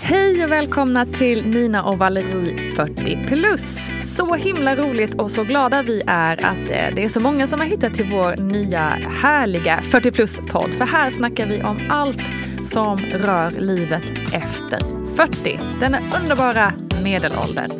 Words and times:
Hej 0.00 0.44
och 0.44 0.50
välkomna 0.50 1.06
till 1.06 1.46
Nina 1.46 1.84
och 1.84 1.98
Valerie 1.98 2.74
40 2.74 3.26
plus. 3.26 3.90
Så 4.02 4.34
himla 4.34 4.76
roligt 4.76 5.14
och 5.14 5.30
så 5.30 5.44
glada 5.44 5.82
vi 5.82 6.02
är 6.06 6.44
att 6.44 6.70
eh, 6.70 6.94
det 6.94 7.04
är 7.04 7.08
så 7.08 7.20
många 7.20 7.46
som 7.46 7.60
har 7.60 7.66
hittat 7.66 7.94
till 7.94 8.10
vår 8.10 8.36
nya 8.36 8.80
härliga 9.22 9.80
40 9.80 10.10
plus 10.10 10.40
podd. 10.48 10.74
För 10.74 10.84
här 10.84 11.10
snackar 11.10 11.46
vi 11.46 11.62
om 11.62 11.78
allt 11.90 12.22
som 12.64 12.98
rör 12.98 13.50
livet 13.50 14.04
efter 14.32 14.80
40. 15.16 15.60
Denna 15.80 15.98
underbara 16.22 16.72
medelåldern. 17.04 17.70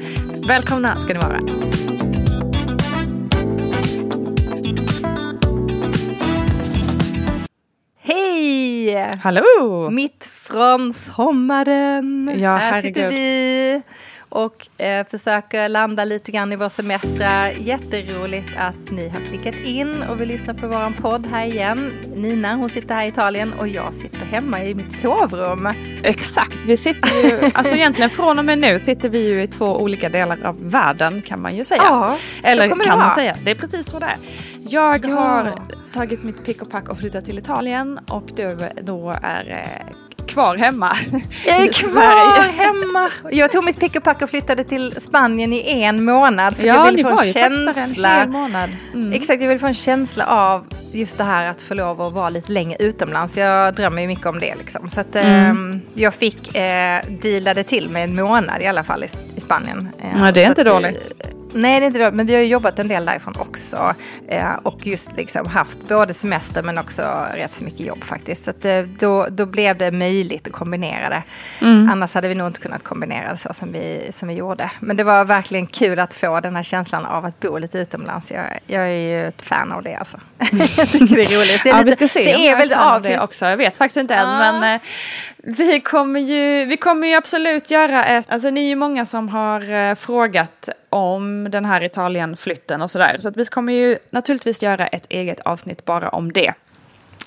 Välkomna 0.48 0.95
ska 0.95 1.12
ni 1.12 1.18
vara. 1.18 1.40
Hej! 8.00 9.18
Hallå! 9.23 9.90
Mitt 9.90 10.38
från 10.51 10.93
sommaren. 10.95 12.30
Ja, 12.38 12.57
Här 12.57 12.73
herregud. 12.73 12.95
sitter 12.95 13.11
vi 13.11 13.82
och 14.30 14.82
eh, 14.82 15.07
försöker 15.07 15.68
landa 15.68 16.05
lite 16.05 16.32
grann 16.32 16.52
i 16.52 16.57
vår 16.57 16.68
semester. 16.68 17.51
Jätteroligt 17.60 18.49
att 18.59 18.90
ni 18.90 19.09
har 19.09 19.21
klickat 19.21 19.55
in 19.65 20.02
och 20.02 20.21
vill 20.21 20.29
lyssna 20.29 20.55
på 20.55 20.66
vår 20.66 20.93
podd 21.02 21.27
här 21.27 21.45
igen. 21.46 21.93
Nina 22.15 22.55
hon 22.55 22.71
sitter 22.71 22.95
här 22.95 23.05
i 23.05 23.09
Italien 23.09 23.52
och 23.52 23.68
jag 23.68 23.95
sitter 23.95 24.18
hemma 24.27 24.65
i 24.65 24.74
mitt 24.74 25.01
sovrum. 25.01 25.68
Exakt, 26.02 26.65
vi 26.65 26.77
sitter 26.77 27.23
ju, 27.30 27.51
alltså 27.55 27.74
egentligen 27.74 28.10
från 28.10 28.38
och 28.38 28.45
med 28.45 28.59
nu 28.59 28.79
sitter 28.79 29.09
vi 29.09 29.27
ju 29.29 29.43
i 29.43 29.46
två 29.46 29.77
olika 29.80 30.09
delar 30.09 30.38
av 30.45 30.71
världen 30.71 31.23
kan 31.23 31.43
man 31.43 31.57
ju 31.57 31.65
säga. 31.65 31.83
Ja, 31.85 32.16
Eller 32.43 32.68
kommer 32.68 32.85
det 32.85 32.90
kan 32.90 32.99
man 32.99 33.15
säga, 33.15 33.37
det 33.45 33.51
är 33.51 33.55
precis 33.55 33.87
så 33.87 33.99
det 33.99 34.07
är. 34.07 34.16
Jag 34.60 35.07
Ja. 35.07 35.15
har 35.16 35.46
tagit 35.93 36.23
mitt 36.23 36.45
pick 36.45 36.62
och 36.62 36.71
pack 36.71 36.88
och 36.88 36.99
flyttat 36.99 37.24
till 37.24 37.38
Italien 37.38 37.99
och 38.10 38.24
du 38.37 38.59
då 38.83 39.15
är 39.23 39.51
eh, 39.51 39.95
kvar 40.29 40.57
hemma. 40.57 40.96
Jag 41.46 41.57
är 41.66 41.73
kvar 41.73 42.40
hemma. 42.52 43.10
Jag 43.30 43.51
tog 43.51 43.65
mitt 43.65 43.80
pick 43.80 43.96
och 43.96 44.02
pack 44.02 44.23
och 44.23 44.30
flyttade 44.30 44.65
till 44.65 44.95
Spanien 45.01 45.52
i 45.52 45.82
en 45.82 46.04
månad. 46.04 46.57
För 46.57 46.65
jag 46.66 46.76
Ja, 46.76 46.84
ville 46.84 46.96
ni 46.96 47.02
få 47.02 47.10
var 47.10 47.21
en 47.23 47.26
ju 47.26 47.32
där 47.32 47.45
en 47.68 47.74
känsla. 47.74 48.09
hel 48.18 48.29
månad. 48.29 48.71
Mm. 48.95 49.12
Exakt, 49.12 49.43
jag 49.43 49.49
vill 49.49 49.59
få 49.59 49.66
en 49.66 49.74
känsla 49.74 50.26
av 50.26 50.65
just 50.93 51.18
det 51.18 51.24
här 51.24 51.51
att 51.51 51.62
få 51.62 51.74
lov 51.74 52.01
att 52.02 52.12
vara 52.12 52.29
lite 52.29 52.52
längre 52.52 52.76
utomlands. 52.80 53.37
Jag 53.37 53.74
drömmer 53.74 54.02
ju 54.02 54.09
mycket 54.09 54.26
om 54.26 54.38
det 54.38 54.54
liksom. 54.59 54.88
Så 54.88 55.01
att 55.01 55.16
ehm, 55.16 55.80
jag 55.95 56.15
fick 56.15 56.54
eh, 56.54 57.02
dealade 57.09 57.65
till 57.65 57.88
med 57.88 58.04
en 58.04 58.15
månad 58.16 58.62
i 58.62 58.66
alla 58.66 58.84
fall 58.84 59.04
i, 59.04 59.09
i 59.37 59.40
Spanien. 59.40 59.88
Eh, 60.02 60.24
Ja, 60.24 60.32
det 60.32 60.43
är 60.45 60.49
inte 60.49 60.60
att 60.60 60.66
vi- 60.66 60.71
dåligt. 60.71 61.12
Nej, 61.54 61.80
det 61.80 61.85
är 61.85 61.87
inte 61.87 61.99
dåligt. 61.99 62.15
Men 62.15 62.27
vi 62.27 62.35
har 62.35 62.41
ju 62.41 62.46
jobbat 62.46 62.79
en 62.79 62.88
del 62.88 63.04
därifrån 63.04 63.35
också. 63.38 63.95
Eh, 64.28 64.53
och 64.62 64.87
just 64.87 65.12
liksom 65.16 65.47
haft 65.47 65.88
både 65.88 66.15
semester 66.15 66.62
men 66.62 66.78
också 66.78 67.03
rätt 67.34 67.53
så 67.53 67.65
mycket 67.65 67.81
jobb 67.81 68.05
faktiskt. 68.05 68.44
Så 68.44 68.50
att, 68.50 68.65
eh, 68.65 68.81
då, 68.81 69.27
då 69.31 69.47
blev 69.47 69.78
det 69.78 69.91
möjligt 69.91 70.47
att 70.47 70.53
kombinera 70.53 71.09
det. 71.09 71.22
Mm. 71.60 71.91
Annars 71.93 72.15
hade 72.15 72.28
vi 72.28 72.34
nog 72.34 72.47
inte 72.47 72.60
kunnat 72.60 72.82
kombinera 72.84 73.31
det 73.32 73.37
så 73.37 73.55
som 73.55 73.72
vi, 73.72 74.10
som 74.12 74.28
vi 74.28 74.34
gjorde. 74.34 74.71
Men 74.81 74.97
det 74.97 75.05
var 75.05 75.25
verkligen 75.25 75.66
kul 75.66 75.99
att 75.99 76.15
få 76.15 76.41
den 76.41 76.56
här 76.56 76.62
känslan 76.62 77.06
av 77.06 77.25
att 77.25 77.41
bo 77.41 77.59
lite 77.59 77.78
utomlands. 77.78 78.31
Jag, 78.31 78.45
jag 78.67 78.83
är 78.83 79.09
ju 79.09 79.27
ett 79.28 79.43
fan 79.43 79.72
av 79.72 79.83
det 79.83 79.95
alltså. 79.95 80.21
jag 80.78 80.89
tycker 80.89 81.17
det 81.17 81.22
är 81.22 81.39
roligt. 81.39 81.62
Så 81.62 81.69
jag 81.69 81.75
är 81.75 81.78
Ja, 81.78 81.84
vi 81.84 81.91
lite- 81.91 82.09
ska 82.09 82.19
se 82.21 82.34
så 82.34 82.41
är 82.41 82.67
fan 82.67 82.95
av 82.95 83.03
det 83.03 83.21
också. 83.21 83.47
Jag 83.47 83.56
vet 83.56 83.78
faktiskt 83.78 83.97
inte 83.97 84.15
än. 84.15 84.28
Ja. 84.28 84.39
Men 84.53 84.75
eh, 84.75 84.81
vi, 85.48 85.81
kommer 85.81 86.20
ju, 86.20 86.64
vi 86.64 86.76
kommer 86.76 87.09
ju 87.09 87.14
absolut 87.14 87.70
göra 87.70 88.04
ett... 88.04 88.26
Alltså 88.28 88.50
ni 88.50 88.64
är 88.64 88.69
ju 88.69 88.76
många 88.76 89.06
som 89.06 89.28
har 89.28 89.72
eh, 89.72 89.94
frågat 89.94 90.69
om 90.91 91.50
den 91.50 91.64
här 91.64 91.82
Italienflytten 91.82 92.82
och 92.82 92.91
sådär. 92.91 93.16
Så 93.19 93.28
att 93.28 93.36
vi 93.36 93.44
kommer 93.44 93.72
ju 93.72 93.98
naturligtvis 94.10 94.62
göra 94.62 94.86
ett 94.86 95.06
eget 95.09 95.41
avsnitt 95.41 95.84
bara 95.84 96.09
om 96.09 96.32
det. 96.32 96.53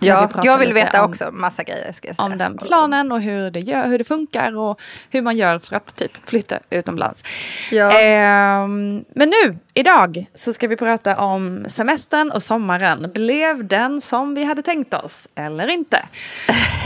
Ja, 0.07 0.29
jag 0.43 0.57
vill 0.57 0.73
veta 0.73 1.03
om- 1.03 1.09
också 1.11 1.29
massa 1.31 1.63
grejer. 1.63 1.91
Ska 1.93 2.07
jag 2.07 2.15
säga. 2.15 2.25
Om 2.25 2.37
den 2.37 2.57
planen 2.57 3.11
och 3.11 3.21
hur 3.21 3.51
det, 3.51 3.59
gör, 3.59 3.87
hur 3.87 3.97
det 3.97 4.03
funkar 4.03 4.57
och 4.57 4.79
hur 5.09 5.21
man 5.21 5.37
gör 5.37 5.59
för 5.59 5.75
att 5.75 5.95
typ 5.95 6.11
flytta 6.29 6.59
utomlands. 6.69 7.23
Ja. 7.71 7.99
Ehm, 7.99 9.03
men 9.15 9.29
nu, 9.29 9.57
idag, 9.73 10.25
så 10.35 10.53
ska 10.53 10.67
vi 10.67 10.75
prata 10.77 11.17
om 11.17 11.65
semestern 11.67 12.31
och 12.31 12.43
sommaren. 12.43 13.11
Blev 13.13 13.67
den 13.67 14.01
som 14.01 14.35
vi 14.35 14.43
hade 14.43 14.61
tänkt 14.61 14.93
oss 14.93 15.27
eller 15.35 15.67
inte? 15.67 15.97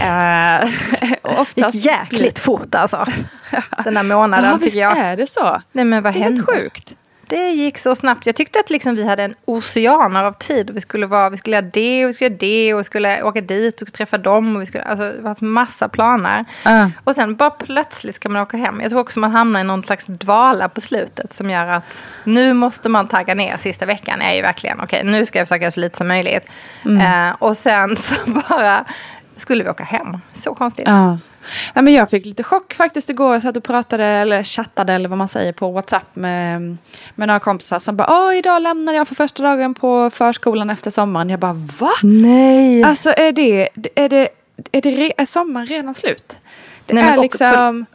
och 1.22 1.40
oftast 1.40 1.76
gick 1.76 1.86
jäkligt 1.86 2.40
fort 2.40 2.76
alltså. 2.76 3.06
Den 3.84 3.98
här 3.98 4.04
månaden 4.04 4.46
Ja, 4.50 4.58
visst 4.58 4.64
tycker 4.76 4.82
jag. 4.82 4.98
är 4.98 5.18
det 5.18 5.28
så. 5.28 5.62
Nej, 5.72 5.86
men 5.86 6.04
vad 6.04 6.14
det 6.14 6.20
är 6.20 6.24
helt 6.24 6.46
sjukt. 6.46 6.96
Det 7.28 7.52
gick 7.52 7.78
så 7.78 7.96
snabbt. 7.96 8.26
Jag 8.26 8.36
tyckte 8.36 8.60
att 8.60 8.70
liksom 8.70 8.96
vi 8.96 9.08
hade 9.08 9.24
en 9.24 9.36
oceaner 9.46 10.24
av 10.24 10.34
tid. 10.34 10.70
Och 10.70 10.76
vi, 10.76 10.82
skulle 10.82 11.06
vara, 11.06 11.30
vi 11.30 11.38
skulle 11.38 11.56
göra 11.56 11.70
det 11.74 12.06
och 12.06 12.10
vi 12.10 12.14
skulle 12.14 12.30
göra 12.30 12.38
det 12.40 12.74
och 12.74 12.80
vi 12.80 12.84
skulle 12.84 13.24
åka 13.24 13.42
dit 13.42 13.82
och 13.82 13.94
träffa 13.94 14.18
dem. 14.18 14.56
Och 14.56 14.62
vi 14.62 14.66
skulle, 14.66 14.84
alltså, 14.84 15.12
det 15.12 15.42
en 15.42 15.50
massa 15.50 15.90
planer. 15.90 16.46
Ja. 16.64 16.92
Och 17.04 17.16
sen 17.16 17.36
bara 17.36 17.50
plötsligt 17.50 18.16
ska 18.16 18.30
man 18.30 18.42
åka 18.42 18.58
hem. 18.58 18.82
Jag 18.82 18.90
tror 18.90 19.02
också 19.02 19.20
man 19.20 19.32
hamnar 19.32 19.62
i 19.62 19.64
någon 19.64 19.84
slags 19.84 20.06
dvala 20.06 20.70
på 20.70 20.82
slutet 20.82 21.34
som 21.34 21.50
gör 21.50 21.68
att 21.68 22.04
nu 22.24 22.54
måste 22.54 22.90
man 22.90 23.08
tagga 23.08 23.34
ner 23.34 23.58
sista 23.58 23.86
veckan. 23.86 24.22
är 24.22 24.34
ju 24.34 24.42
verkligen 24.42 24.80
okej, 24.82 25.02
nu 25.04 25.26
ska 25.26 25.40
jag 25.40 25.48
försöka 25.48 25.64
göra 25.64 25.72
så 25.72 25.80
lite 25.80 25.98
som 25.98 26.08
möjligt. 26.08 26.44
Mm. 26.86 27.30
Eh, 27.30 27.36
och 27.40 27.58
sen 27.58 27.98
så 27.98 28.16
bara 28.50 28.86
skulle 29.38 29.64
vi 29.64 29.70
åka 29.70 29.84
hem. 29.84 30.18
Så 30.34 30.56
konstigt. 30.56 30.88
Ja. 30.88 31.18
Ja, 31.74 31.82
men 31.82 31.94
jag 31.94 32.10
fick 32.10 32.26
lite 32.26 32.44
chock 32.44 32.74
faktiskt 32.74 33.10
igår. 33.10 33.34
Jag 33.34 33.42
satt 33.42 33.58
och 33.58 33.64
pratade 33.64 34.06
eller 34.06 34.44
chattade 34.44 34.94
eller 34.94 35.10
vad 35.10 35.18
man 35.18 35.28
säger 35.28 35.54
på 35.54 35.72
WhatsApp 35.72 36.16
med, 36.16 36.78
med 37.16 37.28
några 37.28 37.40
kompisar 37.40 37.80
som 37.80 37.98
bara 37.98 38.08
Åh, 38.10 38.38
idag 38.38 38.62
lämnar 38.62 38.94
jag 38.94 39.08
för 39.08 39.16
första 39.16 39.44
dagen 39.44 39.74
på 39.74 40.10
förskolan 40.10 40.70
efter 40.70 40.92
sommaren. 40.92 41.30
Jag 41.30 41.40
bara 41.40 41.54
va? 41.54 41.92
Nej. 42.04 42.84
Alltså 42.84 43.10
är 43.10 43.32
det, 43.32 43.70
är 43.96 44.10
det, 44.10 44.30
är 44.72 44.82
det 44.82 44.92
re, 44.92 45.12
är 45.18 45.26
sommaren 45.26 45.68
redan 45.68 45.94
slut? 45.94 46.40
Det 46.86 46.94
Nej, 46.94 47.04
är 47.04 47.22
liksom 47.22 47.86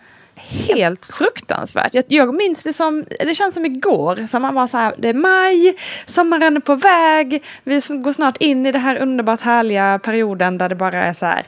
helt 0.50 1.04
fruktansvärt. 1.04 1.94
Jag, 1.94 2.04
jag 2.08 2.34
minns 2.34 2.62
det 2.62 2.72
som, 2.72 3.04
det 3.20 3.34
känns 3.34 3.54
som 3.54 3.64
igår, 3.64 4.26
som 4.26 4.42
man 4.42 4.54
var 4.54 4.66
så 4.66 4.76
här, 4.76 4.94
det 4.98 5.08
är 5.08 5.14
maj, 5.14 5.76
sommaren 6.06 6.56
är 6.56 6.60
på 6.60 6.74
väg, 6.74 7.42
vi 7.64 7.80
går 7.88 8.12
snart 8.12 8.36
in 8.36 8.66
i 8.66 8.72
det 8.72 8.78
här 8.78 8.96
underbart 8.96 9.40
härliga 9.40 9.98
perioden 9.98 10.58
där 10.58 10.68
det 10.68 10.74
bara 10.74 11.04
är 11.04 11.12
så 11.12 11.26
här 11.26 11.46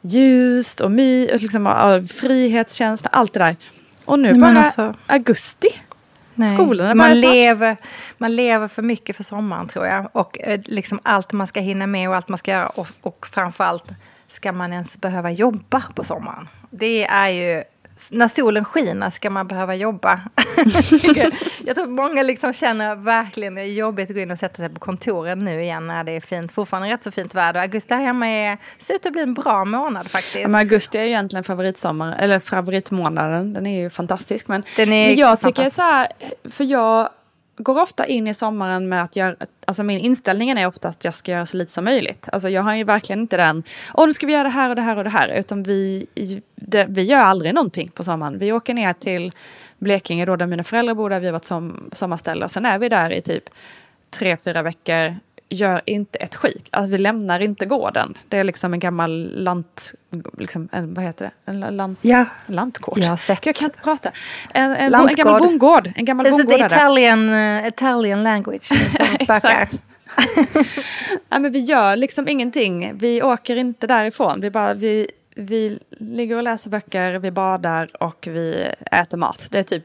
ljust 0.00 0.80
och 0.80 0.90
my, 0.90 1.28
och 1.28 1.40
liksom, 1.40 2.06
frihetskänsla, 2.14 3.10
allt 3.12 3.32
det 3.32 3.38
där. 3.38 3.56
Och 4.04 4.18
nu 4.18 4.32
Nej, 4.32 4.40
bara 4.40 4.58
alltså- 4.58 4.94
augusti. 5.06 5.68
Nej. 6.34 6.54
Skolan 6.54 6.96
man, 6.96 7.14
snart. 7.14 7.34
lever, 7.34 7.76
man 8.18 8.36
lever 8.36 8.68
för 8.68 8.82
mycket 8.82 9.16
för 9.16 9.24
sommaren 9.24 9.68
tror 9.68 9.86
jag. 9.86 10.08
Och 10.12 10.40
eh, 10.40 10.60
liksom 10.64 11.00
allt 11.02 11.32
man 11.32 11.46
ska 11.46 11.60
hinna 11.60 11.86
med 11.86 12.08
och 12.08 12.16
allt 12.16 12.28
man 12.28 12.38
ska 12.38 12.50
göra. 12.50 12.66
Och, 12.68 12.88
och 13.00 13.26
framförallt, 13.26 13.84
ska 14.28 14.52
man 14.52 14.72
ens 14.72 15.00
behöva 15.00 15.30
jobba 15.30 15.82
på 15.94 16.04
sommaren? 16.04 16.48
Det 16.70 17.04
är 17.04 17.28
ju... 17.28 17.62
När 18.10 18.28
solen 18.28 18.64
skiner 18.64 19.10
ska 19.10 19.30
man 19.30 19.48
behöva 19.48 19.74
jobba. 19.74 20.20
jag 21.64 21.76
tror 21.76 21.86
många 21.86 22.22
liksom 22.22 22.52
känner 22.52 22.94
verkligen 22.96 23.54
det 23.54 23.60
är 23.60 23.64
jobbigt 23.64 24.10
att 24.10 24.16
gå 24.16 24.22
in 24.22 24.30
och 24.30 24.38
sätta 24.38 24.56
sig 24.56 24.68
på 24.68 24.80
kontoren 24.80 25.38
nu 25.38 25.62
igen 25.62 25.86
när 25.86 26.04
det 26.04 26.12
är 26.12 26.20
fint. 26.20 26.52
Fortfarande 26.52 26.88
rätt 26.88 27.02
så 27.02 27.10
fint 27.10 27.34
väder. 27.34 27.60
Augusti 27.60 27.94
här 27.94 28.02
hemma 28.02 28.28
är, 28.28 28.58
ser 28.78 28.94
ut 28.94 29.06
att 29.06 29.12
bli 29.12 29.22
en 29.22 29.34
bra 29.34 29.64
månad 29.64 30.10
faktiskt. 30.10 30.34
Ja, 30.34 30.48
men 30.48 30.54
augusti 30.54 30.98
är 30.98 31.02
ju 31.02 31.08
egentligen 31.08 31.44
favoritsommar, 31.44 32.16
eller 32.18 32.38
favoritmånaden. 32.38 33.52
Den 33.52 33.66
är 33.66 33.82
ju 33.82 33.90
fantastisk. 33.90 34.48
Men, 34.48 34.62
men 34.76 35.14
jag 35.16 35.40
tycker 35.40 35.70
så 35.70 35.82
här, 35.82 36.08
för 36.50 36.64
jag 36.64 37.08
går 37.56 37.82
ofta 37.82 38.06
in 38.06 38.26
i 38.26 38.34
sommaren 38.34 38.88
med 38.88 39.02
att 39.02 39.16
göra, 39.16 39.36
alltså 39.64 39.82
min 39.82 39.98
inställning 39.98 40.50
är 40.50 40.66
ofta 40.66 40.88
att 40.88 41.04
jag 41.04 41.14
ska 41.14 41.32
göra 41.32 41.46
så 41.46 41.56
lite 41.56 41.72
som 41.72 41.84
möjligt. 41.84 42.28
Alltså 42.32 42.48
jag 42.48 42.62
har 42.62 42.74
ju 42.74 42.84
verkligen 42.84 43.20
inte 43.20 43.36
den, 43.36 43.62
åh 43.94 44.06
nu 44.06 44.14
ska 44.14 44.26
vi 44.26 44.32
göra 44.32 44.42
det 44.42 44.48
här 44.48 44.68
och 44.68 44.76
det 44.76 44.82
här 44.82 44.96
och 44.96 45.04
det 45.04 45.10
här, 45.10 45.28
utan 45.28 45.62
vi, 45.62 46.06
det, 46.54 46.86
vi 46.88 47.02
gör 47.02 47.20
aldrig 47.20 47.54
någonting 47.54 47.90
på 47.90 48.04
sommaren. 48.04 48.38
Vi 48.38 48.52
åker 48.52 48.74
ner 48.74 48.92
till 48.92 49.32
Blekinge 49.78 50.24
då 50.24 50.36
där 50.36 50.46
mina 50.46 50.64
föräldrar 50.64 50.94
bor, 50.94 51.10
där 51.10 51.20
vi 51.20 51.26
har 51.26 51.32
varit 51.32 51.44
som, 51.44 51.90
sommarställe 51.92 52.44
och 52.44 52.50
sen 52.50 52.66
är 52.66 52.78
vi 52.78 52.88
där 52.88 53.12
i 53.12 53.22
typ 53.22 53.44
tre, 54.10 54.36
fyra 54.36 54.62
veckor, 54.62 55.16
gör 55.52 55.82
inte 55.86 56.18
ett 56.18 56.36
skit. 56.36 56.68
Alltså, 56.70 56.90
vi 56.90 56.98
lämnar 56.98 57.40
inte 57.40 57.66
gården. 57.66 58.18
Det 58.28 58.38
är 58.38 58.44
liksom 58.44 58.72
en 58.72 58.80
gammal 58.80 59.30
lant... 59.34 59.94
Liksom, 60.38 60.68
en, 60.72 60.94
vad 60.94 61.04
heter 61.04 61.24
det? 61.24 61.50
En 61.50 61.60
lant, 61.60 61.98
Ja. 62.02 62.24
Lantkårt. 62.46 62.98
Jag. 62.98 63.18
Jag 63.42 63.54
kan 63.54 63.64
inte 63.66 63.78
prata. 63.78 64.10
En, 64.54 64.70
en, 64.70 64.76
en 64.76 64.92
Lantgård. 64.92 65.16
gammal 65.16 65.40
bondgård. 65.40 65.92
En 65.96 66.04
gammal 66.04 66.26
Is 66.26 66.30
it 66.30 66.36
bondgård 66.36 66.56
the 66.56 66.62
det. 66.62 66.66
Italian, 66.66 67.28
uh, 67.28 67.66
Italian 67.68 68.22
language? 68.22 68.70
Exakt. 69.20 69.82
Nej, 71.28 71.40
men 71.40 71.52
vi 71.52 71.60
gör 71.60 71.96
liksom 71.96 72.28
ingenting. 72.28 72.92
Vi 72.94 73.22
åker 73.22 73.56
inte 73.56 73.86
därifrån. 73.86 74.40
Vi, 74.40 74.50
bara, 74.50 74.74
vi 74.74 75.06
vi 75.36 75.78
ligger 75.90 76.36
och 76.36 76.42
läser 76.42 76.70
böcker, 76.70 77.18
vi 77.18 77.30
badar 77.30 78.02
och 78.02 78.28
vi 78.30 78.68
äter 78.90 79.18
mat. 79.18 79.46
Det 79.50 79.58
är 79.58 79.62
typ 79.62 79.82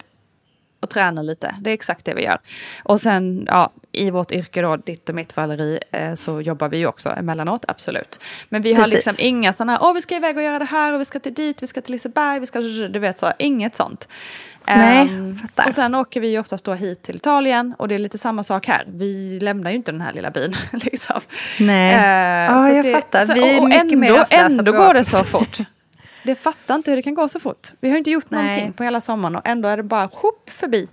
och 0.79 0.89
tränar 0.89 1.23
lite. 1.23 1.55
Det 1.61 1.69
är 1.69 1.73
exakt 1.73 2.05
det 2.05 2.13
vi 2.13 2.23
gör. 2.23 2.37
Och 2.83 3.01
sen 3.01 3.43
ja, 3.47 3.71
i 3.91 4.11
vårt 4.11 4.31
yrke 4.31 4.61
då, 4.61 4.75
ditt 4.75 5.09
och 5.09 5.15
mitt 5.15 5.37
Valerie, 5.37 5.79
eh, 5.91 6.15
så 6.15 6.41
jobbar 6.41 6.69
vi 6.69 6.77
ju 6.77 6.87
också 6.87 7.09
emellanåt, 7.09 7.65
absolut. 7.67 8.19
Men 8.49 8.61
vi 8.61 8.73
har 8.73 8.83
Precis. 8.83 9.05
liksom 9.05 9.25
inga 9.25 9.53
sådana 9.53 9.79
åh 9.81 9.93
vi 9.93 10.01
ska 10.01 10.15
iväg 10.15 10.37
och 10.37 10.43
göra 10.43 10.59
det 10.59 10.65
här 10.65 10.93
och 10.93 11.01
vi 11.01 11.05
ska 11.05 11.19
till 11.19 11.33
dit, 11.33 11.63
vi 11.63 11.67
ska 11.67 11.81
till 11.81 11.91
Liseberg, 11.91 12.39
vi 12.39 12.45
ska, 12.45 12.59
du 12.59 12.99
vet 12.99 13.19
så, 13.19 13.31
inget 13.39 13.75
sånt. 13.75 14.07
Nej, 14.67 15.01
Ehm, 15.07 15.39
fattar. 15.39 15.67
och 15.67 15.73
sen 15.73 15.95
åker 15.95 16.19
vi 16.21 16.27
ju 16.27 16.39
oftast 16.39 16.65
då 16.65 16.73
hit 16.73 17.03
till 17.03 17.15
Italien 17.15 17.75
och 17.77 17.87
det 17.87 17.95
är 17.95 17.99
lite 17.99 18.17
samma 18.17 18.43
sak 18.43 18.67
här. 18.67 18.85
Vi 18.87 19.39
lämnar 19.41 19.71
ju 19.71 19.75
inte 19.77 19.91
den 19.91 20.01
här 20.01 20.13
lilla 20.13 20.31
byn 20.31 20.55
liksom. 20.71 21.21
Nej. 21.59 21.93
Ja, 22.45 22.69
så 22.69 22.75
jag 22.75 22.91
fattar. 23.01 23.25
så- 23.25 23.33
Vi 23.33 23.55
är 23.55 23.59
och 23.61 23.67
mycket 23.67 23.83
ändå, 23.83 23.97
mer 23.97 24.25
ändå 24.31 24.71
går 24.71 24.93
det 24.93 25.05
så 25.05 25.23
fort. 25.23 25.57
Det 26.23 26.35
fattar 26.35 26.75
inte 26.75 26.91
hur 26.91 26.95
det 26.95 27.01
kan 27.03 27.13
gå 27.13 27.27
så 27.27 27.39
fort. 27.39 27.67
Vi 27.79 27.89
har 27.89 27.97
inte 27.97 28.11
gjort 28.11 28.25
Nej. 28.29 28.41
någonting 28.43 28.73
på 28.73 28.83
hela 28.83 29.01
sommaren 29.01 29.35
och 29.35 29.41
ändå 29.47 29.69
är 29.69 29.77
det 29.77 29.83
bara 29.83 30.07
sjopp 30.07 30.49
förbi. 30.49 30.89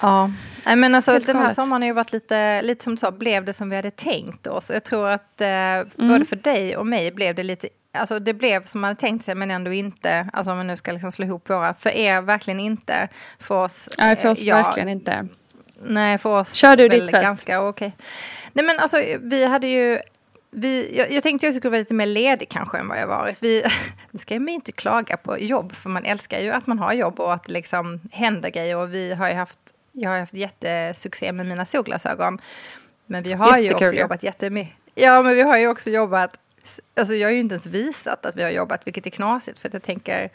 Ja, 0.00 0.30
Nej, 0.66 0.76
men 0.76 0.94
alltså, 0.94 1.12
Helt 1.12 1.26
den 1.26 1.36
här 1.36 1.42
galet. 1.42 1.54
sommaren 1.56 1.82
har 1.82 1.86
ju 1.86 1.92
varit 1.92 2.12
lite, 2.12 2.62
lite 2.62 2.84
som 2.84 2.94
du 2.94 2.98
sa, 3.00 3.10
blev 3.10 3.44
det 3.44 3.52
som 3.52 3.70
vi 3.70 3.76
hade 3.76 3.90
tänkt 3.90 4.46
oss. 4.46 4.70
Jag 4.70 4.84
tror 4.84 5.08
att 5.08 5.40
eh, 5.40 5.48
Mm. 5.48 5.86
både 5.96 6.24
för 6.24 6.36
dig 6.36 6.76
och 6.76 6.86
mig 6.86 7.12
blev 7.12 7.34
det 7.34 7.42
lite, 7.42 7.68
alltså 7.94 8.18
det 8.18 8.34
blev 8.34 8.64
som 8.64 8.80
man 8.80 8.88
hade 8.88 9.00
tänkt 9.00 9.24
sig 9.24 9.34
men 9.34 9.50
ändå 9.50 9.72
inte, 9.72 10.28
alltså 10.32 10.50
om 10.50 10.56
man 10.56 10.66
nu 10.66 10.76
ska 10.76 10.92
liksom 10.92 11.12
slå 11.12 11.26
ihop 11.26 11.50
våra, 11.50 11.74
för 11.74 11.90
er 11.90 12.20
verkligen 12.20 12.60
inte, 12.60 13.08
för 13.38 13.64
oss. 13.64 13.88
Nej, 13.98 14.16
för 14.16 14.28
oss 14.28 14.40
eh, 14.40 14.46
ja, 14.48 14.56
verkligen 14.56 14.88
inte. 14.88 15.26
Nej, 15.84 16.18
för 16.18 16.40
oss. 16.40 16.52
Kör 16.54 16.76
du 16.76 16.88
ditt 16.88 17.10
först. 17.10 17.22
Ganska 17.22 17.62
okej. 17.62 17.96
Nej, 18.52 18.64
men 18.64 18.78
alltså 18.78 19.02
vi 19.20 19.44
hade 19.44 19.66
ju... 19.66 19.98
Vi, 20.50 20.96
jag, 20.96 21.12
jag 21.12 21.22
tänkte 21.22 21.46
jag 21.46 21.54
skulle 21.54 21.70
vara 21.70 21.78
lite 21.78 21.94
mer 21.94 22.06
ledig 22.06 22.48
kanske 22.48 22.78
än 22.78 22.88
vad 22.88 23.00
jag 23.00 23.06
varit. 23.06 23.42
Vi, 23.42 23.64
nu 24.10 24.18
ska 24.18 24.34
jag 24.34 24.48
inte 24.48 24.72
klaga 24.72 25.16
på 25.16 25.38
jobb, 25.38 25.72
för 25.72 25.90
man 25.90 26.04
älskar 26.04 26.40
ju 26.40 26.50
att 26.50 26.66
man 26.66 26.78
har 26.78 26.92
jobb 26.92 27.20
och 27.20 27.32
att 27.34 27.44
det 27.44 27.52
liksom 27.52 28.00
händer 28.12 28.50
grejer. 28.50 28.76
Och 28.76 28.94
vi 28.94 29.14
har 29.14 29.28
ju 29.28 29.34
haft, 29.34 29.58
jag 29.92 30.10
har 30.10 30.18
haft 30.18 30.34
jättesuccé 30.34 31.32
med 31.32 31.46
mina 31.46 31.66
solglasögon. 31.66 32.40
Men 33.06 33.22
vi 33.22 33.32
har 33.32 33.58
ju 33.58 33.62
Jättekul, 33.62 33.86
också 33.86 33.96
ja. 33.96 34.00
jobbat 34.00 34.22
jättemycket. 34.22 34.74
Ja, 34.94 35.22
men 35.22 35.34
vi 35.34 35.42
har 35.42 35.56
ju 35.56 35.68
också 35.68 35.90
jobbat... 35.90 36.36
Alltså 36.94 37.14
jag 37.14 37.28
har 37.28 37.32
ju 37.32 37.40
inte 37.40 37.54
ens 37.54 37.66
visat 37.66 38.26
att 38.26 38.36
vi 38.36 38.42
har 38.42 38.50
jobbat, 38.50 38.86
vilket 38.86 39.06
är 39.06 39.10
knasigt. 39.10 39.58
För 39.58 39.68
att 39.68 39.74
jag 39.74 39.82
tänker 39.82 40.30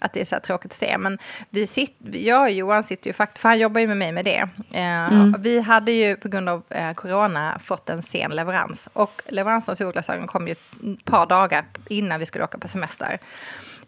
att 0.00 0.12
det 0.12 0.20
är 0.20 0.24
så 0.24 0.40
tråkigt 0.40 0.70
att 0.70 0.76
se. 0.76 0.98
Men 0.98 1.18
vi 1.50 1.66
sitter, 1.66 2.18
jag 2.18 2.42
och 2.42 2.50
Johan 2.50 2.84
sitter 2.84 3.06
ju 3.10 3.12
faktiskt, 3.14 3.42
för 3.42 3.48
han 3.48 3.58
jobbar 3.58 3.80
ju 3.80 3.86
med 3.86 3.96
mig 3.96 4.12
med 4.12 4.24
det. 4.24 4.48
Eh, 4.78 5.24
Vi 5.38 5.60
hade 5.60 5.92
ju 5.92 6.16
på 6.16 6.28
grund 6.28 6.48
av 6.48 6.62
eh, 6.68 6.92
corona 6.92 7.58
fått 7.64 7.90
en 7.90 8.02
sen 8.02 8.30
leverans. 8.30 8.88
Och 8.92 9.22
leveransen 9.28 9.72
av 9.72 9.76
solglasögon 9.76 10.26
kom 10.26 10.46
ju 10.48 10.52
ett 10.52 11.04
par 11.04 11.26
dagar 11.26 11.64
innan 11.88 12.20
vi 12.20 12.26
skulle 12.26 12.44
åka 12.44 12.58
på 12.58 12.68
semester. 12.68 13.18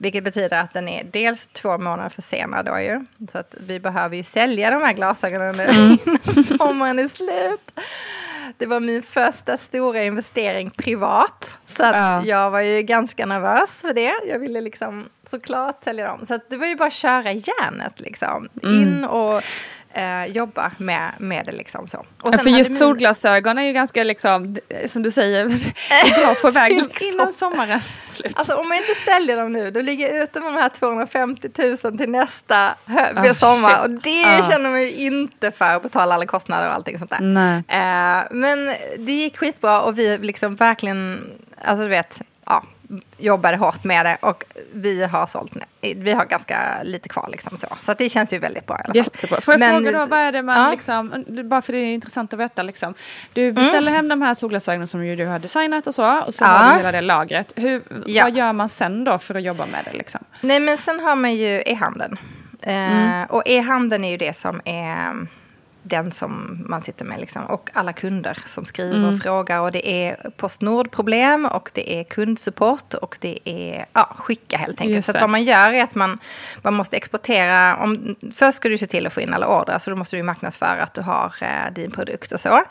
Vilket 0.03 0.25
betyder 0.25 0.61
att 0.61 0.73
den 0.73 0.89
är 0.89 1.05
dels 1.05 1.47
två 1.47 1.79
månader 1.79 2.09
försenad 2.09 2.65
då 2.67 2.79
ju. 2.81 3.05
Så 3.33 3.39
att 3.39 3.55
vi 3.61 3.81
behöver 3.81 4.17
ju 4.17 4.23
sälja 4.23 4.71
de 4.71 4.83
här 4.83 4.93
glasögonen 4.93 5.57
nu 5.57 5.65
innan 5.73 6.45
sommaren 6.59 6.99
är 6.99 7.09
slut. 7.09 7.81
Det 8.59 8.67
var 8.67 8.81
min 8.81 9.03
första 9.03 9.57
stora 9.57 10.03
investering 10.05 10.71
privat. 10.71 11.59
Så 11.67 11.85
att 11.85 11.95
Ja. 11.97 12.25
jag 12.25 12.51
var 12.51 12.61
ju 12.61 12.83
ganska 12.83 13.27
nervös 13.27 13.81
för 13.81 13.93
det. 13.93 14.15
Jag 14.29 14.39
ville 14.39 14.61
liksom 14.61 15.09
såklart 15.27 15.85
sälja 15.85 16.07
dem. 16.09 16.27
Så 16.27 16.35
att 16.35 16.51
det 16.51 16.57
var 16.57 16.67
ju 16.67 16.77
bara 16.77 16.89
att 16.89 16.93
köra 16.93 17.33
järnet 17.33 18.01
liksom. 18.01 18.49
Mm. 18.63 18.83
In 18.83 19.05
och 19.05 19.43
eh, 19.95 20.25
jobba 20.27 20.71
med, 20.79 21.11
med 21.19 21.47
det 21.47 21.53
liksom 21.53 21.87
så. 21.87 21.99
Och 22.23 22.35
Ja, 22.35 22.39
för 22.39 22.51
just 22.51 22.71
min- 22.71 22.79
solglasögon 22.79 23.59
är 23.59 23.63
ju 23.63 23.73
ganska 23.73 24.05
liksom, 24.05 24.59
som 24.87 25.03
du 25.03 25.11
säger, 25.11 25.45
bra 26.25 26.35
på 26.35 26.51
väg 26.51 26.73
innan 27.01 27.33
sommaren 27.33 27.81
slut. 28.07 28.33
Alltså 28.37 28.55
om 28.55 28.69
man 28.69 28.79
inte 28.79 28.95
säljer 29.05 29.37
dem 29.37 29.53
nu, 29.53 29.71
då 29.71 29.81
ligger 29.81 30.15
jag 30.15 30.23
ute 30.23 30.41
med 30.41 30.53
de 30.53 30.59
här 30.61 30.69
250 30.69 31.49
000 31.83 31.99
till 31.99 32.11
nästa 32.11 32.75
hö- 32.87 33.13
Ah, 33.31 33.35
sommar. 33.35 33.73
shit. 33.75 33.83
Och 33.83 33.91
det 33.91 34.25
Ah. 34.27 34.51
känner 34.51 34.71
man 34.71 34.81
ju 34.83 34.93
inte 34.93 35.51
för 35.51 35.65
att 35.65 35.83
betala 35.83 36.15
alla 36.15 36.27
kostnader 36.27 36.69
och 36.69 36.75
allting 36.75 36.99
sånt 36.99 37.11
där. 37.11 37.21
Nej. 37.21 37.63
Eh, 37.69 38.25
men 38.31 38.67
det 38.99 39.13
gick 39.13 39.37
skitbra 39.39 39.81
och 39.83 39.99
vi 39.99 40.19
liksom 40.19 40.57
verkligen, 40.57 41.31
alltså 41.65 41.83
du 41.83 41.89
vet, 41.91 42.21
ja, 42.47 42.63
jobbade 43.19 43.57
hårt 43.57 43.85
med 43.85 44.07
det 44.07 44.17
och 44.23 44.45
vi 44.73 45.05
har 45.05 45.27
sålt, 45.27 45.53
vi 45.81 46.13
har 46.13 46.25
ganska 46.25 46.83
lite 46.83 47.09
kvar 47.09 47.29
liksom 47.33 47.57
så. 47.57 47.67
Så 47.81 47.95
det 47.95 48.09
känns 48.09 48.33
ju 48.33 48.39
väldigt 48.39 48.67
bra 48.67 48.77
i 48.77 48.79
alla 48.79 48.85
fall. 48.87 48.97
Jättebra. 48.97 49.41
Får 49.41 49.55
jag 49.55 49.59
Men- 49.61 49.83
fråga 49.85 49.99
då, 49.99 50.07
vad 50.07 50.19
är 50.19 50.33
det 50.33 50.43
man 50.43 50.57
Ja. 50.65 50.71
liksom, 50.71 51.25
bara 51.45 51.63
för 51.63 51.73
det 51.73 51.79
är 51.79 51.95
intressant 51.95 52.33
att 52.33 52.41
veta 52.41 52.63
liksom. 52.63 52.95
Du 53.33 53.53
beställer 53.53 53.93
hem 53.93 54.09
de 54.09 54.23
här 54.23 54.35
solglasögonen 54.35 54.87
som 54.87 55.07
ju 55.07 55.17
du 55.17 55.27
har 55.27 55.39
designat 55.39 55.87
och 55.87 55.95
så, 55.95 56.21
och 56.23 56.35
så 56.35 56.45
Ja. 56.45 56.49
har 56.49 56.71
du 56.73 56.77
hela 56.77 56.93
det 56.93 57.01
lagret. 57.01 57.53
Hur, 57.57 57.83
Ja. 58.07 58.25
Vad 58.25 58.33
gör 58.37 58.53
man 58.53 58.69
sen 58.69 59.05
då 59.05 59.19
för 59.19 59.35
att 59.35 59.43
jobba 59.43 59.67
med 59.67 59.81
det 59.85 59.99
liksom? 59.99 60.21
Nej, 60.41 60.61
men 60.61 60.79
sen 60.79 61.01
har 61.01 61.17
man 61.17 61.35
ju 61.35 61.63
e-handeln. 61.67 62.19
Eh, 62.63 63.23
Och 63.31 63.43
e-handeln 63.47 64.05
är 64.05 64.11
ju 64.11 64.17
det 64.17 64.37
som 64.37 64.61
är 64.65 65.27
den 65.91 66.13
som 66.13 66.65
man 66.69 66.83
sitter 66.83 67.05
med. 67.05 67.21
Liksom. 67.21 67.45
Och 67.45 67.71
alla 67.73 67.93
kunder 67.93 68.39
som 68.47 68.65
skriver 68.65 69.13
och 69.13 69.19
frågar. 69.19 69.61
Och 69.61 69.73
det 69.73 69.89
är 69.89 70.31
Postnord-problem 70.37 71.47
och 71.47 71.71
det 71.75 72.01
är 72.01 72.05
kundsupport 72.05 72.95
och 72.95 73.17
det 73.21 73.39
är 73.45 73.87
ja, 73.93 74.17
skicka 74.19 74.57
helt 74.57 74.81
enkelt. 74.81 75.07
Så 75.07 75.13
vad 75.13 75.31
man 75.31 75.43
gör 75.43 75.73
är 75.73 75.85
att 75.85 75.95
man, 75.95 76.19
man 76.63 76.75
måste 76.75 76.97
exportera. 76.97 77.77
Om, 77.77 78.17
först 78.35 78.57
ska 78.57 78.69
du 78.69 78.79
se 78.79 78.87
till 78.87 79.07
att 79.07 79.13
få 79.13 79.21
in 79.21 79.35
alla 79.35 79.61
ordrar. 79.61 79.79
Så 79.79 79.91
då 79.91 79.97
måste 79.97 80.17
du 80.17 80.23
marknadsföra 80.23 80.83
att 80.83 80.95
du 80.95 81.01
har 81.01 81.35
eh, 81.41 81.73
din 81.75 81.91
produkt 81.91 82.33
och 82.33 82.41
så. 82.41 82.63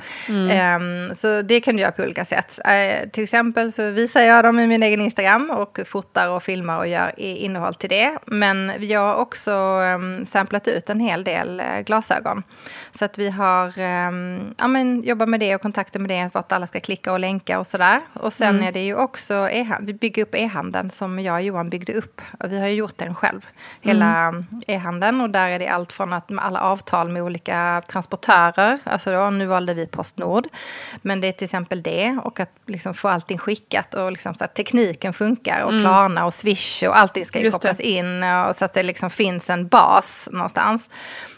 Ehm, 0.51 1.15
så 1.15 1.41
det 1.41 1.61
kan 1.61 1.75
du 1.75 1.81
göra 1.81 1.91
på 1.91 2.03
olika 2.03 2.25
sätt. 2.25 2.59
Eh, 2.65 3.09
till 3.09 3.23
exempel 3.23 3.71
så 3.71 3.91
visar 3.91 4.21
jag 4.21 4.43
dem 4.43 4.59
i 4.59 4.67
min 4.67 4.83
egen 4.83 5.01
Instagram 5.01 5.49
och 5.49 5.79
fotar 5.85 6.29
och 6.29 6.43
filmar 6.43 6.77
och 6.77 6.87
gör 6.87 7.19
innehåll 7.19 7.75
till 7.75 7.89
det. 7.89 8.17
Men 8.25 8.73
jag 8.79 8.99
har 8.99 9.15
också 9.15 9.51
um, 9.51 10.25
samplat 10.25 10.67
ut 10.67 10.89
en 10.89 10.99
hel 10.99 11.23
del 11.23 11.59
eh, 11.59 11.79
glasögon. 11.85 12.43
Så 12.91 13.05
att 13.09 13.17
vi 13.17 13.29
har 13.29 13.67
um, 13.79 14.55
ja, 14.57 14.67
men, 14.67 15.03
jobbat 15.03 15.29
med 15.29 15.39
det 15.39 15.55
och 15.55 15.61
kontakter 15.61 15.99
med 15.99 16.09
det, 16.09 16.29
vart 16.33 16.51
alla 16.51 16.67
ska 16.67 16.79
klicka 16.79 17.11
och 17.11 17.19
länka 17.19 17.59
och 17.59 17.67
sådär. 17.67 18.01
Och 18.13 18.33
sen 18.33 18.63
är 18.63 18.71
det 18.71 18.85
ju 18.85 18.95
också, 18.95 19.49
e 19.49 19.67
vi 19.81 19.93
bygger 19.93 20.23
upp 20.23 20.35
e-handeln 20.35 20.89
som 20.89 21.19
jag 21.19 21.35
och 21.35 21.41
Johan 21.41 21.69
byggde 21.69 21.93
upp. 21.93 22.21
Och 22.39 22.51
vi 22.51 22.59
har 22.59 22.67
ju 22.67 22.73
gjort 22.73 22.97
den 22.97 23.15
själv, 23.15 23.47
hela 23.81 24.29
um, 24.29 24.45
e-handeln. 24.67 25.21
Och 25.21 25.29
där 25.29 25.49
är 25.49 25.59
det 25.59 25.67
allt 25.67 25.91
från 25.91 26.13
att 26.13 26.29
med 26.29 26.45
alla 26.45 26.61
avtal 26.61 27.09
med 27.09 27.23
olika 27.23 27.81
transportörer, 27.87 28.79
alltså 28.83 29.11
då, 29.11 29.29
nu 29.29 29.45
valde 29.45 29.73
vi 29.73 29.87
Postnord. 29.87 30.47
Men 31.01 31.21
det 31.21 31.27
är 31.27 31.31
till 31.31 31.45
exempel 31.45 31.83
det 31.83 32.19
och 32.23 32.39
att 32.39 32.51
liksom 32.65 32.93
få 32.93 33.07
allting 33.07 33.37
skickat 33.37 33.93
och 33.93 34.11
liksom 34.11 34.33
så 34.33 34.43
att 34.43 34.55
tekniken 34.55 35.13
funkar 35.13 35.63
och 35.63 35.79
Klarna 35.79 36.25
och 36.25 36.33
Swish 36.33 36.83
och 36.83 36.97
allting 36.97 37.25
ska 37.25 37.39
ju 37.39 37.45
Just 37.45 37.61
det. 37.61 37.67
kopplas 37.67 37.79
in 37.79 38.23
och 38.23 38.55
så 38.55 38.65
att 38.65 38.73
det 38.73 38.83
liksom 38.83 39.09
finns 39.09 39.49
en 39.49 39.67
bas 39.67 40.29
någonstans. 40.31 40.89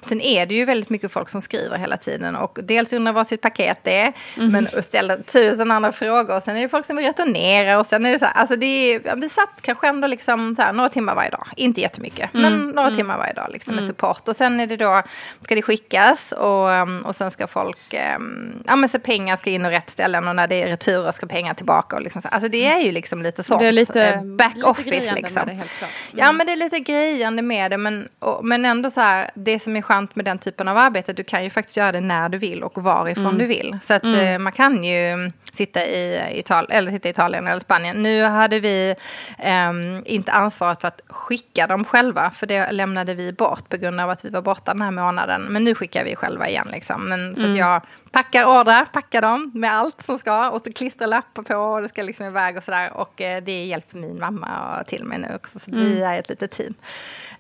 Sen 0.02 0.22
är 0.22 0.46
det 0.46 0.56
ju 0.56 0.66
väldigt 0.66 0.90
mycket 0.90 1.12
folk 1.12 1.30
som 1.30 1.42
skriver 1.42 1.61
hela 1.70 1.98
tiden 1.98 2.36
och 2.36 2.60
dels 2.64 2.94
undrar 2.94 3.14
vad 3.14 3.28
sitt 3.28 3.42
paket 3.42 3.88
är 3.88 4.14
men 4.36 4.68
och 4.78 4.84
ställer 4.84 5.18
tusen 5.18 5.72
andra 5.72 5.92
frågor. 5.92 6.36
Och 6.36 6.44
sen 6.44 6.58
är 6.58 6.62
det 6.62 6.70
folk 6.70 6.86
som 6.86 6.96
vill 6.96 7.06
returnera 7.06 7.80
och 7.80 7.86
sen 7.86 8.06
är 8.06 8.12
det 8.12 8.20
så 8.20 8.26
här, 8.26 8.34
alltså 8.34 8.56
det 8.56 8.66
är, 8.66 9.16
vi 9.16 9.30
satt 9.30 9.62
kanske 9.62 9.88
ändå 9.88 10.08
liksom 10.08 10.56
så 10.56 10.62
här, 10.62 10.74
några 10.74 10.90
timmar 10.90 11.16
varje 11.16 11.30
dag, 11.30 11.48
inte 11.56 11.82
jättemycket, 11.82 12.30
men 12.34 12.70
några 12.70 12.96
timmar 12.96 13.18
varje 13.18 13.34
dag 13.34 13.50
liksom 13.52 13.76
med 13.76 13.84
support. 13.84 14.28
Och 14.28 14.36
sen 14.36 14.60
är 14.60 14.68
det 14.68 14.78
då, 14.78 15.04
ska 15.42 15.56
det 15.56 15.62
skickas 15.62 16.32
och, 16.32 16.68
um, 16.68 17.06
och 17.06 17.16
sen 17.16 17.32
ska 17.32 17.48
folk, 17.48 17.94
um, 18.18 18.64
ja 18.68 18.76
men 18.76 18.90
så 18.90 19.00
pengar 19.00 19.38
ska 19.38 19.50
in 19.50 19.66
och 19.66 19.72
rätt 19.72 19.90
ställen 19.90 20.28
och 20.28 20.36
när 20.36 20.48
det 20.48 20.64
är 20.64 20.68
returer 20.68 21.12
ska 21.12 21.26
pengar 21.26 21.54
tillbaka 21.54 21.96
och 21.96 22.02
liksom 22.02 22.22
så, 22.22 22.28
alltså 22.28 22.50
det 22.50 22.66
är 22.66 22.80
ju 22.80 22.92
liksom 22.92 23.24
lite 23.24 23.44
sånt, 23.44 23.60
Det 23.60 23.68
är 23.68 23.72
lite, 23.72 24.06
eh, 24.06 24.24
back 24.24 24.56
lite 24.56 24.68
office 24.68 25.16
liksom. 25.16 25.46
det 25.46 25.60
klart. 25.78 25.90
Ja, 26.12 26.32
men 26.32 26.48
det 26.48 26.54
är 26.54 26.58
lite 26.58 26.80
grejande 26.80 27.42
med 27.42 27.72
det. 27.72 27.78
Men, 27.78 28.10
och, 28.20 28.46
men 28.46 28.66
ändå 28.66 28.90
så 28.90 29.02
här, 29.02 29.30
det 29.34 29.60
som 29.60 29.76
är 29.76 29.82
skönt 29.82 30.16
med 30.16 30.26
den 30.26 30.38
typen 30.38 30.68
av 30.68 30.78
arbete, 30.78 31.14
du 31.14 31.24
kan 31.24 31.41
ju 31.44 31.50
faktiskt 31.50 31.78
göra 31.78 31.92
det 31.92 32.00
när 32.00 32.30
du 32.30 32.38
vill 32.38 32.64
och 32.64 32.84
varifrån 32.84 33.38
du 33.38 33.46
vill. 33.46 33.78
Så 33.84 33.94
att 33.94 34.04
eh, 34.04 34.38
man 34.40 34.52
kan 34.52 34.84
ju 34.84 35.32
sitta 35.52 35.86
i, 35.86 36.40
Italien, 36.40 36.78
eller 36.78 36.92
sitta 36.92 37.08
i 37.08 37.12
Italien 37.12 37.48
eller 37.48 37.60
Spanien. 37.60 38.04
Nu 38.04 38.24
hade 38.24 38.60
vi 38.60 38.96
ehm, 39.38 40.04
inte 40.06 40.32
ansvaret 40.32 40.82
för 40.82 40.88
att 40.88 41.02
skicka 41.08 41.68
dem 41.68 41.86
själva, 41.86 42.32
för 42.32 42.48
det 42.48 42.72
lämnade 42.72 43.14
vi 43.14 43.34
bort 43.34 43.70
på 43.70 43.78
grund 43.78 44.00
av 44.00 44.10
att 44.10 44.26
vi 44.26 44.30
var 44.30 44.42
borta 44.42 44.74
den 44.74 44.82
här 44.82 44.92
månaden. 44.92 45.42
Men 45.42 45.64
nu 45.64 45.76
skickar 45.76 46.04
vi 46.04 46.16
själva 46.16 46.50
igen. 46.50 46.68
Liksom. 46.72 47.10
Men, 47.10 47.36
så 47.36 47.46
att 47.46 47.58
jag 47.58 47.82
packar 48.12 48.46
ordrar, 48.46 48.86
packar 48.86 49.22
dem 49.22 49.52
med 49.54 49.74
allt 49.74 50.06
som 50.06 50.18
ska 50.18 50.50
och 50.50 50.62
så 50.66 50.74
klistrar 50.74 51.08
lappar 51.08 51.44
på 51.44 51.56
och 51.56 51.82
det 51.82 51.90
ska 51.90 52.04
liksom 52.04 52.26
iväg 52.26 52.58
och 52.58 52.64
sådär. 52.64 52.94
Och 52.94 53.22
eh, 53.22 53.44
det 53.44 53.66
hjälper 53.66 53.98
min 53.98 54.20
mamma 54.20 54.84
till 54.88 55.04
mig 55.04 55.18
nu 55.18 55.36
också, 55.36 55.60
så 55.60 55.72
att 55.72 55.78
vi 55.78 56.02
är 56.02 56.20
ett 56.20 56.30
litet 56.30 56.52
team. 56.52 56.74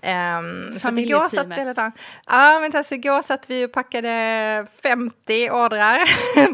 Um, 0.03 0.79
Familjeteamet. 0.79 1.77
Ja, 2.25 2.59
men 2.59 2.75
alltså, 2.75 2.95
igår 2.95 3.21
satt 3.21 3.49
vi 3.49 3.65
och 3.65 3.71
packade 3.71 4.67
50 4.83 5.49
ordrar. 5.49 5.99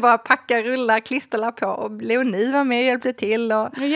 Bara 0.00 0.18
packa, 0.18 0.62
rulla, 0.62 1.00
klisterlapp 1.52 1.60
på. 1.60 1.82
Och 1.82 2.02
Leonie 2.02 2.52
var 2.52 2.64
med 2.64 2.78
och 2.78 2.84
hjälpte 2.84 3.12
till. 3.12 3.52
Och, 3.52 3.68
Det 3.78 3.86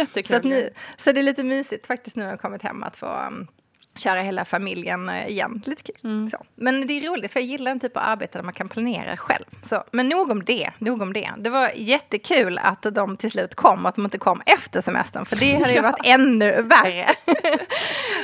så, 0.42 0.49
nu, 0.49 0.71
så 0.97 1.12
det 1.12 1.21
är 1.21 1.25
lite 1.25 1.44
mysigt 1.44 1.87
faktiskt 1.87 2.16
nu 2.16 2.23
när 2.23 2.30
jag 2.30 2.40
kommit 2.40 2.62
hem 2.62 2.82
att 2.82 2.97
få, 2.97 3.06
um, 3.06 3.47
köra 3.94 4.20
hela 4.20 4.44
familjen 4.44 5.08
eh, 5.08 5.28
igen. 5.28 5.62
Lite 5.66 5.82
kul. 5.82 5.96
Mm. 6.04 6.28
Så. 6.28 6.37
Men 6.54 6.87
det 6.87 6.92
är 6.92 7.11
roligt, 7.11 7.32
för 7.32 7.40
jag 7.40 7.46
gillar 7.46 7.70
en 7.70 7.80
typ 7.80 7.96
av 7.96 8.02
arbete 8.06 8.38
där 8.38 8.42
man 8.42 8.54
kan 8.54 8.68
planera 8.68 9.16
själv. 9.16 9.44
Så, 9.62 9.84
men 9.90 10.08
nog 10.08 10.30
om 10.30 10.44
det. 10.44 10.70
Nog 10.78 11.02
om 11.02 11.12
det. 11.12 11.30
Det 11.38 11.50
var 11.50 11.70
jättekul 11.75 12.58
att 12.58 12.82
de 12.82 13.16
till 13.16 13.30
slut 13.30 13.54
kom, 13.54 13.87
att 13.87 13.94
de 13.94 14.04
inte 14.04 14.18
kom 14.18 14.42
efter 14.46 14.80
semestern, 14.80 15.25
för 15.25 15.37
det 15.37 15.54
hade 15.54 15.72
ju 15.72 15.80
varit 15.82 16.00
ännu 16.04 16.62
värre. 16.62 17.06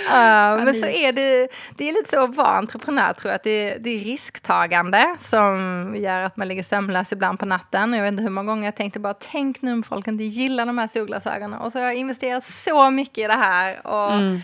uh, 0.08 0.64
men 0.64 0.75
så 0.75 0.87
är 0.87 1.12
det, 1.12 1.48
det 1.76 1.88
är 1.88 1.92
lite 1.92 2.10
så 2.10 2.20
att 2.20 2.37
vara 2.37 2.48
entreprenör, 2.48 3.12
tror 3.12 3.30
jag, 3.30 3.37
att 3.37 3.44
det, 3.44 3.78
det 3.80 3.90
är 3.90 3.98
risktagande 3.98 5.16
som 5.20 5.94
gör 5.98 6.22
att 6.22 6.37
man 6.37 6.48
ligger 6.48 6.62
sömnlös 6.62 7.12
ibland 7.12 7.38
på 7.38 7.46
natten. 7.46 7.92
Jag 7.92 8.02
vet 8.02 8.12
inte 8.12 8.22
hur 8.22 8.30
många 8.30 8.46
gånger 8.46 8.64
jag 8.64 8.76
tänkte 8.76 9.00
bara, 9.00 9.14
tänk 9.14 9.62
nu 9.62 9.72
om 9.72 9.82
folk 9.82 10.06
inte 10.06 10.25
gillar 10.25 10.66
de 10.66 10.78
här 10.78 10.88
solglasögonen. 10.88 11.60
Och 11.60 11.72
så 11.72 11.78
har 11.78 11.87
jag 11.87 11.94
investerat 11.94 12.44
så 12.46 12.90
mycket 12.90 13.18
i 13.18 13.26
det 13.26 13.32
här. 13.32 13.87
Och, 13.87 14.12
mm 14.12 14.40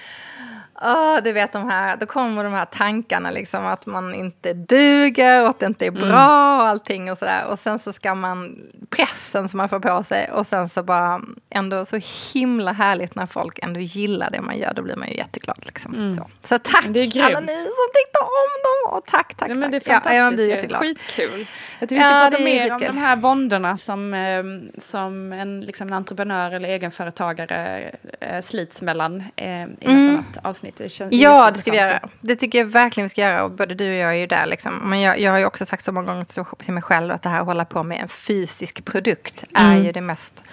Oh, 0.81 1.23
du 1.23 1.33
vet 1.33 1.52
de 1.52 1.69
här, 1.71 1.97
då 1.97 2.07
kommer 2.07 2.45
de 2.45 2.52
här 2.52 2.64
tankarna 2.64 3.31
liksom 3.31 3.66
att 3.66 3.87
man 3.87 4.14
inte 4.14 4.52
duger 4.52 5.43
och 5.43 5.49
att 5.49 5.61
det 5.61 5.66
inte 5.66 5.87
är 5.87 5.90
bra 5.90 6.04
mm. 6.04 6.59
och 6.61 6.66
allting 6.66 7.12
och 7.12 7.19
sådär. 7.19 7.47
Och 7.47 7.59
sen 7.59 7.78
så 7.78 7.93
ska 7.93 8.14
man, 8.14 8.59
pressen 8.90 9.49
som 9.49 9.59
man 9.59 9.69
får 9.69 9.81
på 9.81 10.02
sig 10.02 10.31
och 10.31 10.47
sen 10.47 10.69
så 10.69 10.83
bara 10.83 11.21
ändå 11.50 11.85
så 11.85 12.00
himla 12.33 12.73
härligt 12.73 13.14
när 13.14 13.26
folk 13.26 13.59
ändå 13.59 13.81
gillar 13.81 14.31
det 14.31 14.40
man 14.40 14.59
gör. 14.59 14.75
Då 14.75 14.83
blir 14.83 14.97
man 14.97 15.09
ju 15.09 15.16
jätteglad 15.16 15.59
liksom. 15.62 15.95
Mm. 15.95 16.16
Så. 16.16 16.31
så 16.45 16.59
tack 16.59 16.85
alla 16.85 17.40
ni 17.40 17.57
som 17.57 17.88
tyckte 17.95 18.19
om 18.21 18.52
dem 18.64 18.97
och 18.99 19.07
tack, 19.07 19.35
tack, 19.35 19.49
Nej, 19.49 19.57
men 19.57 19.71
Det 19.71 19.76
är 19.76 19.81
fantastiskt, 19.81 20.50
ja, 20.50 20.57
jag 20.57 20.69
blir 20.69 20.78
skitkul. 20.78 21.47
Jag 21.81 21.88
tycker 21.88 22.02
vi 22.02 22.02
ska 22.02 22.11
ja, 22.11 22.31
prata 22.31 22.45
mer 22.45 22.71
skitkul. 22.71 22.88
om 22.88 22.97
de 22.97 23.00
här 23.00 23.16
våndorna 23.16 23.76
som, 23.76 24.14
ehm, 24.14 24.71
som 24.78 25.33
en, 25.33 25.61
liksom 25.61 25.88
en 25.88 25.95
entreprenör 25.95 26.50
eller 26.50 26.69
egenföretagare 26.69 27.90
eh, 28.21 28.40
slits 28.40 28.83
mellan 28.83 29.25
eh, 29.37 29.47
i 29.47 29.66
något 29.66 29.83
mm. 29.85 30.09
annat 30.09 30.38
avsnitt 30.43 30.63
avsnitt. 30.68 31.11
Det 31.11 31.16
ja, 31.16 31.50
det 31.50 31.59
ska 31.59 31.71
vi 31.71 31.76
göra. 31.76 32.09
Det 32.21 32.37
tycker 32.37 32.59
jag 32.59 32.66
verkligen 32.66 33.04
vi 33.04 33.09
ska 33.09 33.21
göra. 33.21 33.44
Och 33.44 33.50
både 33.50 33.75
du 33.75 33.88
och 33.88 33.94
jag 33.94 34.11
är 34.11 34.18
ju 34.18 34.26
där. 34.26 34.47
Liksom. 34.47 34.80
Men 34.85 35.00
jag, 35.00 35.21
jag 35.21 35.30
har 35.30 35.38
ju 35.38 35.47
också 35.47 35.66
sagt 35.66 35.85
så 35.85 35.92
många 35.92 36.12
gånger 36.12 36.54
till 36.62 36.75
mig 36.75 36.83
själv 36.83 37.11
att 37.11 37.23
det 37.23 37.28
här 37.28 37.40
att 37.40 37.47
hålla 37.47 37.64
på 37.64 37.83
med 37.83 38.00
en 38.00 38.09
fysisk 38.09 38.85
produkt 38.85 39.44
mm. 39.54 39.71
är 39.71 39.85
ju 39.85 39.92
det 39.92 40.00
mest 40.00 40.44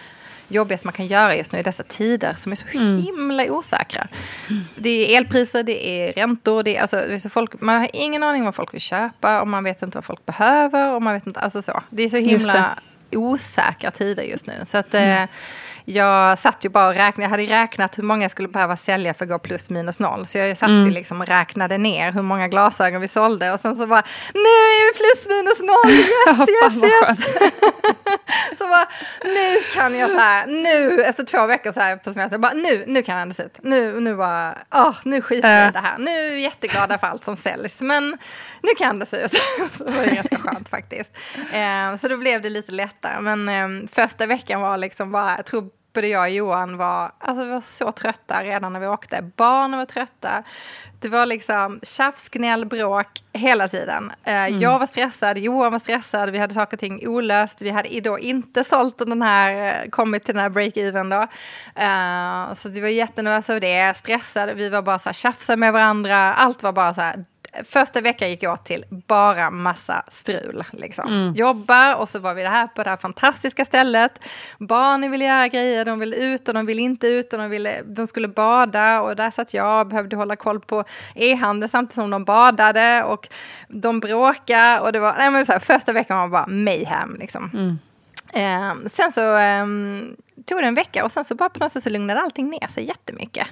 jobbigaste 0.47 0.87
man 0.87 0.93
kan 0.93 1.07
göra 1.07 1.35
just 1.35 1.51
nu 1.51 1.59
i 1.59 1.63
dessa 1.63 1.83
tider 1.83 2.33
som 2.37 2.51
är 2.51 2.55
så 2.55 2.65
mm. 2.73 3.03
himla 3.03 3.51
osäkra. 3.51 4.07
Mm. 4.49 4.63
Det 4.75 4.89
är 4.89 5.17
elpriser, 5.17 5.63
det 5.63 5.87
är 5.87 6.13
räntor, 6.13 6.63
det 6.63 6.77
är, 6.77 6.81
alltså, 6.81 6.95
det 6.95 7.13
är 7.13 7.19
så 7.19 7.29
folk, 7.29 7.61
man 7.61 7.79
har 7.79 7.89
ingen 7.93 8.23
aning 8.23 8.45
vad 8.45 8.55
folk 8.55 8.73
vill 8.73 8.81
köpa 8.81 9.41
och 9.41 9.47
man 9.47 9.63
vet 9.63 9.81
inte 9.81 9.97
vad 9.97 10.05
folk 10.05 10.25
behöver. 10.25 10.95
Och 10.95 11.01
man 11.01 11.13
vet 11.13 11.27
inte, 11.27 11.39
alltså 11.39 11.61
så. 11.61 11.83
Det 11.89 12.03
är 12.03 12.09
så 12.09 12.17
himla 12.17 12.79
osäkra 13.11 13.91
tider 13.91 14.23
just 14.23 14.47
nu. 14.47 14.53
Så 14.65 14.77
att, 14.77 14.93
mm. 14.93 15.27
Jag 15.85 16.39
satt 16.39 16.65
ju 16.65 16.69
bara 16.69 16.87
och 16.87 16.95
räknade, 16.95 17.23
jag 17.23 17.29
hade 17.29 17.63
räknat 17.63 17.97
hur 17.97 18.03
många 18.03 18.21
jag 18.21 18.31
skulle 18.31 18.47
behöva 18.47 18.77
sälja 18.77 19.13
för 19.13 19.25
att 19.25 19.29
gå 19.29 19.39
plus 19.39 19.69
minus 19.69 19.99
noll. 19.99 20.27
Så 20.27 20.37
jag 20.37 20.57
satt 20.57 20.69
mm. 20.69 20.85
ju 20.85 20.91
liksom 20.91 21.21
och 21.21 21.27
räknade 21.27 21.77
ner 21.77 22.11
hur 22.11 22.21
många 22.21 22.47
glasögon 22.47 23.01
vi 23.01 23.07
sålde 23.07 23.51
och 23.51 23.59
sen 23.59 23.75
så 23.75 23.87
bara, 23.87 24.03
nu 24.33 24.39
är 24.39 24.93
vi 24.93 24.97
plus 24.99 25.25
minus 25.27 25.59
noll, 25.59 25.91
yes, 26.27 26.49
yes, 26.49 26.83
yes. 26.83 27.19
så 28.61 28.69
bara, 28.69 28.87
nu 29.23 29.61
kan 29.73 29.95
jag 29.97 30.09
så 30.09 30.17
här, 30.17 30.47
nu 30.47 31.03
efter 31.03 31.23
två 31.23 31.45
veckor 31.45 31.71
så 31.71 31.79
här 31.79 31.95
på 31.95 32.13
semester, 32.13 32.37
bara 32.37 32.53
nu, 32.53 32.83
nu 32.87 33.01
kan 33.01 33.15
jag 33.15 33.21
andas 33.21 33.39
ut. 33.39 33.57
Nu, 33.63 33.99
nu 33.99 34.15
bara, 34.15 34.57
åh, 34.75 34.95
nu 35.03 35.21
skiter 35.21 35.59
jag 35.59 35.69
i 35.69 35.71
det 35.71 35.79
här. 35.79 35.97
Nu 35.97 36.11
är 36.11 36.29
jag 36.29 36.39
jätteglada 36.39 36.97
för 36.97 37.07
allt 37.07 37.25
som 37.25 37.35
säljs, 37.35 37.81
men 37.81 38.17
nu 38.63 38.69
kan 38.77 38.85
jag 38.85 38.89
andas 38.89 39.13
ut. 39.13 39.33
så 39.77 39.83
det 39.83 39.91
var 39.91 40.05
ganska 40.15 40.37
skönt 40.37 40.69
faktiskt. 40.69 41.11
Eh, 41.53 41.97
så 41.97 42.07
då 42.07 42.17
blev 42.17 42.41
det 42.41 42.49
lite 42.49 42.71
lättare, 42.71 43.19
men 43.21 43.49
eh, 43.49 43.89
första 43.91 44.25
veckan 44.25 44.61
var 44.61 44.77
liksom 44.77 45.11
bara, 45.11 45.35
jag 45.35 45.45
tror 45.45 45.80
både 45.93 46.07
jag 46.07 46.21
och 46.21 46.29
Johan 46.29 46.77
var, 46.77 47.11
alltså 47.19 47.45
vi 47.45 47.51
var 47.51 47.61
så 47.61 47.91
trötta 47.91 48.43
redan 48.43 48.73
när 48.73 48.79
vi 48.79 48.87
åkte. 48.87 49.21
Barnen 49.35 49.79
var 49.79 49.85
trötta. 49.85 50.43
Det 50.99 51.09
var 51.09 51.25
liksom 51.25 51.79
tjafs, 51.83 52.29
gnäll, 52.29 52.65
bråk 52.65 53.07
hela 53.33 53.67
tiden. 53.67 54.03
Uh, 54.27 54.33
mm. 54.33 54.59
Jag 54.59 54.79
var 54.79 54.85
stressad, 54.85 55.37
Johan 55.37 55.71
var 55.71 55.79
stressad, 55.79 56.29
vi 56.29 56.37
hade 56.37 56.53
saker 56.53 56.77
och 56.77 56.79
ting 56.79 57.07
olöst. 57.07 57.61
Vi 57.61 57.69
hade 57.69 58.01
då 58.01 58.19
inte 58.19 58.63
sålt 58.63 58.97
den 58.97 59.21
här, 59.21 59.85
kommit 59.89 60.25
till 60.25 60.35
den 60.35 60.43
här 60.43 60.49
break-even 60.49 61.09
då. 61.09 61.21
Uh, 61.81 62.55
så 62.55 62.69
vi 62.69 62.79
var 62.79 62.87
jättenervösa 62.87 63.53
över 63.53 63.61
det, 63.61 63.97
stressade, 63.97 64.53
vi 64.53 64.69
var 64.69 64.81
bara 64.81 64.99
så 64.99 65.09
här 65.09 65.13
tjafsade 65.13 65.57
med 65.57 65.73
varandra. 65.73 66.33
Allt 66.33 66.63
var 66.63 66.71
bara 66.71 66.93
så 66.93 67.01
här 67.01 67.25
första 67.63 68.01
veckan 68.01 68.29
gick 68.29 68.43
jag 68.43 68.63
till 68.63 68.85
bara 68.89 69.49
massa 69.49 70.03
strul. 70.07 70.63
Liksom. 70.71 71.07
Mm. 71.07 71.33
Jobba 71.33 71.95
och 71.95 72.09
så 72.09 72.19
var 72.19 72.33
vi 72.33 72.45
här 72.45 72.67
på 72.67 72.83
det 72.83 72.89
här 72.89 72.97
fantastiska 72.97 73.65
stället. 73.65 74.19
Barnen 74.59 75.11
ville 75.11 75.25
göra 75.25 75.47
grejer, 75.47 75.85
de 75.85 75.99
ville 75.99 76.15
ut 76.15 76.47
och 76.47 76.53
de 76.53 76.65
ville 76.65 76.81
inte 76.81 77.07
ut 77.07 77.33
och 77.33 77.39
de, 77.39 77.49
ville, 77.49 77.81
de 77.81 78.07
skulle 78.07 78.27
bada 78.27 79.01
och 79.01 79.15
där 79.15 79.31
satt 79.31 79.53
jag 79.53 79.81
och 79.81 79.87
behövde 79.87 80.15
hålla 80.15 80.35
koll 80.35 80.59
på 80.59 80.83
e-handel 81.15 81.69
samtidigt 81.69 81.95
som 81.95 82.09
de 82.09 82.25
badade 82.25 83.03
och 83.03 83.27
de 83.67 83.99
bråkade 83.99 84.79
och 84.79 84.91
det 84.91 84.99
var, 84.99 85.15
nej 85.17 85.31
men 85.31 85.45
så 85.45 85.51
här, 85.51 85.59
första 85.59 85.93
veckan 85.93 86.19
var 86.19 86.27
bara 86.27 86.47
mayhem 86.47 87.15
liksom. 87.19 87.51
Mm. 87.53 87.79
Eh, 88.33 88.89
sen 88.93 89.11
så 89.11 89.37
eh, 89.37 89.65
tog 90.45 90.61
det 90.61 90.67
en 90.67 90.75
vecka 90.75 91.05
och 91.05 91.11
sen 91.11 91.25
så 91.25 91.35
bara 91.35 91.49
på 91.49 91.59
något 91.59 91.71
sätt 91.71 91.83
så 91.83 91.89
lugnade 91.89 92.21
allting 92.21 92.49
ner 92.49 92.67
sig 92.67 92.87
jättemycket. 92.87 93.47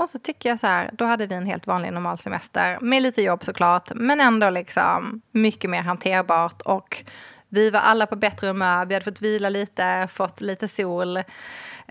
Och 0.00 0.10
så 0.10 0.18
tycker 0.18 0.48
jag 0.48 0.60
så 0.60 0.66
här, 0.66 0.90
då 0.92 1.04
hade 1.04 1.26
vi 1.26 1.34
en 1.34 1.46
helt 1.46 1.66
vanlig 1.66 1.92
normal 1.92 2.18
semester 2.18 2.78
med 2.80 3.02
lite 3.02 3.22
jobb 3.22 3.44
såklart, 3.44 3.90
men 3.94 4.20
ändå 4.20 4.50
liksom 4.50 5.20
mycket 5.32 5.70
mer 5.70 5.82
hanterbart. 5.82 6.62
Och 6.62 7.04
vi 7.48 7.70
var 7.70 7.80
alla 7.80 8.06
på 8.06 8.16
bättre 8.16 8.46
humör, 8.46 8.86
vi 8.86 8.94
hade 8.94 9.04
fått 9.04 9.22
vila 9.22 9.48
lite, 9.48 10.08
fått 10.12 10.40
lite 10.40 10.68
sol 10.68 11.18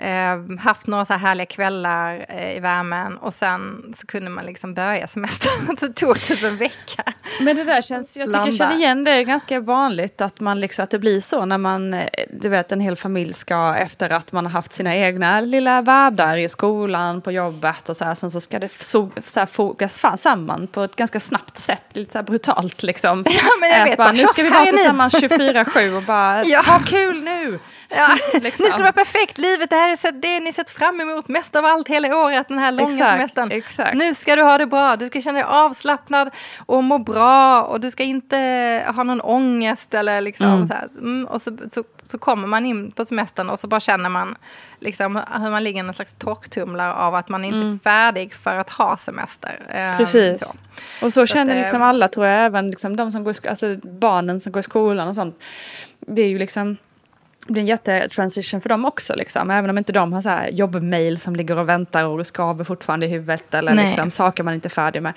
eh, 0.01 0.59
haft 0.59 0.87
några 0.87 1.05
så 1.05 1.13
här 1.13 1.19
härliga 1.19 1.45
kvällar 1.45 2.25
eh, 2.29 2.57
i 2.57 2.59
värmen 2.59 3.17
och 3.17 3.33
sen 3.33 3.93
så 3.97 4.07
kunde 4.07 4.29
man 4.29 4.45
liksom 4.45 4.73
börja 4.73 5.07
semestern. 5.07 5.75
det 5.79 5.93
tog 5.93 6.21
typ 6.21 6.43
en 6.43 6.57
vecka. 6.57 7.03
Men 7.41 7.55
det 7.55 7.63
där 7.63 7.81
känns, 7.81 8.17
jag 8.17 8.25
tycker 8.25 8.45
jag 8.45 8.53
känner 8.53 8.75
igen 8.75 9.03
det, 9.03 9.11
är 9.11 9.21
ganska 9.21 9.59
vanligt 9.59 10.21
att, 10.21 10.39
man 10.39 10.59
liksom, 10.59 10.83
att 10.83 10.89
det 10.89 10.99
blir 10.99 11.21
så 11.21 11.45
när 11.45 11.57
man, 11.57 11.93
eh, 11.93 12.07
du 12.29 12.49
vet 12.49 12.71
en 12.71 12.79
hel 12.79 12.95
familj 12.95 13.33
ska 13.33 13.75
efter 13.75 14.09
att 14.09 14.31
man 14.31 14.45
har 14.45 14.51
haft 14.51 14.73
sina 14.73 14.95
egna 14.95 15.41
lilla 15.41 15.81
världar 15.81 16.37
i 16.37 16.49
skolan, 16.49 17.21
på 17.21 17.31
jobbet 17.31 17.89
och 17.89 17.97
så 17.97 18.05
här, 18.05 18.15
sen 18.15 18.31
så 18.31 18.41
ska 18.41 18.59
det 18.59 18.69
so, 18.71 19.11
så 19.25 19.39
här, 19.39 19.47
fogas 19.47 20.05
samman 20.17 20.67
på 20.67 20.83
ett 20.83 20.95
ganska 20.95 21.19
snabbt 21.19 21.57
sätt, 21.57 21.83
lite 21.93 22.11
så 22.11 22.17
här 22.17 22.23
brutalt 22.23 22.83
liksom. 22.83 23.25
Ja, 23.29 23.49
men 23.59 23.69
jag 23.69 23.85
vet, 23.85 23.97
bara, 23.97 24.11
nu 24.11 24.27
ska 24.27 24.43
vi 24.43 24.49
vara 24.49 24.65
tillsammans 24.65 25.13
24-7 25.13 25.97
och 25.97 26.03
bara, 26.03 26.43
ja. 26.45 26.61
ha 26.61 26.79
kul 26.79 27.23
nu! 27.23 27.59
Ja. 27.89 28.17
liksom. 28.41 28.63
Nu 28.63 28.69
ska 28.69 28.77
det 28.77 28.83
vara 28.83 28.91
perfekt, 28.91 29.37
livet 29.37 29.71
är 29.71 30.11
det 30.11 30.39
ni 30.39 30.53
sett 30.53 30.69
fram 30.69 31.01
emot 31.01 31.27
mest 31.27 31.55
av 31.55 31.65
allt 31.65 31.87
hela 31.87 32.17
året, 32.17 32.47
den 32.47 32.57
här 32.57 32.71
långa 32.71 32.93
exakt, 32.93 33.11
semestern. 33.11 33.51
Exakt. 33.51 33.97
Nu 33.97 34.15
ska 34.15 34.35
du 34.35 34.41
ha 34.41 34.57
det 34.57 34.65
bra, 34.65 34.95
du 34.95 35.07
ska 35.07 35.21
känna 35.21 35.39
dig 35.39 35.47
avslappnad 35.47 36.29
och 36.65 36.83
må 36.83 36.97
bra 36.97 37.63
och 37.63 37.79
du 37.79 37.91
ska 37.91 38.03
inte 38.03 38.37
ha 38.95 39.03
någon 39.03 39.21
ångest 39.21 39.93
eller 39.93 40.21
liksom 40.21 40.47
mm. 40.47 40.67
så 40.67 40.73
här. 40.73 40.87
Mm, 40.97 41.25
och 41.25 41.41
så, 41.41 41.57
så, 41.71 41.83
så, 42.07 42.17
kommer 42.17 42.47
man 42.47 42.65
in 42.65 42.91
på 42.91 43.05
semestern 43.05 43.49
och 43.49 43.59
så 43.59 43.67
bara 43.67 43.79
känner 43.79 44.09
man 44.09 44.35
liksom 44.79 45.15
hur 45.15 45.49
man 45.49 45.63
ligger 45.63 45.83
i 45.83 45.87
en 45.87 45.93
slags 45.93 46.13
torktumlare 46.17 46.93
av 46.93 47.15
att 47.15 47.29
man 47.29 47.45
inte 47.45 47.57
mm. 47.57 47.73
är 47.73 47.79
färdig 47.79 48.33
för 48.33 48.55
att 48.55 48.69
ha 48.69 48.97
semester. 48.97 49.65
Ehm, 49.69 49.97
Precis. 49.97 50.39
Så. 50.39 50.57
Och 51.05 51.13
så, 51.13 51.21
så 51.21 51.25
känner 51.25 51.55
att, 51.55 51.61
liksom 51.61 51.81
alla 51.81 52.07
tror 52.07 52.25
jag, 52.25 52.45
även 52.45 52.69
liksom 52.69 52.95
de 52.95 53.11
som 53.11 53.23
går 53.23 53.35
alltså 53.49 53.75
barnen 53.83 54.41
som 54.41 54.51
går 54.51 54.59
i 54.59 54.63
skolan 54.63 55.07
och 55.07 55.15
sånt. 55.15 55.39
Det 55.99 56.21
är 56.21 56.29
ju 56.29 56.39
liksom 56.39 56.77
det 57.47 57.53
blir 57.53 57.61
en 57.61 57.67
jättetransition 57.67 58.61
för 58.61 58.69
dem 58.69 58.85
också, 58.85 59.15
liksom. 59.15 59.51
även 59.51 59.69
om 59.69 59.77
inte 59.77 59.93
de 59.93 60.13
har 60.13 60.21
så 60.21 60.29
här 60.29 60.49
jobbmail 60.49 61.17
som 61.17 61.35
ligger 61.35 61.57
och 61.57 61.69
väntar 61.69 62.05
och 62.05 62.27
skaver 62.27 62.63
fortfarande 62.63 63.05
i 63.05 63.09
huvudet 63.09 63.53
eller 63.53 63.73
liksom, 63.73 64.11
saker 64.11 64.43
man 64.43 64.53
inte 64.53 64.67
är 64.67 64.69
färdig 64.69 65.01
med. 65.01 65.13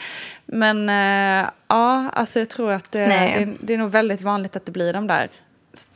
Men 0.46 0.88
äh, 0.88 1.50
ja, 1.68 2.10
alltså 2.12 2.38
jag 2.38 2.48
tror 2.48 2.72
att 2.72 2.92
det, 2.92 3.06
det, 3.06 3.48
det, 3.60 3.74
är 3.74 3.78
nog 3.78 3.90
väldigt 3.90 4.20
vanligt 4.20 4.56
att 4.56 4.66
det 4.66 4.72
blir 4.72 4.92
de 4.92 5.06
där 5.06 5.30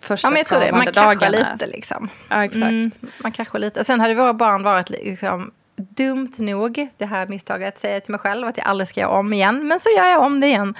första 0.00 0.28
ja, 0.28 0.30
men 0.30 0.38
jag 0.38 0.46
tror 0.46 0.60
det. 0.60 0.72
Man 0.72 0.86
kraschar 0.86 1.30
lite 1.30 1.66
liksom. 1.66 2.08
Ja, 2.28 2.44
exakt. 2.44 2.62
Mm, 2.62 2.90
man 3.22 3.32
kraschar 3.32 3.58
lite. 3.58 3.80
Och 3.80 3.86
sen 3.86 4.00
hade 4.00 4.14
våra 4.14 4.34
barn 4.34 4.62
varit 4.62 4.90
liksom 4.90 5.50
dumt 5.76 6.32
nog, 6.38 6.88
det 6.96 7.06
här 7.06 7.26
misstaget, 7.26 7.78
säger 7.78 7.94
jag 7.94 8.04
till 8.04 8.12
mig 8.12 8.20
själv 8.20 8.46
att 8.46 8.56
jag 8.56 8.66
aldrig 8.66 8.88
ska 8.88 9.00
göra 9.00 9.10
om 9.10 9.32
igen. 9.32 9.68
Men 9.68 9.80
så 9.80 9.88
gör 9.96 10.06
jag 10.06 10.22
om 10.22 10.40
det 10.40 10.46
igen. 10.46 10.74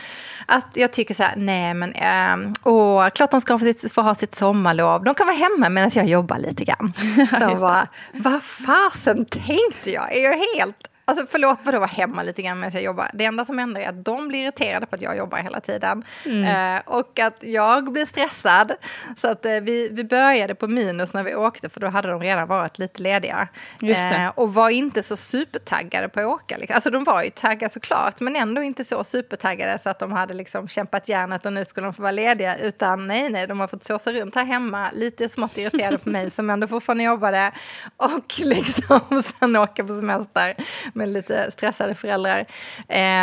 Att 0.46 0.68
jag 0.74 0.92
tycker 0.92 1.14
så 1.14 1.22
här, 1.22 1.36
nej 1.36 1.74
men, 1.74 1.92
äh, 1.92 2.52
åh, 2.64 3.08
klart 3.08 3.30
de 3.30 3.40
ska 3.40 3.58
få, 3.58 3.64
sitt, 3.64 3.92
få 3.92 4.02
ha 4.02 4.14
sitt 4.14 4.34
sommarlov. 4.34 5.04
De 5.04 5.14
kan 5.14 5.26
vara 5.26 5.36
hemma 5.36 5.68
medan 5.68 5.90
jag 5.94 6.06
jobbar 6.06 6.38
lite 6.38 6.64
grann. 6.64 6.92
Så 7.30 7.60
bara, 7.60 7.88
vad 8.12 8.42
fasen 8.42 9.24
tänkte 9.24 9.90
jag? 9.90 10.16
Är 10.16 10.24
jag 10.24 10.36
helt 10.36 10.76
Alltså 11.08 11.26
förlåt 11.28 11.58
vadå 11.62 11.78
vara 11.78 11.88
hemma 11.88 12.22
lite 12.22 12.42
grann 12.42 12.60
medan 12.60 12.72
jag 12.74 12.82
jobbar. 12.82 13.10
Det 13.14 13.24
enda 13.24 13.44
som 13.44 13.58
händer 13.58 13.80
är 13.80 13.88
att 13.88 14.04
de 14.04 14.28
blir 14.28 14.42
irriterade 14.42 14.86
på 14.86 14.94
att 14.94 15.02
jag 15.02 15.16
jobbar 15.16 15.38
hela 15.38 15.60
tiden. 15.60 16.04
Mm. 16.24 16.76
Eh, 16.76 16.82
och 16.84 17.18
att 17.18 17.36
jag 17.40 17.92
blir 17.92 18.06
stressad. 18.06 18.72
Så 19.16 19.28
att 19.28 19.46
eh, 19.46 19.52
vi, 19.52 19.88
vi 19.92 20.04
började 20.04 20.54
på 20.54 20.68
minus 20.68 21.12
när 21.12 21.22
vi 21.22 21.34
åkte 21.34 21.68
för 21.68 21.80
då 21.80 21.86
hade 21.86 22.08
de 22.08 22.20
redan 22.20 22.48
varit 22.48 22.78
lite 22.78 23.02
lediga. 23.02 23.48
Eh, 23.82 24.28
och 24.28 24.54
var 24.54 24.70
inte 24.70 25.02
så 25.02 25.16
supertaggade 25.16 26.08
på 26.08 26.20
att 26.20 26.26
åka. 26.26 26.56
Liksom. 26.56 26.74
Alltså 26.74 26.90
de 26.90 27.04
var 27.04 27.22
ju 27.22 27.30
taggade 27.30 27.72
såklart 27.72 28.20
men 28.20 28.36
ändå 28.36 28.62
inte 28.62 28.84
så 28.84 29.04
supertaggade 29.04 29.78
så 29.78 29.90
att 29.90 29.98
de 29.98 30.12
hade 30.12 30.34
liksom 30.34 30.68
kämpat 30.68 31.08
järnet 31.08 31.46
och 31.46 31.52
nu 31.52 31.64
skulle 31.64 31.86
de 31.86 31.94
få 31.94 32.02
vara 32.02 32.12
lediga. 32.12 32.56
Utan 32.56 33.06
nej, 33.06 33.28
nej, 33.30 33.46
de 33.46 33.60
har 33.60 33.68
fått 33.68 33.84
såsa 33.84 34.12
runt 34.12 34.34
här 34.34 34.44
hemma. 34.44 34.90
Lite 34.92 35.28
smått 35.28 35.58
irriterade 35.58 35.98
på 35.98 36.08
mig 36.10 36.30
som 36.30 36.50
ändå 36.50 36.66
fortfarande 36.68 37.04
jobbade. 37.04 37.52
Och 37.96 38.34
liksom 38.38 39.22
sen 39.40 39.56
åka 39.56 39.84
på 39.84 40.00
semester 40.00 40.56
med 40.96 41.08
lite 41.08 41.50
stressade 41.50 41.94
föräldrar. 41.94 42.46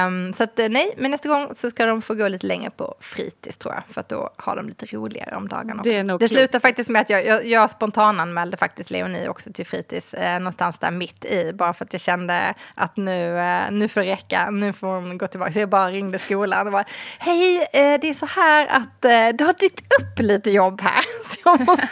Um, 0.05 0.33
så 0.33 0.43
att, 0.43 0.59
eh, 0.59 0.69
nej, 0.69 0.93
men 0.97 1.11
nästa 1.11 1.29
gång 1.29 1.55
så 1.55 1.69
ska 1.69 1.85
de 1.85 2.01
få 2.01 2.13
gå 2.13 2.27
lite 2.27 2.47
längre 2.47 2.69
på 2.69 2.95
fritids 2.99 3.57
tror 3.57 3.73
jag. 3.73 3.83
För 3.93 4.01
att 4.01 4.09
då 4.09 4.29
har 4.35 4.55
de 4.55 4.67
lite 4.67 4.85
roligare 4.85 5.35
om 5.35 5.47
dagarna. 5.47 5.79
Också. 5.79 5.89
Det, 5.89 5.97
är 5.97 6.03
nog 6.03 6.19
det 6.19 6.27
slutar 6.27 6.59
faktiskt 6.59 6.89
med 6.89 7.01
att 7.01 7.09
jag, 7.09 7.25
jag, 7.25 7.45
jag 7.45 7.69
spontananmälde 7.69 8.57
faktiskt 8.57 8.91
Leonie 8.91 9.27
också 9.27 9.53
till 9.53 9.65
fritids. 9.65 10.13
Eh, 10.13 10.39
någonstans 10.39 10.79
där 10.79 10.91
mitt 10.91 11.25
i. 11.25 11.53
Bara 11.53 11.73
för 11.73 11.85
att 11.85 11.93
jag 11.93 12.01
kände 12.01 12.53
att 12.75 12.97
nu, 12.97 13.37
eh, 13.37 13.71
nu 13.71 13.87
får 13.87 14.01
det 14.01 14.11
räcka. 14.11 14.49
Nu 14.49 14.73
får 14.73 14.87
hon 14.87 15.17
gå 15.17 15.27
tillbaka. 15.27 15.51
Så 15.51 15.59
jag 15.59 15.69
bara 15.69 15.91
ringde 15.91 16.19
skolan 16.19 16.67
och 16.67 16.73
bara, 16.73 16.85
hej, 17.19 17.67
eh, 17.73 17.99
det 18.01 18.09
är 18.09 18.13
så 18.13 18.25
här 18.25 18.67
att 18.67 19.05
eh, 19.05 19.37
det 19.37 19.43
har 19.43 19.59
dykt 19.59 19.93
upp 19.99 20.19
lite 20.19 20.51
jobb 20.51 20.81
här. 20.81 21.03
Så 21.29 21.39
jag 21.45 21.59
måste, 21.59 21.87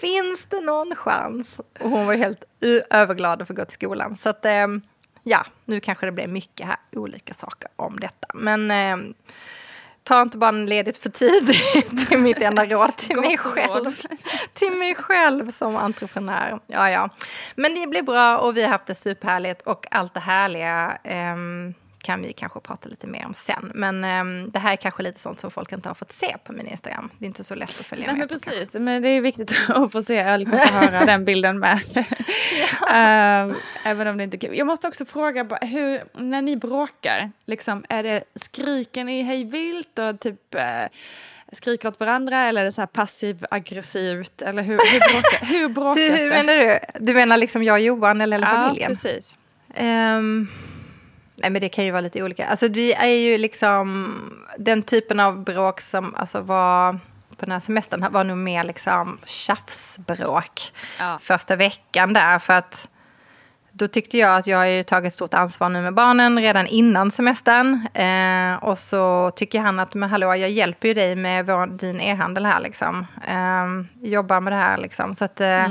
finns 0.00 0.46
det 0.48 0.60
någon 0.60 0.96
chans? 0.96 1.60
Och 1.80 1.90
hon 1.90 2.06
var 2.06 2.14
helt 2.14 2.44
överglad 2.90 3.42
att 3.42 3.48
få 3.48 3.54
gå 3.54 3.64
till 3.64 3.74
skolan. 3.74 4.16
Så 4.16 4.28
att, 4.28 4.44
eh, 4.44 4.66
ja, 5.22 5.46
nu 5.64 5.80
kanske 5.80 6.06
det 6.06 6.12
blir 6.12 6.26
mycket 6.26 6.66
här, 6.66 6.76
olika 6.92 7.34
saker 7.34 7.68
om 7.76 8.00
detta. 8.00 8.28
Men 8.34 8.70
eh, 8.70 8.96
ta 10.02 10.22
inte 10.22 10.38
bara 10.38 10.50
ledigt 10.50 10.96
för 10.96 11.10
tidigt, 11.10 12.08
till 12.08 12.18
mitt 12.18 12.42
enda 12.42 12.66
råd 12.66 12.96
till 12.96 13.20
mig 13.20 13.38
själv. 13.38 13.84
till 14.54 14.72
mig 14.72 14.94
själv 14.94 15.50
som 15.50 15.76
entreprenör. 15.76 16.60
Ja, 16.66 16.90
ja. 16.90 17.08
Men 17.54 17.74
det 17.74 17.86
blir 17.86 18.02
bra 18.02 18.38
och 18.38 18.56
vi 18.56 18.62
har 18.62 18.68
haft 18.68 18.86
det 18.86 18.94
superhärligt 18.94 19.62
och 19.62 19.86
allt 19.90 20.14
det 20.14 20.20
härliga 20.20 20.98
ehm, 21.04 21.74
kan 22.06 22.22
vi 22.22 22.32
kanske 22.32 22.60
prata 22.60 22.88
lite 22.88 23.06
mer 23.06 23.26
om 23.26 23.34
sen. 23.34 23.72
Men 23.74 24.04
ehm, 24.04 24.50
det 24.50 24.58
här 24.58 24.72
är 24.72 24.76
kanske 24.76 25.02
lite 25.02 25.20
sånt 25.20 25.40
som 25.40 25.50
folk 25.50 25.72
inte 25.72 25.88
har 25.88 25.94
fått 25.94 26.12
se 26.12 26.36
på 26.44 26.52
min 26.52 26.66
Instagram. 26.66 27.10
Det 27.18 27.24
är 27.24 27.26
inte 27.26 27.44
så 27.44 27.54
lätt 27.54 27.80
att 27.80 27.86
följa 27.86 28.06
Nej, 28.06 28.14
med 28.14 28.18
men 28.18 28.38
på. 28.38 28.44
precis, 28.44 28.74
men 28.74 29.02
det 29.02 29.08
är 29.08 29.20
viktigt 29.20 29.54
att 29.68 29.92
få 29.92 30.02
se, 30.02 30.36
liksom 30.36 30.58
få 30.58 30.66
höra 30.74 31.04
den 31.04 31.24
bilden 31.24 31.58
med. 31.58 31.80
Ehm, 32.90 33.54
även 33.84 34.08
om 34.08 34.16
det 34.16 34.24
inte 34.24 34.36
är 34.36 34.38
kul. 34.38 34.56
Jag 34.58 34.66
måste 34.66 34.88
också 34.88 35.04
fråga, 35.04 35.58
hur, 35.60 36.22
när 36.22 36.42
ni 36.42 36.56
bråkar, 36.56 37.30
liksom, 37.46 37.84
är 37.88 38.02
det 38.02 38.24
skriker 38.34 39.04
ni 39.04 39.22
hej 39.22 39.44
vilt 39.44 39.98
och 39.98 40.20
typ 40.20 40.54
eh, 40.54 40.62
skriker 41.52 41.88
åt 41.88 42.00
varandra 42.00 42.40
eller 42.42 42.60
är 42.60 42.64
det 42.64 42.72
så 42.72 42.80
här 42.80 42.86
passiv 42.86 43.46
aggressivt? 43.50 44.42
Eller 44.42 44.62
hur, 44.62 44.78
hur, 44.92 45.12
bråkar, 45.12 45.46
hur 45.46 45.68
bråkas 45.68 46.02
Hur, 46.02 46.16
hur 46.16 46.30
menar 46.30 46.54
du? 46.54 46.78
Du 47.00 47.14
menar 47.14 47.36
liksom 47.36 47.62
jag 47.64 47.74
och 47.74 47.80
Johan 47.80 48.20
eller 48.20 48.36
hela 48.36 48.46
ja, 48.46 48.52
familjen? 48.52 48.90
precis. 48.90 49.36
Ehm, 49.74 50.48
nej, 51.36 51.50
men 51.50 51.60
det 51.60 51.68
kan 51.68 51.84
ju 51.84 51.90
vara 51.90 52.00
lite 52.00 52.22
olika. 52.22 52.46
Alltså, 52.46 52.68
vi 52.68 52.92
är 52.92 53.06
ju 53.06 53.38
liksom 53.38 54.16
den 54.58 54.82
typen 54.82 55.20
av 55.20 55.44
bråk 55.44 55.80
som 55.80 56.14
alltså, 56.14 56.40
var 56.40 56.92
på 57.36 57.44
den 57.44 57.52
här 57.52 57.60
semestern 57.60 58.12
var 58.12 58.24
nog 58.24 58.36
mer 58.38 58.64
liksom 58.64 59.18
tjafsbråk 59.26 60.72
Ja. 60.98 61.18
första 61.22 61.56
veckan 61.56 62.12
där. 62.12 62.38
För 62.38 62.52
att 62.52 62.88
då 63.72 63.88
tyckte 63.88 64.18
jag 64.18 64.36
att 64.36 64.46
jag 64.46 64.58
har 64.58 64.64
ju 64.64 64.82
tagit 64.82 65.14
stort 65.14 65.34
ansvar 65.34 65.68
nu 65.68 65.82
med 65.82 65.94
barnen 65.94 66.38
redan 66.38 66.66
innan 66.66 67.10
semestern. 67.10 67.88
Eh, 67.94 68.64
och 68.64 68.78
så 68.78 69.30
tycker 69.36 69.60
han 69.60 69.80
att, 69.80 69.94
men 69.94 70.10
hallå, 70.10 70.26
jag 70.34 70.50
hjälper 70.50 70.88
ju 70.88 70.94
dig 70.94 71.16
med 71.16 71.46
vår, 71.46 71.66
din 71.66 72.00
e-handel 72.00 72.46
här 72.46 72.60
liksom. 72.60 73.06
Eh, 73.28 74.08
jobbar 74.10 74.40
med 74.40 74.52
det 74.52 74.56
här 74.56 74.78
liksom. 74.78 75.14
Så 75.14 75.24
att 75.24 75.40
eh, 75.40 75.66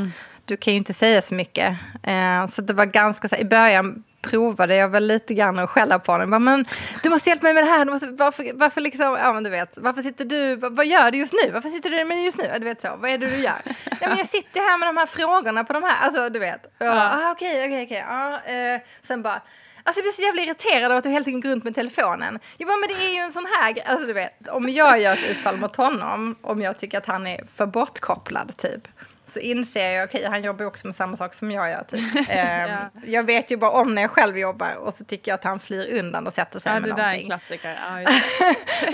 du 0.45 0.57
kan 0.57 0.73
ju 0.73 0.77
inte 0.77 0.93
säga 0.93 1.21
så 1.21 1.35
mycket. 1.35 1.77
Eh, 2.03 2.47
så 2.47 2.61
det 2.61 2.73
var 2.73 2.85
ganska 2.85 3.27
så, 3.27 3.35
i 3.35 3.45
början 3.45 4.03
provade 4.29 4.75
jag 4.75 4.89
väl 4.89 5.07
lite 5.07 5.33
grann 5.33 5.59
att 5.59 5.69
skälla 5.69 5.99
på 5.99 6.11
honom. 6.11 6.29
Bara, 6.29 6.39
Men 6.39 6.65
du 7.03 7.09
måste 7.09 7.29
hjälpa 7.29 7.43
mig 7.43 7.53
med 7.53 7.63
det 7.63 7.69
här. 7.69 7.85
Du 7.85 7.91
måste, 7.91 8.07
varför, 8.07 8.51
varför 8.53 8.81
liksom, 8.81 9.17
ja 9.21 9.33
men 9.33 9.43
du 9.43 9.49
vet, 9.49 9.77
varför 9.77 10.01
sitter 10.01 10.25
du, 10.25 10.55
vad, 10.55 10.85
gör 10.85 11.11
du 11.11 11.17
just 11.17 11.33
nu? 11.45 11.51
Varför 11.51 11.69
sitter 11.69 11.89
du 11.89 12.05
med 12.05 12.17
det 12.17 12.21
just 12.23 12.37
nu? 12.37 12.51
Du 12.59 12.65
vet 12.65 12.81
så, 12.81 12.89
vad 12.97 13.11
är 13.11 13.17
det 13.17 13.27
du 13.27 13.35
gör? 13.37 13.61
Ja 14.01 14.07
men 14.09 14.17
jag 14.17 14.27
sitter 14.29 14.59
här 14.59 14.77
med 14.77 14.87
de 14.87 14.97
här 14.97 15.05
frågorna 15.05 15.63
på 15.63 15.73
de 15.73 15.83
här, 15.83 15.95
alltså 16.05 16.29
du 16.29 16.39
vet. 16.39 16.81
Ah, 16.81 17.31
Okej, 17.31 17.65
okej, 17.65 17.83
okej. 17.83 18.73
eh, 18.73 18.81
Sen 19.07 19.21
bara, 19.21 19.41
Alltså 19.87 19.99
jag 19.99 20.03
blir 20.03 20.11
så 20.11 20.21
jävla 20.21 20.41
irriterad 20.41 20.91
av 20.91 20.97
att 20.97 21.03
du 21.03 21.09
hela 21.09 21.25
tiden 21.25 21.41
går 21.41 21.49
runt 21.49 21.63
med 21.63 21.75
telefonen. 21.75 22.39
Jag 22.57 22.67
bara, 22.67 22.77
men 22.77 22.89
det 22.89 23.05
är 23.05 23.13
ju 23.13 23.19
en 23.19 23.31
sån 23.33 23.45
här. 23.59 23.75
Alltså 23.85 24.07
du 24.07 24.13
vet, 24.13 24.47
om 24.47 24.69
jag 24.69 25.01
gör 25.01 25.13
ett 25.13 25.29
utfall 25.31 25.57
mot 25.57 25.75
honom, 25.75 26.35
om 26.41 26.61
jag 26.61 26.77
tycker 26.77 26.97
att 26.97 27.05
han 27.05 27.27
är 27.27 27.41
för 27.55 27.65
bortkopplad 27.65 28.57
typ. 28.57 28.87
Så 29.27 29.39
inser 29.39 29.89
jag, 29.89 30.05
okej 30.09 30.25
han 30.25 30.43
jobbar 30.43 30.65
också 30.65 30.87
med 30.87 30.95
samma 30.95 31.17
sak 31.17 31.33
som 31.33 31.51
jag 31.51 31.69
gör 31.69 31.83
typ. 31.83 32.29
Ehm, 32.29 32.69
Ja. 32.69 32.77
Jag 33.05 33.23
vet 33.23 33.51
ju 33.51 33.57
bara 33.57 33.71
om 33.71 33.95
när 33.95 34.01
jag 34.01 34.11
själv 34.11 34.37
jobbar 34.37 34.75
och 34.75 34.93
så 34.93 35.05
tycker 35.05 35.31
jag 35.31 35.35
att 35.35 35.43
han 35.43 35.59
flyr 35.59 35.99
undan 35.99 36.27
och 36.27 36.33
sätter 36.33 36.59
sig 36.59 36.71
Ja, 36.73 36.79
med 36.79 36.89
det 36.89 36.95
där 36.95 37.13
är 37.13 37.23
klassiker. 37.23 37.77
Ja. 38.05 38.09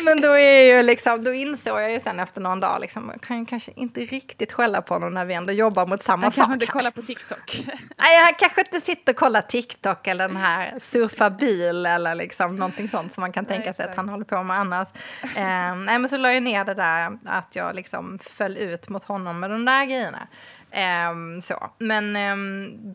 Men 0.04 0.22
då, 0.22 0.32
är 0.38 0.62
ju 0.76 0.84
liksom, 0.84 1.24
då 1.24 1.34
insåg 1.34 1.82
jag 1.82 1.92
ju 1.92 2.00
sen 2.00 2.20
efter 2.20 2.42
någon 2.42 2.60
dag, 2.60 2.78
liksom, 2.82 3.10
jag 3.14 3.22
kan 3.22 3.40
ju 3.40 3.46
kanske 3.46 3.72
inte 3.76 4.00
riktigt 4.02 4.52
skälla 4.54 4.82
på 4.82 4.94
honom 4.94 5.14
när 5.14 5.26
vi 5.26 5.34
ändå 5.34 5.54
jobbar 5.54 5.86
mot 5.88 6.04
samma 6.04 6.22
Man 6.22 6.32
sak. 6.32 6.36
kanske 6.36 6.54
inte 6.54 6.66
kollar 6.66 6.92
på 6.92 7.02
TikTok. 7.02 7.64
Nej, 7.98 8.24
han 8.24 8.34
kanske 8.40 8.62
inte 8.62 8.82
sitter 8.82 9.14
och 9.14 9.18
kollar 9.18 9.42
TikTok 9.42 10.08
eller 10.08 10.28
den 10.28 10.38
här 10.38 10.74
surfa 10.82 11.30
bil 11.30 11.86
eller 11.86 12.16
liksom 12.16 12.56
någonting 12.56 12.90
sånt 12.90 13.14
som 13.14 13.22
man 13.22 13.32
kan 13.32 13.46
tänka 13.46 13.74
sig 13.74 13.86
att 13.90 13.96
han 13.96 14.10
håller 14.10 14.26
på 14.26 14.44
med 14.44 14.58
annars. 14.58 14.88
Eh, 15.36 15.76
nej, 15.76 16.00
men 16.00 16.10
så 16.10 16.18
la 16.18 16.34
jag 16.34 16.44
ner 16.44 16.66
det 16.66 16.74
där 16.74 17.18
att 17.26 17.48
jag 17.56 17.76
liksom 17.76 18.20
föll 18.24 18.58
ut 18.58 18.90
mot 18.90 19.04
honom 19.04 19.40
med 19.40 19.50
de 19.50 19.66
där 19.66 19.86
grejerna. 19.86 20.21
Eh, 20.72 21.42
så. 21.42 21.70
Men 21.78 22.16
eh, 22.16 22.36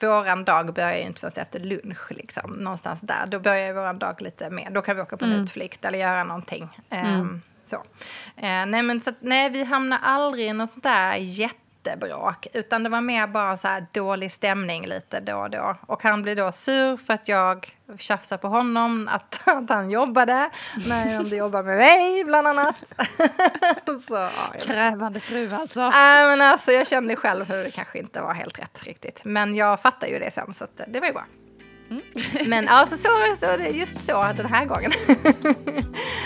våran 0.08 0.44
dag 0.44 0.74
börjar 0.74 0.96
ju 0.96 1.02
inte 1.02 1.20
förrän 1.20 1.42
efter 1.42 1.60
lunch, 1.60 2.10
liksom, 2.10 2.50
någonstans 2.50 3.00
där. 3.00 3.26
Då 3.26 3.40
börjar 3.40 3.72
våran 3.72 3.98
dag 3.98 4.22
lite 4.22 4.50
mer, 4.50 4.70
då 4.70 4.82
kan 4.82 4.96
vi 4.96 5.02
åka 5.02 5.16
på 5.16 5.24
en 5.24 5.32
utflykt 5.32 5.84
eller 5.84 5.98
göra 5.98 6.24
någonting. 6.24 6.68
Eh, 6.90 7.24
så. 7.64 7.76
Eh, 8.36 8.66
nej, 8.66 8.82
men 8.82 9.00
så 9.00 9.10
att, 9.10 9.16
nej, 9.20 9.50
vi 9.50 9.64
hamnar 9.64 9.98
aldrig 10.02 10.46
i 10.46 10.52
något 10.52 10.70
sånt 10.70 10.82
där 10.82 11.16
jättebråk. 11.86 12.46
Utan 12.52 12.82
det 12.82 12.88
var 12.88 13.00
mer 13.00 13.26
bara 13.26 13.56
så 13.56 13.68
dålig 13.92 14.32
stämning 14.32 14.86
lite 14.86 15.20
då 15.20 15.36
och 15.36 15.50
då. 15.50 15.74
Och 15.86 16.02
han 16.02 16.22
blir 16.22 16.36
då 16.36 16.52
sur 16.52 16.96
för 16.96 17.14
att 17.14 17.28
jag 17.28 17.74
tjafsar 17.98 18.36
på 18.36 18.48
honom 18.48 19.08
att, 19.12 19.40
att 19.48 19.70
han 19.70 19.90
jobbade. 19.90 20.50
När 20.88 21.12
jag 21.12 21.22
inte 21.22 21.36
jobbar 21.36 21.62
med 21.62 21.76
mig, 21.76 22.24
bland 22.24 22.46
annat. 22.46 22.76
så, 24.06 24.14
ja. 24.14 24.30
Krävande 24.60 25.20
fru 25.20 25.52
alltså. 25.52 25.90
Nej, 25.90 26.26
men 26.26 26.40
alltså, 26.40 26.72
jag 26.72 26.88
kände 26.88 27.16
själv 27.16 27.48
hur 27.48 27.64
det 27.64 27.70
kanske 27.70 27.98
inte 27.98 28.20
var 28.20 28.34
helt 28.34 28.58
rätt 28.58 28.84
riktigt. 28.84 29.24
Men 29.24 29.54
jag 29.54 29.80
fattar 29.80 30.06
ju 30.06 30.18
det 30.18 30.30
sen, 30.30 30.54
så 30.54 30.66
det 30.86 31.00
var 31.00 31.06
ju 31.06 31.12
bra. 31.12 31.24
Men 32.46 32.68
alltså, 32.68 32.96
så, 32.96 33.36
så 33.40 33.62
just 33.62 34.06
så 34.06 34.32
den 34.36 34.46
här 34.46 34.64
gången. 34.64 34.92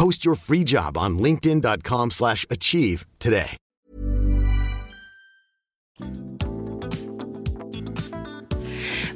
Post 0.00 0.26
your 0.26 0.36
free 0.36 0.64
job 0.66 0.96
on 0.98 1.18
linkedin.com/achieve 1.18 2.10
slash 2.10 2.46
achieve 2.50 3.04
today. 3.18 3.56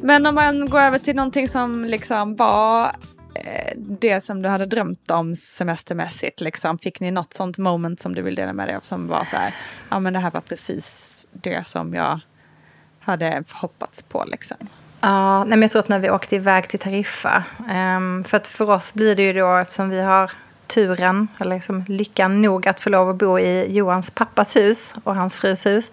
Men 0.03 0.27
om 0.27 0.35
man 0.35 0.69
går 0.69 0.81
över 0.81 0.99
till 0.99 1.17
någonting 1.17 1.49
som 1.49 1.85
liksom 1.85 2.37
var 2.37 2.85
eh, 3.35 3.73
det 3.77 4.21
som 4.21 4.43
du 4.43 4.49
hade 4.49 4.67
drömt 4.67 5.11
om 5.11 5.37
semestermässigt, 5.37 6.41
liksom. 6.41 6.79
fick 6.79 7.01
ni 7.01 7.11
något 7.11 7.35
sånt 7.35 7.59
moment 7.59 8.01
som 8.01 8.15
du 8.15 8.23
vill 8.23 8.35
dela 8.35 8.53
med 8.53 8.69
dig 8.69 8.77
av 8.77 8.81
som 8.81 9.09
var 9.09 9.25
så 9.25 9.37
här, 9.37 9.55
ja 9.89 10.01
men 10.01 10.13
det 10.13 10.19
här 10.19 10.31
var 10.31 10.41
precis 10.41 11.27
det 11.33 11.67
som 11.67 11.95
jag 11.95 12.21
hade 13.01 13.45
hoppats 13.53 14.03
på 14.03 14.25
liksom. 14.27 14.57
Ja, 15.01 15.39
nej, 15.39 15.51
men 15.51 15.63
jag 15.63 15.71
tror 15.71 15.83
att 15.83 15.89
när 15.89 15.99
vi 15.99 16.11
åkte 16.11 16.37
iväg 16.37 16.69
till 16.69 16.79
Tariffa, 16.79 17.45
ehm, 17.71 18.25
för 18.25 18.37
att 18.37 18.49
för 18.49 18.71
oss 18.71 18.95
blir 18.95 19.17
det 19.17 19.23
ju 19.23 19.33
då, 19.33 19.57
eftersom 19.57 19.89
vi 19.89 20.01
har 20.01 20.31
turen, 20.67 21.29
eller 21.39 21.55
liksom 21.55 21.85
lyckan 21.89 22.43
nog 22.43 22.69
att 22.69 22.81
få 22.81 22.91
lov 22.91 23.11
att 23.11 23.17
bo 23.17 23.39
i 23.39 23.77
Johans 23.77 24.11
pappas 24.11 24.57
hus 24.57 24.95
och 25.05 25.17
hans 25.17 25.37
frus 25.37 25.67
hus. 25.67 25.91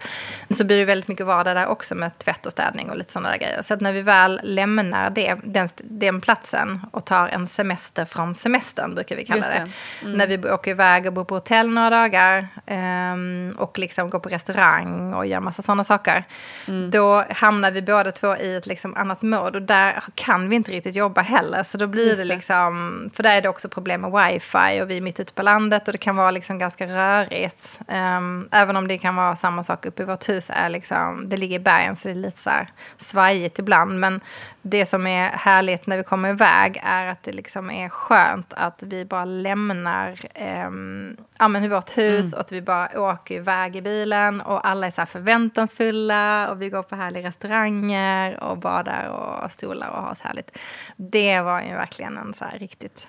Så 0.50 0.64
blir 0.64 0.78
det 0.78 0.84
väldigt 0.84 1.08
mycket 1.08 1.26
vardag 1.26 1.56
där 1.56 1.66
också 1.66 1.94
med 1.94 2.18
tvätt 2.18 2.46
och 2.46 2.52
städning 2.52 2.90
och 2.90 2.96
lite 2.96 3.12
sådana 3.12 3.30
där 3.30 3.38
grejer. 3.38 3.62
Så 3.62 3.74
att 3.74 3.80
när 3.80 3.92
vi 3.92 4.02
väl 4.02 4.40
lämnar 4.42 5.10
det, 5.10 5.36
den, 5.44 5.68
den 5.76 6.20
platsen 6.20 6.80
och 6.90 7.04
tar 7.04 7.28
en 7.28 7.46
semester 7.46 8.04
från 8.04 8.34
semestern, 8.34 8.94
brukar 8.94 9.16
vi 9.16 9.24
kalla 9.24 9.46
det. 9.46 9.52
det. 9.52 9.70
Mm. 10.06 10.18
När 10.18 10.26
vi 10.26 10.50
åker 10.50 10.70
iväg 10.70 11.06
och 11.06 11.12
bor 11.12 11.24
på 11.24 11.34
hotell 11.34 11.70
några 11.70 11.90
dagar 11.90 12.48
um, 12.66 13.54
och 13.58 13.78
liksom 13.78 14.10
går 14.10 14.18
på 14.18 14.28
restaurang 14.28 15.14
och 15.14 15.26
gör 15.26 15.40
massa 15.40 15.62
sådana 15.62 15.84
saker. 15.84 16.24
Mm. 16.68 16.90
Då 16.90 17.24
hamnar 17.30 17.70
vi 17.70 17.82
båda 17.82 18.12
två 18.12 18.36
i 18.36 18.56
ett 18.56 18.66
liksom 18.66 18.96
annat 18.96 19.22
mode 19.22 19.58
och 19.58 19.62
där 19.62 20.02
kan 20.14 20.48
vi 20.48 20.56
inte 20.56 20.70
riktigt 20.70 20.96
jobba 20.96 21.20
heller. 21.20 21.62
Så 21.62 21.78
då 21.78 21.86
blir 21.86 22.08
Just 22.08 22.20
det 22.20 22.34
liksom, 22.34 23.10
för 23.14 23.22
där 23.22 23.30
är 23.30 23.42
det 23.42 23.48
också 23.48 23.68
problem 23.68 24.00
med 24.00 24.12
wifi 24.12 24.61
och 24.62 24.90
vi 24.90 24.96
är 24.96 25.00
mitt 25.00 25.20
ute 25.20 25.32
på 25.32 25.42
landet 25.42 25.88
och 25.88 25.92
det 25.92 25.98
kan 25.98 26.16
vara 26.16 26.30
liksom 26.30 26.58
ganska 26.58 26.86
rörigt. 26.86 27.80
Um, 27.88 28.48
även 28.52 28.76
om 28.76 28.88
det 28.88 28.98
kan 28.98 29.16
vara 29.16 29.36
samma 29.36 29.62
sak 29.62 29.86
uppe 29.86 30.02
i 30.02 30.06
vårt 30.06 30.28
hus, 30.28 30.50
är 30.54 30.68
liksom, 30.68 31.28
det 31.28 31.36
ligger 31.36 31.56
i 31.56 31.62
bergen 31.62 31.96
så 31.96 32.08
det 32.08 32.14
är 32.14 32.14
lite 32.14 32.40
så 32.40 32.50
här 32.50 32.68
svajigt 32.98 33.58
ibland. 33.58 34.00
Men 34.00 34.20
det 34.62 34.86
som 34.86 35.06
är 35.06 35.28
härligt 35.28 35.86
när 35.86 35.96
vi 35.96 36.02
kommer 36.02 36.30
iväg 36.30 36.80
är 36.84 37.06
att 37.06 37.22
det 37.22 37.32
liksom 37.32 37.70
är 37.70 37.88
skönt 37.88 38.52
att 38.54 38.82
vi 38.82 39.04
bara 39.04 39.24
lämnar 39.24 40.20
um, 40.66 41.16
ja, 41.38 41.48
men 41.48 41.70
vårt 41.70 41.98
hus 41.98 42.24
mm. 42.24 42.34
och 42.34 42.40
att 42.40 42.52
vi 42.52 42.62
bara 42.62 43.00
åker 43.00 43.34
iväg 43.34 43.76
i 43.76 43.82
bilen 43.82 44.40
och 44.40 44.68
alla 44.68 44.86
är 44.86 44.90
så 44.90 45.00
här 45.00 45.06
förväntansfulla 45.06 46.50
och 46.50 46.62
vi 46.62 46.68
går 46.68 46.82
på 46.82 46.96
härliga 46.96 47.28
restauranger 47.28 48.44
och 48.44 48.58
badar 48.58 49.08
och 49.08 49.52
stolar 49.52 49.88
och 49.88 50.02
har 50.02 50.14
så 50.14 50.28
härligt. 50.28 50.58
Det 50.96 51.40
var 51.40 51.60
ju 51.60 51.74
verkligen 51.74 52.16
en 52.18 52.34
så 52.34 52.44
här 52.44 52.58
riktigt 52.58 53.08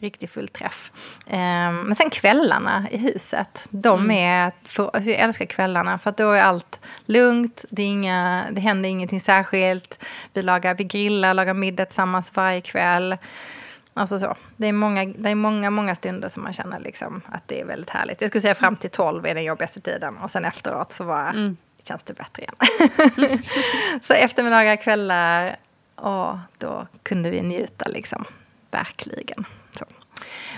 riktig 0.00 0.30
fullträff. 0.30 0.90
Um, 1.26 1.34
men 1.34 1.94
sen 1.94 2.10
kvällarna 2.10 2.86
i 2.90 2.96
huset, 2.98 3.66
de 3.70 4.00
mm. 4.00 4.10
är... 4.10 4.52
För, 4.64 4.90
alltså 4.94 5.10
jag 5.10 5.20
älskar 5.20 5.46
kvällarna 5.46 5.98
för 5.98 6.14
då 6.16 6.30
är 6.30 6.42
allt 6.42 6.80
lugnt, 7.06 7.64
det, 7.70 7.82
är 7.82 7.86
inga, 7.86 8.46
det 8.50 8.60
händer 8.60 8.88
ingenting 8.88 9.20
särskilt. 9.20 10.04
Vi, 10.32 10.42
lagar, 10.42 10.74
vi 10.74 10.84
grillar, 10.84 11.34
lagar 11.34 11.54
middag 11.54 11.84
tillsammans 11.84 12.30
varje 12.34 12.60
kväll. 12.60 13.16
Alltså 13.94 14.18
så. 14.18 14.36
Det 14.56 14.66
är 14.66 14.72
många, 14.72 15.04
det 15.04 15.30
är 15.30 15.34
många, 15.34 15.70
många 15.70 15.94
stunder 15.94 16.28
som 16.28 16.42
man 16.42 16.52
känner 16.52 16.80
liksom 16.80 17.22
att 17.26 17.48
det 17.48 17.60
är 17.60 17.64
väldigt 17.64 17.90
härligt. 17.90 18.20
Jag 18.20 18.30
skulle 18.30 18.42
säga 18.42 18.54
fram 18.54 18.76
till 18.76 18.90
tolv 18.90 19.26
är 19.26 19.34
den 19.34 19.44
jobbigaste 19.44 19.80
tiden 19.80 20.16
och 20.16 20.30
sen 20.30 20.44
efteråt 20.44 20.92
så 20.92 21.04
var, 21.04 21.28
mm. 21.28 21.56
känns 21.84 22.02
det 22.02 22.14
bättre 22.14 22.42
igen. 22.42 22.54
så 24.02 24.12
eftermiddagar, 24.12 24.76
kvällar, 24.76 25.56
och 25.94 26.36
då 26.58 26.86
kunde 27.02 27.30
vi 27.30 27.42
njuta 27.42 27.88
liksom. 27.88 28.24
Verkligen. 28.70 29.44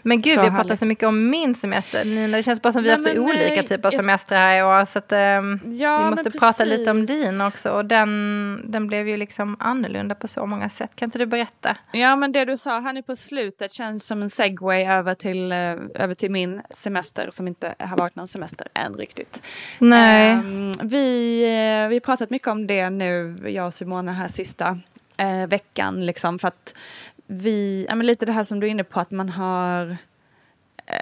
Men 0.02 0.20
gud, 0.20 0.34
så 0.34 0.42
vi 0.42 0.50
pratar 0.50 0.76
så 0.76 0.86
mycket 0.86 1.08
om 1.08 1.30
min 1.30 1.54
semester. 1.54 2.04
Nina, 2.04 2.36
det 2.36 2.42
känns 2.42 2.62
bara 2.62 2.72
som 2.72 2.82
vi 2.82 2.90
har 2.90 2.98
så 2.98 3.18
olika 3.18 3.62
typer 3.62 3.86
av 3.86 3.90
semestrar 3.90 4.58
i 4.58 4.62
år. 4.62 4.84
Så 4.84 4.98
att, 4.98 5.12
um, 5.12 5.60
ja, 5.72 6.04
vi 6.04 6.10
måste 6.10 6.30
prata 6.30 6.64
lite 6.64 6.90
om 6.90 7.06
din 7.06 7.40
också. 7.40 7.70
Och 7.70 7.84
den, 7.84 8.64
den 8.68 8.86
blev 8.86 9.08
ju 9.08 9.16
liksom 9.16 9.56
annorlunda 9.58 10.14
på 10.14 10.28
så 10.28 10.46
många 10.46 10.68
sätt. 10.68 10.90
Kan 10.94 11.06
inte 11.06 11.18
du 11.18 11.26
berätta? 11.26 11.76
Ja, 11.92 12.16
men 12.16 12.32
det 12.32 12.44
du 12.44 12.56
sa 12.56 12.80
här 12.80 12.92
nu 12.92 13.02
på 13.02 13.16
slutet 13.16 13.72
känns 13.72 14.06
som 14.06 14.22
en 14.22 14.30
segway 14.30 14.84
över 14.84 15.14
till, 15.14 15.52
uh, 15.52 15.58
över 15.94 16.14
till 16.14 16.30
min 16.30 16.62
semester 16.70 17.28
som 17.32 17.48
inte 17.48 17.74
har 17.78 17.96
varit 17.96 18.16
någon 18.16 18.28
semester 18.28 18.68
än 18.74 18.94
riktigt. 18.94 19.42
Nej. 19.78 20.32
Um, 20.32 20.72
vi, 20.82 21.42
uh, 21.44 21.88
vi 21.88 21.94
har 21.94 22.00
pratat 22.00 22.30
mycket 22.30 22.48
om 22.48 22.66
det 22.66 22.90
nu, 22.90 23.36
jag 23.46 23.66
och 23.66 23.74
Simona 23.74 24.12
här 24.12 24.28
sista 24.28 24.78
uh, 25.22 25.46
veckan. 25.46 26.06
Liksom, 26.06 26.38
för 26.38 26.48
att 26.48 26.74
vi, 27.30 27.86
ja 27.88 27.94
men 27.94 28.06
lite 28.06 28.26
det 28.26 28.32
här 28.32 28.44
som 28.44 28.60
du 28.60 28.66
är 28.66 28.70
inne 28.70 28.84
på 28.84 29.00
att 29.00 29.10
man 29.10 29.28
har 29.28 29.96
eh, 30.86 30.96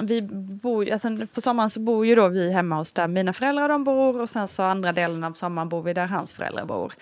vi 0.00 0.22
bor, 0.62 0.90
alltså 0.92 1.08
på 1.34 1.40
sommaren 1.40 1.70
så 1.70 1.80
bor 1.80 2.06
ju 2.06 2.14
då 2.14 2.28
vi 2.28 2.52
hemma 2.52 2.76
hos 2.76 2.92
där 2.92 3.08
mina 3.08 3.32
föräldrar 3.32 3.68
de 3.68 3.84
bor 3.84 4.20
och 4.20 4.30
sen 4.30 4.48
så 4.48 4.62
andra 4.62 4.92
delen 4.92 5.24
av 5.24 5.32
sommaren 5.32 5.68
bor 5.68 5.82
vi 5.82 5.92
där 5.92 6.06
hans 6.06 6.32
föräldrar 6.32 6.64
bor. 6.64 6.92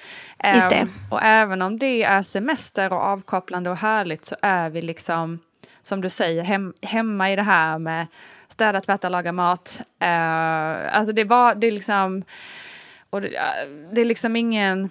Just 0.55 0.71
det. 0.71 0.83
Um, 0.83 0.90
och 1.11 1.23
även 1.23 1.62
om 1.62 1.79
det 1.79 2.03
är 2.03 2.23
semester 2.23 2.93
och 2.93 3.03
avkopplande 3.03 3.71
och 3.71 3.77
härligt 3.77 4.27
så 4.27 4.37
är 4.43 4.71
vi 4.71 4.83
liksom, 4.83 5.38
som 5.83 6.01
du 6.01 6.11
säger, 6.11 6.43
hem, 6.43 6.75
hemma 6.83 7.31
i 7.31 7.37
det 7.37 7.43
här 7.43 7.79
med 7.79 8.07
städa, 8.49 8.81
tvätta, 8.81 9.09
laga 9.09 9.33
mat. 9.33 9.83
Uh, 10.03 10.97
alltså 10.99 11.12
det 11.12 11.25
var, 11.25 11.55
det 11.55 11.67
är 11.67 11.73
liksom, 11.73 12.25
och 13.11 13.21
det, 13.21 13.31
det 13.93 14.01
är 14.01 14.05
liksom 14.05 14.37
ingen 14.37 14.90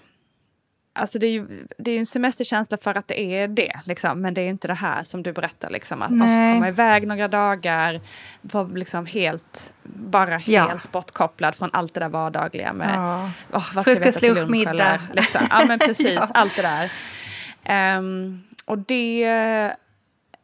Alltså 0.96 1.20
det 1.20 1.28
är 1.28 1.32
ju 1.32 1.68
det 1.78 1.92
är 1.92 2.00
en 2.00 2.06
semesterkänsla 2.06 2.78
för 2.78 2.98
att 2.98 3.08
det 3.08 3.22
är 3.22 3.48
det, 3.48 3.80
liksom. 3.86 4.22
men 4.22 4.34
det 4.34 4.42
är 4.42 4.48
inte 4.48 4.68
det 4.68 4.74
här 4.74 5.04
som 5.04 5.24
du 5.24 5.34
berättar. 5.34 5.70
Liksom, 5.70 6.02
att 6.02 6.12
oh, 6.12 6.18
komma 6.18 6.68
iväg 6.68 7.08
några 7.08 7.28
dagar, 7.28 8.02
vara 8.42 8.68
liksom 8.68 9.06
helt, 9.06 9.74
bara 9.84 10.38
helt 10.38 10.82
ja. 10.84 10.90
bortkopplad 10.92 11.56
från 11.56 11.70
allt 11.74 11.94
det 11.94 12.00
där 12.00 12.10
vardagliga 12.10 12.74
med 12.74 12.96
ja. 12.96 13.32
oh, 13.52 13.74
vad 13.74 13.86
Frukost, 13.86 14.22
lunch, 14.22 14.50
middag. 14.50 15.02
Liksom. 15.14 15.48
Ja 15.50 15.66
men 15.68 15.80
precis, 15.80 16.16
ja. 16.16 16.30
allt 16.34 16.56
det 16.56 16.62
där. 16.62 17.98
Um, 17.98 18.44
och 18.66 18.78
det 18.78 19.76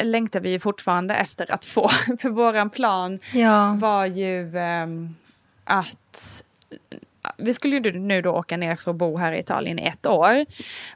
längtar 0.04 0.40
vi 0.40 0.60
fortfarande 0.60 1.16
efter 1.16 1.52
att 1.52 1.66
få. 1.66 1.88
För 2.20 2.30
våran 2.30 2.70
plan 2.70 3.20
ja. 3.34 3.74
var 3.80 4.06
ju 4.06 4.58
um, 4.58 5.16
att 5.64 6.44
vi 7.38 7.54
skulle 7.54 7.76
ju 7.76 8.00
nu 8.00 8.22
då 8.22 8.32
åka 8.32 8.58
ner 8.58 8.76
för 8.76 8.92
att 8.92 8.98
bo 8.98 9.18
här 9.18 9.32
i 9.32 9.40
Italien 9.40 9.80
i 9.80 9.88
ett 9.88 10.06
år. 10.06 10.46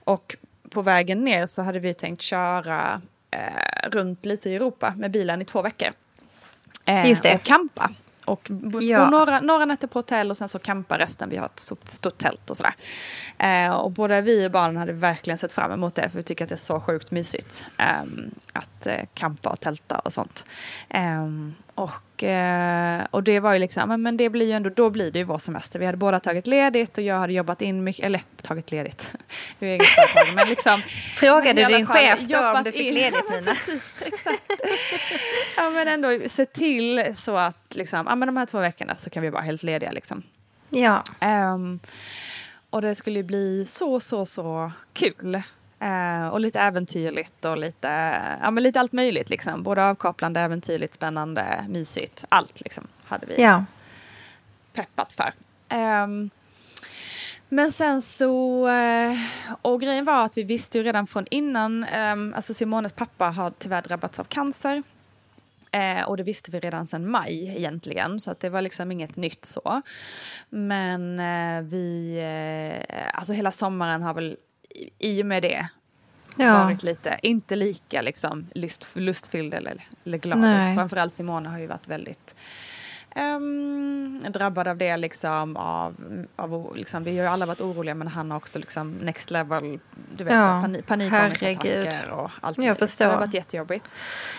Och 0.04 0.36
på 0.70 0.82
vägen 0.82 1.24
ner 1.24 1.46
så 1.46 1.62
hade 1.62 1.80
vi 1.80 1.94
tänkt 1.94 2.22
köra 2.22 3.02
eh, 3.32 3.90
runt 3.90 4.26
lite 4.26 4.50
i 4.50 4.56
Europa 4.56 4.94
med 4.98 5.12
bilen 5.12 5.42
i 5.42 5.46
två 5.46 5.62
veckor. 5.62 5.90
Eh, 6.86 7.10
Just 7.10 7.24
det. 7.24 7.36
Och 7.36 7.44
campa. 7.44 7.90
Och 8.26 8.48
bo, 8.52 8.82
ja. 8.82 9.10
några, 9.10 9.40
några 9.40 9.66
nätter 9.66 9.88
på 9.88 10.00
hotell 10.00 10.32
och 10.32 10.38
sen 10.38 10.50
så 10.50 10.60
campa 10.60 11.00
resten. 11.00 11.30
Vi 11.30 11.38
har 11.38 11.46
ett 11.46 11.60
stort, 11.60 11.88
stort 11.88 12.18
tält 12.18 12.50
och 12.50 12.58
sådär. 12.58 12.74
Eh, 13.38 13.72
och 13.72 13.92
både 13.92 14.22
vi 14.22 14.48
och 14.48 14.52
barnen 14.52 14.78
hade 14.78 14.94
verkligen 14.94 15.38
sett 15.38 15.52
fram 15.52 15.72
emot 15.72 15.96
det 15.96 16.10
för 16.10 16.18
vi 16.18 16.24
tycker 16.24 16.46
att 16.46 16.50
det 16.50 16.56
är 16.56 16.58
så 16.58 16.80
sjukt 16.80 17.12
mysigt. 17.12 17.66
Eh, 17.78 18.04
att 18.54 18.88
eh, 18.88 19.02
campa 19.14 19.50
och 19.50 19.60
tälta 19.60 20.00
och 20.00 20.14
sånt. 20.14 20.46
Och, 21.76 22.24
eh, 22.24 23.06
och 23.12 23.24
det 23.24 23.40
var 23.40 23.54
ju 23.54 23.60
liksom, 23.60 24.02
men 24.02 24.18
det 24.18 24.30
blir 24.30 24.46
ju 24.46 24.52
ändå, 24.52 24.70
då 24.70 24.90
blir 24.90 25.12
det 25.12 25.20
ju 25.20 25.26
vår 25.26 25.38
semester. 25.38 25.80
Vi 25.80 25.86
hade 25.86 25.98
båda 25.98 26.20
tagit 26.20 26.48
ledigt 26.48 26.98
och 26.98 27.04
jag 27.04 27.16
hade 27.16 27.34
jobbat 27.34 27.62
in 27.62 27.84
mycket, 27.84 28.06
eller 28.06 28.22
tagit 28.42 28.72
ledigt. 28.72 29.16
Vi 29.60 29.68
är 29.68 29.74
eget 29.74 29.88
företag, 29.88 30.36
men 30.36 30.50
liksom. 30.50 30.82
Frågade 31.16 31.68
din 31.68 31.88
chef 31.88 32.20
då 32.20 32.40
om 32.40 32.64
du 32.64 32.72
fick 32.72 32.82
in. 32.82 32.94
ledigt 32.94 33.30
Nina? 33.30 33.52
Ja, 33.52 33.54
precis, 33.66 34.02
exakt. 34.02 34.52
ja 35.58 35.70
men 35.70 35.88
ändå 35.88 36.20
se 36.28 36.46
till 36.46 37.16
så 37.16 37.38
att 37.38 37.76
liksom, 37.76 38.06
ja 38.10 38.16
men 38.16 38.28
de 38.28 38.38
här 38.38 38.46
två 38.46 38.60
veckorna 38.60 38.96
så 38.96 39.10
kan 39.10 39.24
vi 39.24 39.30
vara 39.30 39.42
helt 39.44 39.64
lediga 39.64 39.92
liksom. 39.92 40.24
Ja. 40.70 41.04
Um, 41.22 41.80
och 42.70 42.82
det 42.82 42.96
skulle 42.96 43.24
bli 43.24 43.66
så, 43.66 44.00
så, 44.00 44.26
så 44.26 44.72
kul. 44.94 45.42
Uh, 45.84 46.28
och 46.28 46.40
lite 46.40 46.60
äventyrligt 46.60 47.46
och 47.46 47.58
lite, 47.58 47.88
ja, 48.42 48.52
men 48.52 48.64
lite 48.64 48.80
allt 48.80 48.92
möjligt. 48.92 49.30
Liksom. 49.30 49.64
Både 49.64 49.86
avkopplande, 49.86 50.40
äventyrligt, 50.40 50.96
spännande, 50.96 51.66
mysigt. 51.70 52.26
Allt 52.30 52.62
liksom, 52.62 52.88
hade 53.04 53.26
vi 53.26 53.42
ja. 53.42 53.66
peppat 54.74 55.14
för. 55.14 55.34
Um, 56.04 56.30
men 57.50 57.72
sen 57.72 58.02
så, 58.02 58.68
uh, 58.70 59.18
och 59.62 59.82
grejen 59.82 60.06
var 60.06 60.26
att 60.26 60.38
vi 60.38 60.44
visste 60.44 60.78
ju 60.78 60.84
redan 60.84 61.08
från 61.08 61.26
innan, 61.32 61.86
um, 61.96 62.34
alltså 62.34 62.54
Simones 62.54 62.94
pappa 62.94 63.26
har 63.26 63.54
tyvärr 63.60 63.82
drabbats 63.82 64.20
av 64.20 64.24
cancer. 64.24 64.84
Eh, 65.74 66.04
och 66.10 66.18
det 66.18 66.24
visste 66.24 66.52
vi 66.52 66.60
redan 66.60 66.88
sedan 66.88 67.12
maj 67.12 67.58
egentligen, 67.58 68.20
så 68.20 68.32
att 68.32 68.40
det 68.40 68.50
var 68.50 68.62
liksom 68.62 68.92
inget 68.92 69.16
nytt 69.16 69.46
så. 69.46 69.82
Men 70.50 71.20
eh, 71.20 71.64
vi, 71.64 72.18
eh, 72.90 73.08
alltså 73.14 73.34
hela 73.34 73.52
sommaren 73.52 74.02
har 74.02 74.14
väl 74.14 74.38
i 75.00 75.22
och 75.22 75.26
med 75.26 75.44
det 75.44 75.68
ja. 76.36 76.64
varit 76.64 76.84
lite, 76.84 77.20
inte 77.22 77.56
lika 77.56 78.02
liksom 78.02 78.48
lust, 78.56 78.88
lustfylld 78.94 79.54
eller, 79.54 79.88
eller 80.06 80.18
glad. 80.18 80.40
Nej. 80.40 80.76
Framförallt 80.76 81.16
Simone 81.16 81.50
har 81.50 81.60
ju 81.60 81.68
varit 81.68 81.88
väldigt 81.88 82.36
um, 83.16 84.22
drabbad 84.30 84.68
av 84.68 84.78
det 84.78 84.98
liksom. 84.98 85.58
Av, 85.58 85.96
av, 86.36 86.76
liksom. 86.76 87.04
Vi 87.04 87.18
har 87.18 87.24
ju 87.24 87.30
alla 87.30 87.46
varit 87.46 87.62
oroliga 87.62 87.96
men 87.96 88.08
han 88.08 88.32
har 88.32 88.38
också 88.38 88.60
liksom 88.60 88.92
next 88.92 89.32
level, 89.32 89.80
du 90.18 90.24
vet, 90.24 90.34
ja. 90.34 90.62
panik, 90.62 90.86
panikångestattacker 90.86 92.10
och 92.10 92.32
allt. 92.42 92.58
Jag 92.58 92.80
förstår. 92.80 92.88
Så 92.88 93.04
det 93.04 93.10
har 93.10 93.20
varit 93.20 93.34
jättejobbigt. 93.34 93.86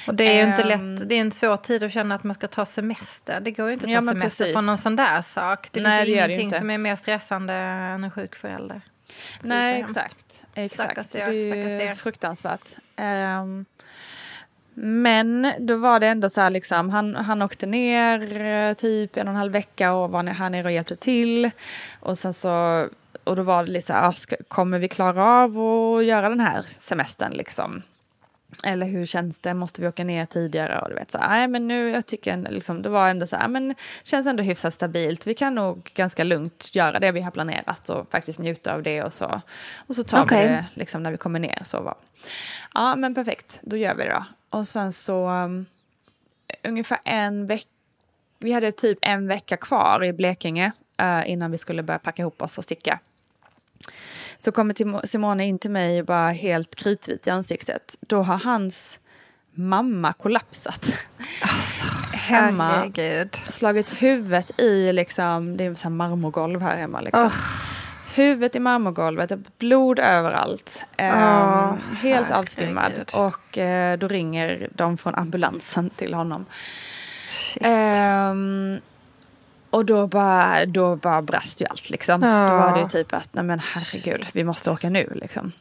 Och 0.09 0.15
det 0.15 0.25
är 0.25 0.37
ju 0.37 0.43
um, 0.43 0.51
inte 0.51 0.65
lätt, 0.65 1.09
det 1.09 1.15
är 1.15 1.21
en 1.21 1.33
svår 1.33 1.57
tid 1.57 1.83
att 1.83 1.93
känna 1.93 2.15
att 2.15 2.25
man 2.25 2.35
ska 2.35 2.49
ta 2.49 2.65
semester. 2.65 3.41
Det 3.41 3.51
går 3.51 3.67
ju 3.67 3.73
inte 3.73 3.85
att 3.85 3.91
ta 3.91 3.95
ja, 3.95 4.13
semester 4.13 4.53
från 4.53 4.67
någon 4.67 4.79
sån 4.79 4.97
där 4.97 5.23
sak. 5.23 5.69
Det 5.73 5.81
Nej, 5.81 6.07
finns 6.07 6.09
ju 6.09 6.25
ingenting 6.25 6.51
som 6.51 6.71
är 6.71 6.79
mer 6.79 6.97
stressande 6.97 7.55
än 7.55 8.05
en 8.05 8.11
sjuk 8.11 8.37
förälder. 8.37 8.81
Nej, 9.41 9.81
exakt. 9.81 10.45
exakt. 10.55 11.13
det 11.13 11.21
är 11.21 11.95
fruktansvärt. 11.95 12.77
Um, 12.97 13.65
men 14.75 15.53
då 15.59 15.77
var 15.77 16.01
det 16.01 16.07
ändå 16.07 16.31
så 16.31 16.41
här 16.41 16.51
liksom, 16.51 16.91
han, 16.91 17.15
han 17.15 17.43
åkte 17.43 17.67
ner 17.67 18.43
eh, 18.43 18.75
typ 18.75 19.17
en 19.17 19.29
och 19.29 19.33
en 19.33 19.39
halv 19.39 19.53
vecka 19.53 19.93
och 19.93 20.11
var 20.11 20.23
här 20.23 20.51
nere 20.51 20.65
och 20.65 20.73
hjälpte 20.73 20.97
till. 20.97 21.51
Och 22.01 22.19
sen 22.19 22.33
så, 22.33 22.87
och 23.25 23.37
då 23.37 23.43
var 23.43 23.65
det 23.65 23.71
lite 23.71 23.87
så 23.87 23.93
här, 23.93 24.09
ah, 24.09 24.15
kommer 24.49 24.79
vi 24.79 24.89
klara 24.89 25.25
av 25.25 25.59
att 25.59 26.05
göra 26.05 26.29
den 26.29 26.41
här 26.41 26.63
semestern 26.63 27.33
liksom? 27.33 27.83
Eller 28.63 28.87
hur 28.87 29.07
känns 29.07 29.39
det? 29.39 29.55
Måste 29.55 29.81
vi 29.81 29.89
åka 29.89 30.05
ner 30.05 30.27
tidigare? 30.27 30.81
Och 30.81 30.89
du 30.89 30.95
vet 30.95 31.11
så 31.11 31.19
nej 31.19 31.49
men 31.49 31.69
nu, 31.69 31.91
jag 31.91 32.07
tycker 32.07 32.37
liksom, 32.51 32.83
det 32.83 32.89
var 32.89 33.11
ändå 33.11 33.27
så 33.27 33.37
här, 33.37 33.49
men 33.49 33.75
känns 34.03 34.27
ändå 34.27 34.43
hyfsat 34.43 34.75
stabilt. 34.75 35.27
Vi 35.27 35.35
kan 35.35 35.55
nog 35.55 35.91
ganska 35.95 36.25
lugnt 36.25 36.71
göra 36.73 36.99
det 36.99 37.13
vi 37.13 37.21
har 37.21 37.31
planerat 37.31 37.89
och 37.89 38.11
faktiskt 38.11 38.39
njuta 38.39 38.75
av 38.75 38.83
det 38.83 39.03
och 39.03 39.13
så. 39.13 39.41
Och 39.87 39.97
så 39.97 40.05
tar 40.05 40.25
Okej. 40.25 40.43
vi 40.43 40.49
det 40.49 40.67
liksom 40.75 41.03
när 41.03 41.11
vi 41.11 41.17
kommer 41.17 41.39
ner. 41.39 41.59
Så 41.65 41.81
var. 41.81 41.95
Ja 42.75 42.97
men 42.97 43.15
perfekt, 43.15 43.61
då 43.63 43.77
gör 43.77 43.95
vi 43.95 44.05
det 44.05 44.11
då. 44.11 44.25
Och 44.59 44.69
sen 44.69 44.93
så 44.93 45.29
um, 45.29 45.67
ungefär 46.63 46.99
en 47.05 47.47
vecka, 47.47 47.69
vi 48.39 48.53
hade 48.53 48.73
typ 48.73 48.99
en 49.03 49.29
vecka 49.29 49.57
kvar 49.57 50.05
i 50.05 50.13
Blekinge 50.13 50.73
eh, 50.99 51.31
innan 51.31 51.51
vi 51.51 51.59
skulle 51.59 51.83
börja 51.83 51.99
packa 51.99 52.23
ihop 52.23 52.43
oss 52.43 52.59
och 52.59 52.65
sticka. 52.65 52.99
Så 54.45 54.53
kommer 54.53 55.07
Simone 55.07 55.47
in 55.47 55.59
till 55.59 55.71
mig 55.71 56.01
och 56.01 56.07
bara 56.07 56.31
helt 56.31 56.75
kritvit 56.75 57.27
i 57.27 57.31
ansiktet. 57.31 57.97
Då 58.01 58.23
har 58.23 58.39
hans 58.39 59.01
mamma 59.55 60.13
kollapsat. 60.13 60.99
Alltså, 61.43 61.87
Hemma. 62.13 62.69
herregud. 62.69 63.37
Slagit 63.49 64.03
huvudet 64.03 64.61
i 64.61 64.93
liksom, 64.93 65.57
det 65.57 65.65
är 65.65 65.75
så 65.75 65.83
här 65.83 65.91
marmorgolv 65.91 66.63
här 66.63 66.77
hemma 66.77 67.01
liksom. 67.01 67.31
Huvudet 68.15 68.57
i 68.57 68.61
marmorgolvet, 68.61 69.59
blod 69.59 69.99
överallt. 69.99 70.87
Åh, 70.99 71.75
helt 72.03 72.31
avsvimmad. 72.31 73.13
Och 73.15 73.59
eh, 73.59 73.99
då 73.99 74.09
ringer 74.09 74.69
de 74.75 74.99
från 74.99 75.15
ambulansen 75.15 75.91
till 75.91 76.15
honom. 76.15 76.47
Shit. 77.31 77.63
Och 79.75 79.85
då 79.85 80.07
bara, 80.07 80.67
då 80.67 80.97
bara 80.97 81.23
brast 81.23 81.63
ju 81.63 81.67
allt 81.67 81.91
liksom. 81.91 82.23
Ja. 82.23 82.51
Då 82.51 82.57
var 82.57 82.73
det 82.75 82.81
ju 82.81 82.87
typ 82.87 83.15
att, 83.15 83.29
nej 83.33 83.45
men 83.45 83.59
herregud, 83.59 84.27
vi 84.33 84.45
måste 84.45 84.71
åka 84.71 84.91
nu 84.91 85.13
liksom. 85.15 85.53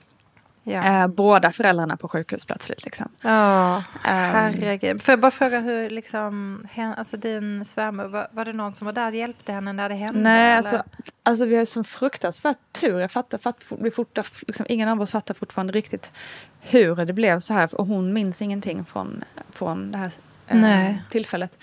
ja. 0.63 0.83
Eh, 1.03 1.07
båda 1.07 1.51
föräldrarna 1.51 1.97
på 1.97 2.07
sjukhus 2.07 2.45
plötsligt 2.45 2.85
liksom. 2.85 3.09
Ja, 3.21 3.75
Ehm. 3.75 3.83
herregud. 4.03 5.01
Får 5.01 5.11
jag 5.11 5.19
bara 5.19 5.31
fråga 5.31 5.59
hur 5.59 5.89
liksom, 5.89 6.65
hen, 6.71 6.93
alltså 6.93 7.17
din 7.17 7.65
svärmor, 7.65 8.05
var, 8.05 8.27
var 8.31 8.45
det 8.45 8.53
någon 8.53 8.73
som 8.73 8.85
var 8.85 8.93
där 8.93 9.07
och 9.07 9.15
hjälpte 9.15 9.51
henne 9.51 9.73
när 9.73 9.89
det 9.89 9.95
hände? 9.95 10.19
Nej, 10.19 10.57
alltså, 10.57 10.83
alltså 11.23 11.45
vi 11.45 11.55
har 11.57 11.65
så 11.65 11.83
fruktansvärt 11.83 12.57
tur. 12.71 12.99
Jag 12.99 13.11
fattar, 13.11 13.37
fatt, 13.37 13.63
vi 13.79 13.91
fortar, 13.91 14.25
liksom, 14.47 14.65
ingen 14.69 14.89
av 14.89 15.01
oss 15.01 15.11
fattar 15.11 15.33
fortfarande 15.33 15.73
riktigt 15.73 16.13
hur 16.61 16.95
det 16.95 17.13
blev 17.13 17.39
så 17.39 17.53
här. 17.53 17.75
Och 17.75 17.87
hon 17.87 18.13
minns 18.13 18.41
ingenting 18.41 18.85
från, 18.85 19.23
från 19.49 19.91
det 19.91 19.97
här 19.97 20.11
eh, 20.57 20.61
Nej. 20.61 21.01
tillfället. 21.09 21.57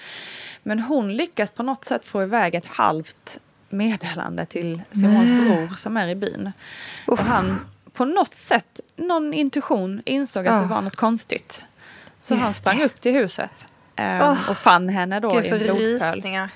Men 0.62 0.78
hon 0.78 1.16
lyckas 1.16 1.50
på 1.50 1.62
något 1.62 1.84
sätt 1.84 2.04
få 2.08 2.22
iväg 2.22 2.54
ett 2.54 2.66
halvt 2.66 3.38
meddelande 3.68 4.46
till 4.46 4.82
Simons 4.92 5.28
bror 5.28 5.76
som 5.76 5.96
är 5.96 6.08
i 6.08 6.14
byn. 6.14 6.52
Och 7.06 7.18
han 7.18 7.60
på 7.92 8.04
något 8.04 8.34
sätt, 8.34 8.80
någon 8.96 9.34
intuition, 9.34 10.02
insåg 10.04 10.46
att 10.46 10.54
Ja. 10.54 10.60
det 10.60 10.66
var 10.66 10.82
något 10.82 10.96
konstigt. 10.96 11.64
Så 12.18 12.34
Just 12.34 12.44
han 12.44 12.54
sprang 12.54 12.78
det. 12.78 12.84
upp 12.84 13.00
till 13.00 13.12
huset. 13.12 13.66
eh, 13.96 14.30
Åh. 14.30 14.50
och 14.50 14.56
fann 14.56 14.88
henne 14.88 15.20
då 15.20 15.32
Gud, 15.34 15.44
i 15.44 15.48
en 15.48 15.58
blodpöl. 15.58 16.48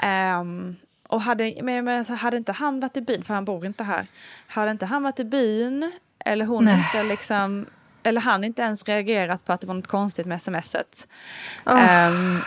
Ehm, 0.00 0.76
och 1.08 1.22
hade, 1.22 1.54
men, 1.62 1.84
men, 1.84 2.04
hade 2.04 2.36
inte 2.36 2.52
han 2.52 2.80
varit 2.80 2.96
i 2.96 3.00
byn, 3.00 3.24
för 3.24 3.34
han 3.34 3.44
bor 3.44 3.66
inte 3.66 3.84
här. 3.84 4.06
Hade 4.46 4.70
inte 4.70 4.86
han 4.86 5.02
varit 5.02 5.20
i 5.20 5.24
byn, 5.24 5.92
eller 6.24 6.44
hon 6.44 6.64
Nej. 6.64 6.74
inte 6.78 7.02
liksom, 7.02 7.66
eller 8.02 8.20
han 8.20 8.44
inte 8.44 8.62
ens 8.62 8.84
reagerat 8.84 9.44
på 9.44 9.52
att 9.52 9.60
det 9.60 9.66
var 9.66 9.74
något 9.74 9.86
konstigt 9.86 10.26
med 10.26 10.42
smset. 10.42 11.08
Åh. 11.66 11.90
ehm, 12.06 12.40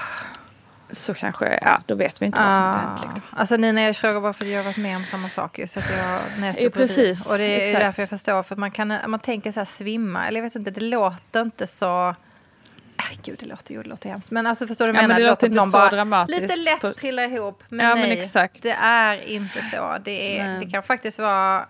så 0.89 1.13
kanske, 1.13 1.59
ja 1.61 1.79
då 1.85 1.95
vet 1.95 2.21
vi 2.21 2.25
inte 2.25 2.41
vad 2.41 2.53
som 2.53 2.63
hade 2.63 2.77
hänt. 2.79 2.99
Liksom. 3.03 3.21
Alltså 3.29 3.57
Nina, 3.57 3.81
jag 3.81 3.95
frågar 3.95 4.21
bara 4.21 4.33
för 4.33 4.45
jag 4.45 4.59
har 4.59 4.63
varit 4.63 4.77
med 4.77 4.97
om 4.97 5.03
samma 5.03 5.29
sak 5.29 5.59
ju. 5.59 5.67
Så 5.67 5.79
att 5.79 5.89
jag, 5.89 6.19
när 6.39 6.47
jag 6.47 6.55
bredvid. 6.55 6.73
precis, 6.73 7.31
Och 7.31 7.37
det 7.37 7.43
är 7.43 7.59
exakt. 7.61 7.79
därför 7.79 8.01
jag 8.01 8.09
förstår. 8.09 8.43
För 8.43 8.55
man, 8.55 8.71
kan, 8.71 8.93
man 9.07 9.19
tänker 9.19 9.51
så 9.51 9.59
här 9.59 9.65
svimma. 9.65 10.27
Eller 10.27 10.39
jag 10.39 10.43
vet 10.43 10.55
inte, 10.55 10.71
det 10.71 10.81
låter 10.81 11.41
inte 11.41 11.67
så... 11.67 12.09
Äh, 12.97 13.17
gud, 13.23 13.37
det 13.39 13.45
låter, 13.45 13.73
jo, 13.75 13.81
det 13.81 13.89
låter 13.89 14.09
hemskt. 14.09 14.31
Men 14.31 14.47
alltså 14.47 14.67
förstår 14.67 14.85
du 14.87 14.89
Ja, 14.89 14.93
men 14.93 15.07
menar? 15.07 15.21
det 15.21 15.27
låter 15.29 15.47
inte 15.47 15.59
så 15.59 15.69
bara 15.69 15.89
dramatiskt 15.89 16.41
Lite 16.41 16.55
lätt 16.55 16.81
på- 16.81 16.93
trillar 16.93 17.23
ihop. 17.23 17.63
Men 17.69 17.85
Ja, 17.87 17.95
men 17.95 18.09
nej, 18.09 18.19
exakt. 18.19 18.63
det 18.63 18.71
är 18.81 19.27
inte 19.29 19.61
så. 19.61 19.97
Det, 20.03 20.39
är, 20.39 20.47
Nej. 20.47 20.65
det 20.65 20.71
kan 20.71 20.83
faktiskt 20.83 21.19
vara... 21.19 21.65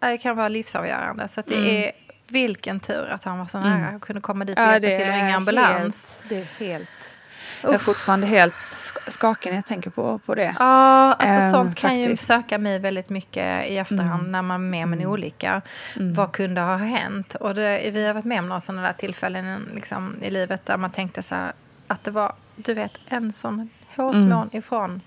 Det 0.00 0.18
kan 0.18 0.36
vara 0.36 0.48
livsavgörande. 0.48 1.28
Så 1.28 1.40
att 1.40 1.46
det 1.46 1.54
Mm. 1.54 1.66
är 1.82 1.92
vilken 2.32 2.80
tur 2.80 3.08
att 3.08 3.24
han 3.24 3.38
var 3.38 3.46
så 3.46 3.60
nära 3.60 3.96
och 3.96 4.02
kunde 4.02 4.20
komma 4.20 4.44
dit 4.44 4.58
och 4.58 4.64
Ja, 4.64 4.72
hjälpa 4.72 4.88
till 4.88 5.08
och 5.08 5.14
ringa 5.14 5.36
ambulans. 5.36 6.24
Helt, 6.28 6.28
det 6.58 6.64
är 6.64 6.66
helt... 6.68 7.18
Jag 7.62 7.74
är 7.74 7.78
fortfarande 7.78 8.26
helt 8.26 8.54
sk- 8.54 9.10
skakig 9.10 9.50
när 9.50 9.56
jag 9.56 9.64
tänker 9.66 9.90
på, 9.90 10.18
på 10.18 10.34
det. 10.34 10.54
Ja, 10.58 10.64
alltså 11.12 11.26
Ehm, 11.46 11.50
sånt 11.52 11.76
kan 11.76 11.96
ju 11.98 12.04
faktiskt. 12.04 12.30
Mm. 12.30 12.42
söka 12.42 12.58
mig 12.58 12.78
väldigt 12.78 13.08
mycket 13.08 13.66
i 13.66 13.76
efterhand 13.78 14.28
när 14.30 14.42
man 14.42 14.54
är 14.64 14.68
med 14.70 14.84
om 14.84 14.92
en 14.92 15.06
olycka. 15.06 15.62
Vad 15.96 16.32
kunde 16.32 16.60
ha 16.60 16.76
hänt? 16.76 17.34
Och 17.34 17.54
det, 17.54 17.90
vi 17.92 18.06
har 18.06 18.14
varit 18.14 18.24
med 18.24 18.38
om 18.38 18.48
några 18.48 18.60
sådana 18.60 18.82
där 18.82 18.92
tillfällen 18.92 19.68
liksom, 19.74 20.16
i 20.22 20.30
livet 20.30 20.66
där 20.66 20.76
man 20.76 20.90
tänkte 20.90 21.22
så 21.22 21.34
här, 21.34 21.52
att 21.86 22.04
det 22.04 22.10
var, 22.10 22.32
du 22.56 22.74
vet, 22.74 22.92
en 23.08 23.32
sån 23.32 23.70
hårsmån 23.96 24.32
Mm. 24.32 24.48
ifrån. 24.52 25.00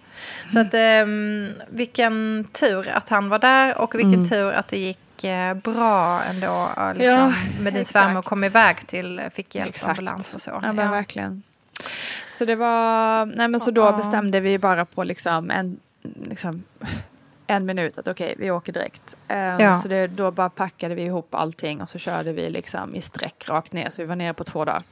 Så 0.54 0.60
att 0.60 0.74
um, 0.74 1.54
vilken 1.70 2.48
tur 2.52 2.90
att 2.90 3.10
han 3.10 3.30
var 3.30 3.40
där 3.40 3.78
och 3.78 3.96
vilken 3.96 4.14
Mm. 4.14 4.30
tur 4.30 4.52
att 4.52 4.68
det 4.68 4.78
gick 4.78 4.98
eh, 4.98 5.05
bra 5.64 6.22
ändå. 6.24 6.70
eh, 6.78 6.94
Liksom, 6.94 7.06
Ja, 7.14 7.34
med 7.64 7.74
din 7.74 7.86
svärmor 7.86 8.22
kom 8.22 8.44
iväg 8.44 8.88
till, 8.88 9.20
eh, 9.20 9.30
fick 9.30 9.56
hjälp 9.56 9.70
Exakt. 9.70 9.90
ambulans 9.90 10.34
och 10.34 10.42
så. 10.42 10.50
Ja, 10.64 10.72
men 10.74 10.86
Ja. 10.86 10.92
verkligen. 10.92 11.44
Så 12.30 12.46
det 12.46 12.56
var, 12.56 13.26
nej 13.26 13.48
men 13.48 13.60
så 13.60 13.72
då 13.72 13.82
Ja. 13.82 13.92
bestämde 13.92 14.40
vi 14.40 14.60
bara 14.60 14.86
på 14.86 15.04
liksom 15.04 15.52
en, 15.52 15.80
liksom, 16.30 16.64
en 17.48 17.66
minut 17.66 17.98
att 17.98 18.08
okej, 18.08 18.36
vi 18.38 18.52
åker 18.52 18.74
direkt. 18.74 19.16
Ehm, 19.28 19.60
Ja. 19.60 19.76
Så 19.76 19.88
det, 19.88 20.08
då 20.08 20.32
bara 20.32 20.50
packade 20.50 20.96
vi 20.96 21.02
ihop 21.02 21.36
allting 21.36 21.82
och 21.82 21.90
så 21.90 22.00
körde 22.00 22.34
vi 22.34 22.50
liksom 22.50 22.96
i 22.96 23.02
sträck 23.02 23.50
rakt 23.50 23.74
ner. 23.74 23.90
Så 23.90 24.02
vi 24.02 24.08
var 24.08 24.16
nere 24.16 24.34
på 24.34 24.44
två 24.44 24.66
dagar. 24.66 24.84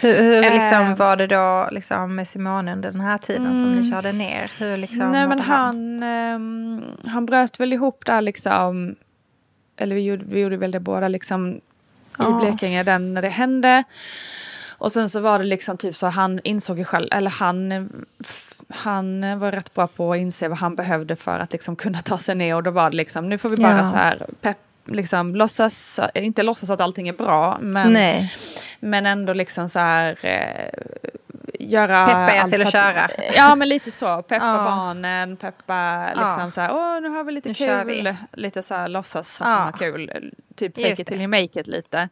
Hur, 0.00 0.22
hur 0.22 0.42
liksom 0.42 0.80
Eh. 0.90 0.96
var 0.96 1.16
det 1.16 1.26
då 1.26 1.68
liksom, 1.70 2.14
med 2.14 2.28
Simone 2.28 2.72
under 2.72 2.92
den 2.92 3.00
här 3.00 3.18
tiden 3.18 3.50
som 3.52 3.76
ni 3.76 3.90
körde 3.92 4.12
ner? 4.12 4.50
Hur 4.58 4.76
liksom, 4.76 5.00
Mm. 5.00 5.10
nej 5.10 5.20
men 5.20 5.28
mådde 5.28 5.42
han, 5.42 6.02
ehm, 6.02 6.82
han 7.06 7.26
bröt 7.26 7.60
väl 7.60 7.72
ihop 7.72 8.02
där 8.06 8.20
liksom, 8.20 8.94
eller 9.76 9.94
vi 9.96 10.02
gjorde, 10.02 10.24
vi 10.28 10.40
gjorde 10.40 10.56
väl 10.56 10.70
det 10.70 10.80
båda 10.80 11.08
liksom 11.08 11.48
i 11.54 11.60
Ja. 12.18 12.40
Blekinge 12.40 12.82
den 12.82 13.14
när 13.14 13.22
det 13.22 13.28
hände. 13.28 13.84
Och 14.78 14.92
sen 14.92 15.08
så 15.10 15.20
var 15.20 15.38
det 15.38 15.44
liksom 15.44 15.76
typ 15.76 15.96
så 15.96 16.06
han 16.06 16.40
insåg 16.44 16.78
ju 16.78 16.84
själv, 16.84 17.08
eller 17.12 17.30
han, 17.30 17.88
han 18.68 19.38
var 19.38 19.52
rätt 19.52 19.74
bra 19.74 19.86
på 19.86 20.12
att 20.12 20.18
inse 20.18 20.48
vad 20.48 20.58
han 20.58 20.76
behövde 20.76 21.16
för 21.16 21.38
att 21.38 21.52
liksom 21.52 21.76
kunna 21.76 21.98
ta 22.02 22.18
sig 22.18 22.34
ner. 22.34 22.54
Och 22.54 22.62
då 22.62 22.70
var 22.70 22.90
det 22.90 22.96
liksom, 22.96 23.28
nu 23.28 23.38
får 23.38 23.48
vi 23.48 23.56
bara 23.56 23.76
Ja. 23.76 23.90
så 23.90 23.96
här 23.96 24.26
pepp, 24.40 24.58
liksom 24.84 25.36
låtsas, 25.36 26.00
inte 26.14 26.42
låtsas 26.42 26.70
att 26.70 26.80
allting 26.80 27.08
är 27.08 27.12
bra, 27.12 27.58
men, 27.60 27.92
Nej. 27.92 28.34
men 28.80 29.06
ändå 29.06 29.32
liksom 29.32 29.68
så 29.68 29.78
här 29.78 30.18
eh, 30.22 30.80
göra... 31.60 32.06
Peppa 32.06 32.34
er 32.34 32.42
till 32.42 32.58
för 32.60 32.66
att 32.66 32.72
köra. 32.72 33.10
Ja, 33.34 33.54
men 33.54 33.68
lite 33.68 33.90
så. 33.90 34.22
Peppa 34.22 34.44
Ja. 34.46 34.64
barnen, 34.64 35.36
peppa 35.36 36.06
liksom 36.06 36.40
Ja. 36.44 36.50
så 36.50 36.60
här, 36.60 36.72
åh 36.74 37.00
nu 37.00 37.08
har 37.08 37.24
vi 37.24 37.32
lite 37.32 37.48
Nu 37.48 37.54
kul. 37.54 38.16
Lite 38.32 38.62
så 38.62 38.74
här 38.74 38.88
låtsas 38.88 39.40
att 39.40 39.46
man 39.46 39.62
har 39.62 39.72
kul. 39.72 40.30
Typ 40.56 40.74
fake 40.76 41.02
it 41.02 41.06
till 41.08 41.18
you 41.20 41.28
make 41.28 41.60
it 41.60 41.66
lite. 41.66 42.08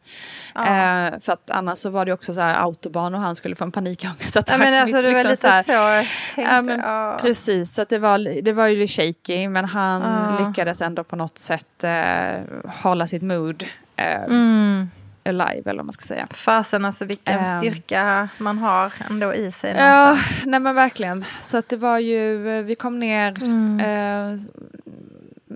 Ja. 0.55 0.61
Eh, 0.61 1.19
för 1.19 1.33
att 1.33 1.49
annars 1.49 1.77
så 1.79 1.89
var 1.89 2.05
det 2.05 2.13
också 2.13 2.33
så 2.33 2.39
här 2.41 2.55
autobahn 2.63 3.15
och 3.15 3.21
han 3.21 3.35
skulle 3.35 3.55
få 3.55 3.63
en 3.63 3.71
panikångestattack. 3.71 4.55
Ja, 4.55 4.59
men 4.59 4.81
alltså 4.81 5.01
det 5.01 5.03
var 5.03 5.09
Liksom 5.23 5.29
lite 5.29 5.41
så, 5.65 5.73
här- 5.73 5.95
jag 5.95 6.05
tänkte, 6.35 6.53
Ja, 6.55 6.61
men. 6.61 6.81
Precis, 7.19 7.73
så 7.73 7.81
att 7.81 7.89
det, 7.89 7.99
var, 7.99 8.41
det 8.41 8.53
var 8.53 8.67
ju 8.67 8.75
lite 8.79 8.93
shaky 8.93 9.47
men 9.49 9.65
han 9.65 10.35
lyckades 10.47 10.81
ändå 10.81 11.03
på 11.03 11.15
något 11.15 11.39
sätt 11.39 11.83
eh, 11.83 12.41
hålla 12.83 13.07
sitt 13.07 13.21
mood 13.23 13.63
eh, 13.95 14.23
Mm. 14.23 14.89
Alive 15.25 15.69
eller 15.69 15.77
vad 15.77 15.85
man 15.85 15.93
ska 15.93 16.05
säga. 16.05 16.27
Fasen 16.31 16.85
alltså 16.85 17.05
vilken 17.05 17.39
Ehm. 17.39 17.59
styrka 17.59 18.29
man 18.37 18.57
har 18.57 18.93
ändå 19.09 19.33
i 19.33 19.51
sig 19.51 19.75
Ja, 19.77 20.05
någonstans. 20.05 20.45
nej 20.45 20.59
men 20.59 20.75
verkligen. 20.75 21.25
Så 21.41 21.57
att 21.57 21.69
det 21.69 21.77
var 21.77 21.99
ju, 21.99 22.49
eh, 22.57 22.63
vi 22.63 22.75
kom 22.75 22.99
ner 22.99 23.43
Mm. 23.43 24.39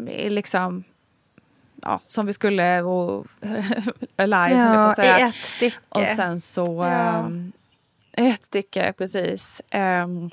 i 0.09 0.29
liksom, 0.29 0.83
ja, 1.81 1.99
som 2.07 2.25
vi 2.25 2.33
skulle 2.33 2.81
och 2.81 3.25
alive 4.15 4.61
Ja, 4.61 4.95
säga. 4.95 5.19
i 5.19 5.21
ett 5.21 5.35
stycke. 5.35 5.77
Och 5.89 6.05
sen 6.15 6.41
så, 6.41 6.65
Ja. 6.65 6.85
ehm, 7.25 7.51
ett 8.13 8.43
stycke 8.45 8.93
precis. 8.97 9.61
Ehm, 9.69 10.29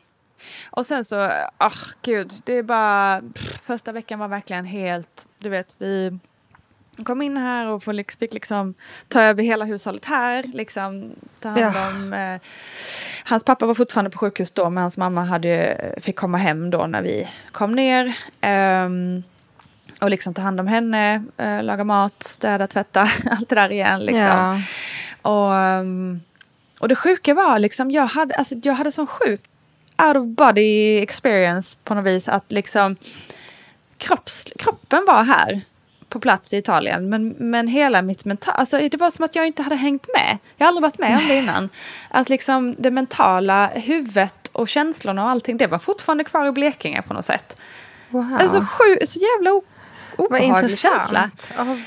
och 0.71 0.87
sen 0.87 1.05
så, 1.05 1.31
ah 1.59 1.73
gud, 2.03 2.33
det 2.45 2.53
är 2.53 2.63
bara, 2.63 3.23
pff, 3.35 3.61
första 3.63 3.93
veckan 3.93 4.19
var 4.19 4.29
verkligen 4.29 4.65
helt, 4.65 5.27
du 5.39 5.49
vet, 5.49 5.77
vi 5.79 6.19
kom 7.05 7.23
in 7.23 7.37
här 7.37 7.67
och 7.67 7.83
får 7.83 8.17
fick 8.19 8.35
liksom 8.35 8.75
ta 9.09 9.21
över 9.21 9.43
hela 9.43 9.65
hushållet 9.65 10.05
här, 10.05 10.43
liksom 10.53 11.11
ta 11.41 11.49
hand 11.49 11.61
Ja. 11.61 11.89
om, 11.89 12.13
eh, 12.13 12.41
hans 13.25 13.45
pappa 13.45 13.67
var 13.67 13.75
fortfarande 13.75 14.11
på 14.11 14.19
sjukhus 14.19 14.51
då, 14.51 14.71
men 14.71 14.83
hans 14.83 14.97
mamma 14.97 15.25
hade, 15.25 15.77
fick 16.01 16.17
komma 16.17 16.39
hem 16.39 16.71
då 16.71 16.87
när 16.87 17.03
vi 17.03 17.29
kom 17.53 17.73
ner. 17.75 18.17
Ehm, 18.41 19.23
och 20.01 20.11
liksom 20.11 20.35
ta 20.35 20.43
hand 20.43 20.61
om 20.61 20.67
henne, 20.67 21.25
eh, 21.37 21.63
laga 21.63 21.85
mat, 21.85 22.23
städa, 22.23 22.67
tvätta, 22.67 23.01
allt 23.31 23.49
det 23.49 23.55
där 23.55 23.73
igen. 23.73 24.01
Liksom. 24.01 24.21
Ja. 24.21 24.59
Och, 25.23 25.55
ehm, 25.55 26.21
och 26.81 26.89
det 26.89 26.97
sjuka 26.97 27.35
var 27.35 27.59
liksom, 27.59 27.91
jag 27.91 28.07
hade, 28.07 28.35
alltså, 28.35 28.55
jag 28.63 28.75
hade 28.75 28.93
sån 28.93 29.07
sjuk 29.07 29.41
out 30.03 30.17
of 30.17 30.25
body 30.27 30.99
experience 31.03 31.77
på 31.85 31.95
något 31.95 32.05
vis. 32.05 32.29
Att 32.29 32.53
liksom 32.53 32.97
kropps, 33.99 34.45
kroppen 34.59 35.05
var 35.07 35.23
här 35.25 35.61
på 36.15 36.21
plats 36.21 36.55
i 36.55 36.57
Italien. 36.57 37.09
Men, 37.09 37.29
men 37.29 37.69
hela 37.69 38.03
mitt 38.03 38.25
mentala, 38.25 38.57
alltså 38.57 38.79
det 38.79 38.97
var 38.97 39.11
som 39.11 39.25
att 39.25 39.37
jag 39.37 39.47
inte 39.47 39.63
hade 39.63 39.77
hängt 39.77 40.07
med. 40.15 40.39
Jag 40.57 40.67
har 40.67 40.69
aldrig 40.69 40.83
varit 40.83 40.99
med 40.99 41.19
om 41.19 41.29
det 41.29 41.35
innan. 41.35 41.69
Att 42.11 42.29
liksom 42.29 42.75
det 42.79 42.91
mentala, 42.91 43.67
huvudet 43.67 44.51
och 44.53 44.69
känslorna 44.69 45.25
och 45.25 45.31
allting, 45.31 45.57
det 45.57 45.67
var 45.67 45.79
fortfarande 45.79 46.25
kvar 46.25 46.47
i 46.47 46.53
Blekinge 46.53 47.03
på 47.03 47.15
något 47.15 47.25
sätt. 47.25 47.57
Wow. 48.11 48.39
Alltså 48.41 48.61
sju, 48.61 49.07
så 49.07 49.19
jävla 49.19 49.61
obehaglig 50.17 50.79
känsla. 50.79 51.31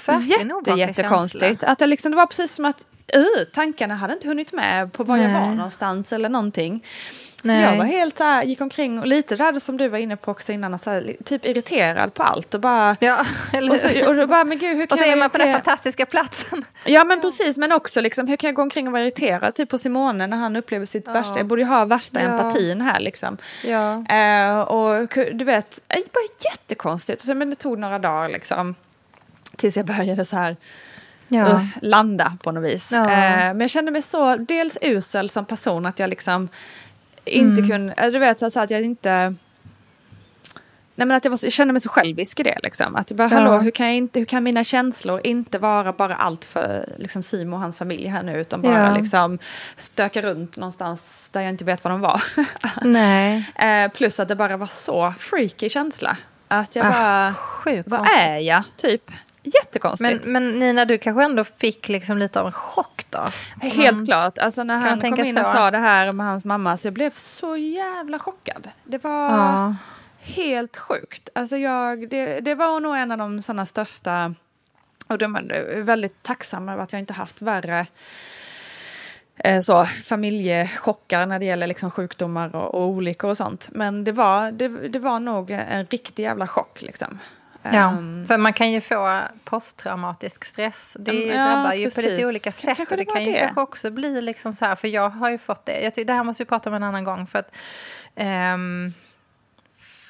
Verkligen 0.06 0.50
Jätte, 0.50 0.72
jättekonstigt. 0.72 1.63
Att 1.63 1.80
det, 1.80 1.88
liksom, 1.88 2.12
det 2.12 2.18
var 2.18 2.26
precis 2.26 2.56
som 2.56 2.66
att 2.66 2.86
uh, 3.16 3.44
tankarna 3.54 3.96
hade 3.96 4.13
inte 4.13 4.28
hunnit 4.28 4.54
med 4.54 4.94
på 4.94 5.04
var 5.04 5.18
jag 5.18 5.32
Nej. 5.32 5.42
var 5.42 5.56
någonstans 5.56 6.13
eller 6.13 6.30
någonting. 6.30 6.84
Så 7.41 7.47
Nej. 7.47 7.62
jag 7.62 7.78
var 7.78 7.86
helt 7.86 8.17
så 8.17 8.41
gick 8.43 8.62
omkring 8.62 9.00
och 9.00 9.08
lite 9.08 9.36
där 9.36 9.60
som 9.60 9.78
du 9.78 9.88
var 9.88 9.97
inne 9.97 10.15
på 10.17 10.32
också 10.32 10.52
innan, 10.52 10.80
så 10.80 10.89
här, 10.89 11.15
typ 11.26 11.45
irriterad 11.45 12.13
på 12.13 12.23
allt 12.23 12.54
och 12.54 12.62
bara... 12.62 12.95
Ja, 13.00 13.26
eller 13.54 13.73
Och 13.73 13.80
så, 13.80 14.08
och 14.08 14.15
då 14.15 14.28
bara, 14.28 14.43
men 14.43 14.60
gud, 14.60 14.78
hur 14.78 14.86
kan 14.86 14.97
Och 14.97 15.06
så 15.06 15.12
är 15.12 15.15
man 15.15 15.30
på 15.30 15.38
den 15.38 15.54
fantastiska 15.54 16.06
platsen. 16.06 16.65
Ja 16.86 17.04
men 17.04 17.21
precis, 17.21 17.58
men 17.58 17.71
också 17.71 18.02
liksom, 18.02 18.28
hur 18.28 18.36
kan 18.36 18.47
jag 18.47 18.56
gå 18.56 18.62
omkring 18.62 18.88
och 18.88 18.91
vara 18.93 19.02
irriterad 19.04 19.56
typ 19.56 19.69
på 19.69 19.78
Simone 19.78 20.28
när 20.28 20.38
han 20.38 20.56
upplever 20.56 20.86
sitt 20.86 21.08
värsta, 21.08 21.39
jag 21.39 21.45
borde 21.45 21.62
ju 21.62 21.67
ha 21.67 21.86
värsta 21.86 22.21
Ja. 22.21 22.28
empatin 22.30 22.82
här 22.82 23.00
liksom. 23.00 23.38
Ja. 23.65 24.06
Eh, 24.15 24.60
och 24.60 25.17
du 25.34 25.45
vet, 25.45 25.80
det 25.88 25.95
var 25.95 26.52
jättekonstigt, 26.52 27.21
så, 27.21 27.36
men 27.36 27.50
det 27.50 27.56
tog 27.56 27.80
några 27.80 28.00
dagar 28.00 28.30
liksom. 28.30 28.76
Tills 29.56 29.78
jag 29.78 29.86
började 29.86 30.26
så 30.26 30.36
här 30.36 30.58
Ja. 31.30 31.45
uh, 31.45 31.65
landa 31.82 32.38
på 32.43 32.52
något 32.52 32.63
vis. 32.63 32.91
Ja. 32.91 33.04
Eh, 33.04 33.38
men 33.38 33.62
jag 33.62 33.69
kände 33.69 33.91
mig 33.91 34.02
så, 34.02 34.36
dels 34.36 34.78
usel 34.82 35.30
som 35.30 35.45
person 35.45 35.86
att 35.86 36.00
jag 36.00 36.10
liksom 36.10 36.50
inte 37.28 37.58
Mm. 37.62 37.70
kunde, 37.70 37.94
eh, 37.94 38.12
du 38.12 38.20
vet 38.20 38.40
så, 38.40 38.60
att 38.60 38.72
jag 38.72 38.82
inte 38.82 39.36
Nej, 41.00 41.08
men 41.08 41.18
att 41.18 41.26
jag, 41.26 41.32
var, 41.32 41.40
jag 41.44 41.52
kände 41.52 41.72
mig 41.74 41.82
så 41.82 41.90
självisk 41.90 42.40
i 42.40 42.44
det. 42.44 42.60
Liksom. 42.63 42.96
Att 42.96 43.12
jag 43.12 43.18
bara, 43.18 43.30
Ja. 43.32 43.38
hallå, 43.38 43.58
hur 43.58 43.72
kan, 43.72 43.86
jag 43.86 43.96
inte, 43.96 44.20
hur 44.20 44.26
kan 44.26 44.44
mina 44.44 44.63
känslor 44.63 45.22
inte 45.24 45.60
vara 45.60 45.94
bara 45.94 46.16
allt 46.16 46.46
för 46.46 46.86
liksom, 46.98 47.24
Simo 47.24 47.56
och 47.56 47.62
hans 47.62 47.78
familj 47.78 48.08
här 48.08 48.24
nu, 48.24 48.40
utan 48.42 48.62
bara 48.62 48.88
Ja. 48.88 48.96
liksom, 48.96 49.40
stöka 49.76 50.22
runt 50.22 50.58
någonstans 50.58 51.30
där 51.32 51.42
jag 51.42 51.50
inte 51.50 51.66
vet 51.66 51.84
var 51.84 51.92
de 51.92 52.02
var. 52.02 52.24
Nej. 52.84 53.52
eh, 53.56 53.92
plus 53.92 54.20
att 54.20 54.28
det 54.28 54.36
bara 54.36 54.58
var 54.58 54.68
så 54.68 55.13
freaky 55.20 55.70
känsla. 55.70 56.18
Att 56.48 56.76
jag 56.76 56.86
Ah, 56.86 57.34
bara, 57.66 57.84
vad 57.86 58.08
är 58.18 58.38
jag? 58.40 58.63
Typ. 58.76 59.12
Jättekonstigt. 59.53 60.25
Men, 60.27 60.33
men 60.33 60.60
Nina, 60.60 60.86
du 60.86 60.97
kanske 60.97 61.23
ändå 61.23 61.43
fick 61.43 61.89
liksom 61.89 62.17
lite 62.17 62.39
av 62.41 62.45
en 62.47 62.51
chock 62.51 63.05
då? 63.10 63.25
Helt 63.67 64.05
klart. 64.07 64.38
Alltså 64.38 64.63
när 64.63 64.81
Kan 64.81 65.01
han 65.01 65.12
kom 65.15 65.25
in 65.25 65.38
och 65.38 65.45
så? 65.45 65.51
sa 65.51 65.71
det 65.71 65.77
här 65.77 66.12
med 66.12 66.25
hans 66.25 66.45
mamma, 66.45 66.77
så 66.77 66.88
jag 66.88 66.93
blev 66.93 67.12
så 67.15 67.57
jävla 67.57 68.19
chockad. 68.19 68.69
Det 68.83 69.03
var 69.03 69.29
Ja. 69.38 69.75
helt 70.19 70.77
sjukt. 70.77 71.29
Alltså 71.36 71.57
jag, 71.57 72.10
det, 72.10 72.39
det 72.39 72.55
var 72.55 72.79
nog 72.79 72.97
en 72.97 73.12
av 73.12 73.17
de 73.17 73.41
sådana 73.41 73.65
största, 73.65 74.33
och 75.07 75.17
de 75.17 75.36
är 75.36 75.81
väldigt 75.81 76.23
tacksam 76.23 76.69
över 76.69 76.83
att 76.83 76.91
jag 76.93 76.99
inte 76.99 77.13
haft 77.13 77.41
värre 77.41 77.86
eh, 79.38 79.62
så, 79.62 79.86
familjechockar 79.86 81.25
när 81.25 81.39
det 81.39 81.45
gäller 81.45 81.67
liksom 81.67 81.91
sjukdomar 81.91 82.55
och, 82.55 82.75
och 82.75 82.88
olyckor 82.88 83.29
och 83.29 83.38
sånt. 83.38 83.69
Men 83.71 84.03
det 84.03 84.12
var, 84.12 84.51
det, 84.51 84.67
det 84.67 84.99
var 84.99 85.19
nog 85.19 85.51
en 85.51 85.86
riktig 85.86 86.23
jävla 86.23 86.47
chock 86.47 86.81
liksom. 86.81 87.19
Ja, 87.73 87.89
Ehm, 87.89 88.25
för 88.27 88.38
man 88.38 88.53
kan 88.53 88.71
ju 88.71 88.82
få 88.82 89.21
posttraumatisk 89.43 90.45
stress. 90.45 90.97
Det 90.99 91.13
Ja, 91.13 91.43
drabbar 91.47 91.73
ju 91.73 91.86
på 91.89 91.95
precis. 91.95 92.06
lite 92.06 92.27
olika 92.27 92.51
sätt. 92.51 92.65
kanske 92.65 92.84
och 92.84 92.89
det 92.89 92.95
det 92.97 93.06
kan 93.06 93.23
ju 93.25 93.32
det. 93.32 93.39
kanske 93.39 93.62
också 93.62 93.91
bli 93.91 94.21
liksom 94.21 94.53
så 94.53 94.65
här, 94.65 94.75
för 94.75 94.88
jag 94.88 95.10
har 95.10 95.30
ju 95.30 95.38
fått 95.38 95.65
det. 95.65 95.82
Jag 95.84 95.93
tycker, 95.95 96.08
det 96.08 96.13
här 96.13 96.23
måste 96.23 96.43
vi 96.43 96.47
prata 96.47 96.69
om 96.69 96.75
en 96.75 96.84
annan 96.84 97.03
gång. 97.03 97.27
För 97.27 97.39
att 97.39 97.56
ehm, 98.15 98.93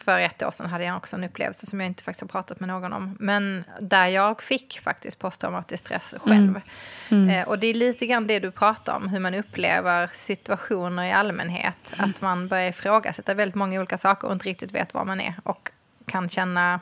för 0.06 0.20
ett 0.20 0.44
år 0.44 0.52
sedan 0.52 0.66
hade 0.70 0.84
jag 0.84 0.98
också 0.98 1.16
en 1.16 1.24
upplevelse 1.24 1.66
som 1.66 1.80
jag 1.82 1.88
inte 1.88 2.04
faktiskt 2.04 2.22
har 2.22 2.28
pratat 2.28 2.60
med 2.60 2.70
någon 2.70 2.94
om. 2.94 3.18
Men 3.20 3.64
där 3.82 4.08
jag 4.08 4.44
fick 4.44 4.80
faktiskt 4.84 5.20
posttraumatisk 5.20 5.86
stress 5.86 6.14
själv. 6.22 6.62
Eh, 7.10 7.48
och 7.48 7.60
det 7.60 7.68
är 7.68 7.74
lite 7.74 8.06
grann 8.06 8.28
det 8.28 8.40
du 8.40 8.52
pratar 8.52 8.96
om, 8.96 9.08
hur 9.08 9.20
man 9.20 9.34
upplever 9.34 10.10
situationer 10.14 11.04
i 11.04 11.12
allmänhet. 11.12 11.94
Att 11.98 12.22
man 12.22 12.48
börjar 12.48 12.70
ifrågasätta 12.70 13.34
väldigt 13.34 13.56
många 13.56 13.80
olika 13.80 13.98
saker 13.98 14.28
och 14.28 14.34
inte 14.34 14.46
riktigt 14.50 14.72
vet 14.72 14.94
var 14.94 15.06
man 15.06 15.22
är. 15.22 15.34
Och 15.44 15.72
kan 16.06 16.30
känna 16.30 16.80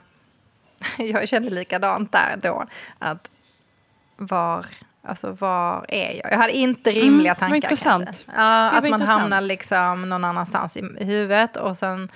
jag 0.98 1.28
kände 1.30 1.50
likadant 1.52 2.12
där 2.12 2.36
då. 2.42 2.66
Att 3.00 3.30
var, 4.18 4.66
alltså 5.04 5.32
var 5.32 5.86
är 5.88 6.20
jag? 6.24 6.32
Jag 6.32 6.38
hade 6.38 6.58
inte 6.58 6.92
rimliga 6.92 7.32
Mm, 7.32 7.36
tankar. 7.40 7.56
intressant. 7.56 8.16
säga. 8.18 8.32
Ja, 8.36 8.68
att 8.70 8.74
man 8.84 8.86
intressant. 8.86 9.20
hamnar 9.22 9.42
liksom 9.42 10.10
någon 10.10 10.24
annanstans 10.24 10.78
i 10.78 10.82
huvudet 11.06 11.56
och 11.58 11.78
sen 11.78 12.10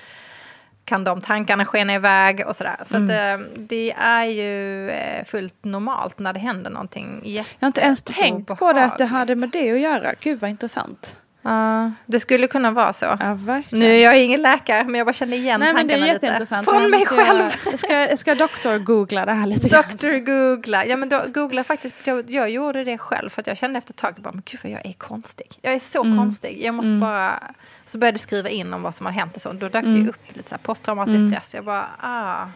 kan 0.86 1.04
de 1.04 1.22
tankarna 1.22 1.66
skena 1.66 1.94
iväg 1.94 2.44
och 2.48 2.56
sådär. 2.56 2.76
Så 2.86 2.96
att, 2.98 3.02
Mm. 3.02 3.42
eh, 3.42 3.48
det 3.58 3.92
är 3.98 4.26
ju 4.26 4.90
eh, 4.90 5.26
fullt 5.26 5.64
normalt 5.64 6.20
när 6.20 6.34
det 6.34 6.40
händer 6.40 6.70
någonting 6.70 7.22
jag 7.26 7.46
har 7.60 7.68
inte 7.68 7.82
ens 7.82 8.04
tänkt 8.04 8.60
på 8.60 8.74
det, 8.74 8.84
att 8.86 8.98
det 8.98 9.06
hade 9.06 9.36
med 9.36 9.50
det 9.50 9.72
att 9.72 9.80
göra. 9.80 10.14
Gud 10.20 10.40
vad 10.40 10.50
intressant. 10.50 11.18
Ja, 11.50 11.92
det 12.06 12.20
skulle 12.20 12.48
kunna 12.48 12.72
vara 12.72 12.94
så. 12.94 13.06
Ja. 13.06 13.62
Nu 13.70 13.86
är 13.86 14.04
jag 14.04 14.20
ingen 14.24 14.42
läkare, 14.42 14.84
men 14.84 14.96
jag 14.96 15.08
bara 15.08 15.14
kände 15.14 15.36
igen 15.36 15.60
Nej 15.60 15.74
men 15.74 15.88
det 15.88 15.94
är 15.94 16.20
tankarna 16.20 16.40
lite. 16.40 16.64
Från 16.64 16.90
mig 16.90 17.06
själv. 17.06 17.56
Jag 17.66 17.80
ska, 17.80 17.94
jag 17.94 18.20
ska 18.20 18.36
doktor-googla 18.36 19.26
det 19.26 19.34
här 19.34 19.48
lite. 19.48 19.68
Dr. 19.68 20.18
Googla. 20.18 20.86
Ja, 20.86 20.98
men 20.98 21.10
då, 21.10 21.24
googla 21.28 21.64
faktiskt. 21.64 22.08
Jag, 22.08 22.30
jag 22.30 22.50
gjorde 22.50 22.84
det 22.84 22.98
själv 22.98 23.30
för 23.30 23.42
att 23.42 23.48
jag 23.48 23.58
kände 23.58 23.78
efter 23.78 23.94
ett 23.94 23.98
tag 23.98 24.16
bara, 24.18 24.32
men 24.32 24.44
gud 24.46 24.60
vad 24.64 24.72
jag 24.72 24.86
är 24.86 24.94
konstig. 24.94 25.60
Jag 25.62 25.74
är 25.74 25.80
så 25.80 26.02
konstig. 26.02 26.62
Jag 26.64 26.76
måste 26.76 26.96
bara... 26.96 27.44
Så 27.86 27.98
började 27.98 28.16
jag 28.16 28.22
skriva 28.22 28.50
in 28.50 28.74
om 28.74 28.82
vad 28.82 28.96
som 28.96 29.06
hade 29.06 29.20
hänt 29.20 29.36
och 29.36 29.42
så. 29.42 29.54
Då 29.54 29.70
dök 29.70 29.86
det 29.86 29.92
ju 29.92 30.10
upp 30.10 30.36
lite 30.38 30.50
så 30.50 30.56
här 30.56 30.62
posttraumatisk 30.64 31.28
stress. 31.28 31.54
Jag 31.54 31.64
bara, 31.64 31.88
ah. 32.00 32.48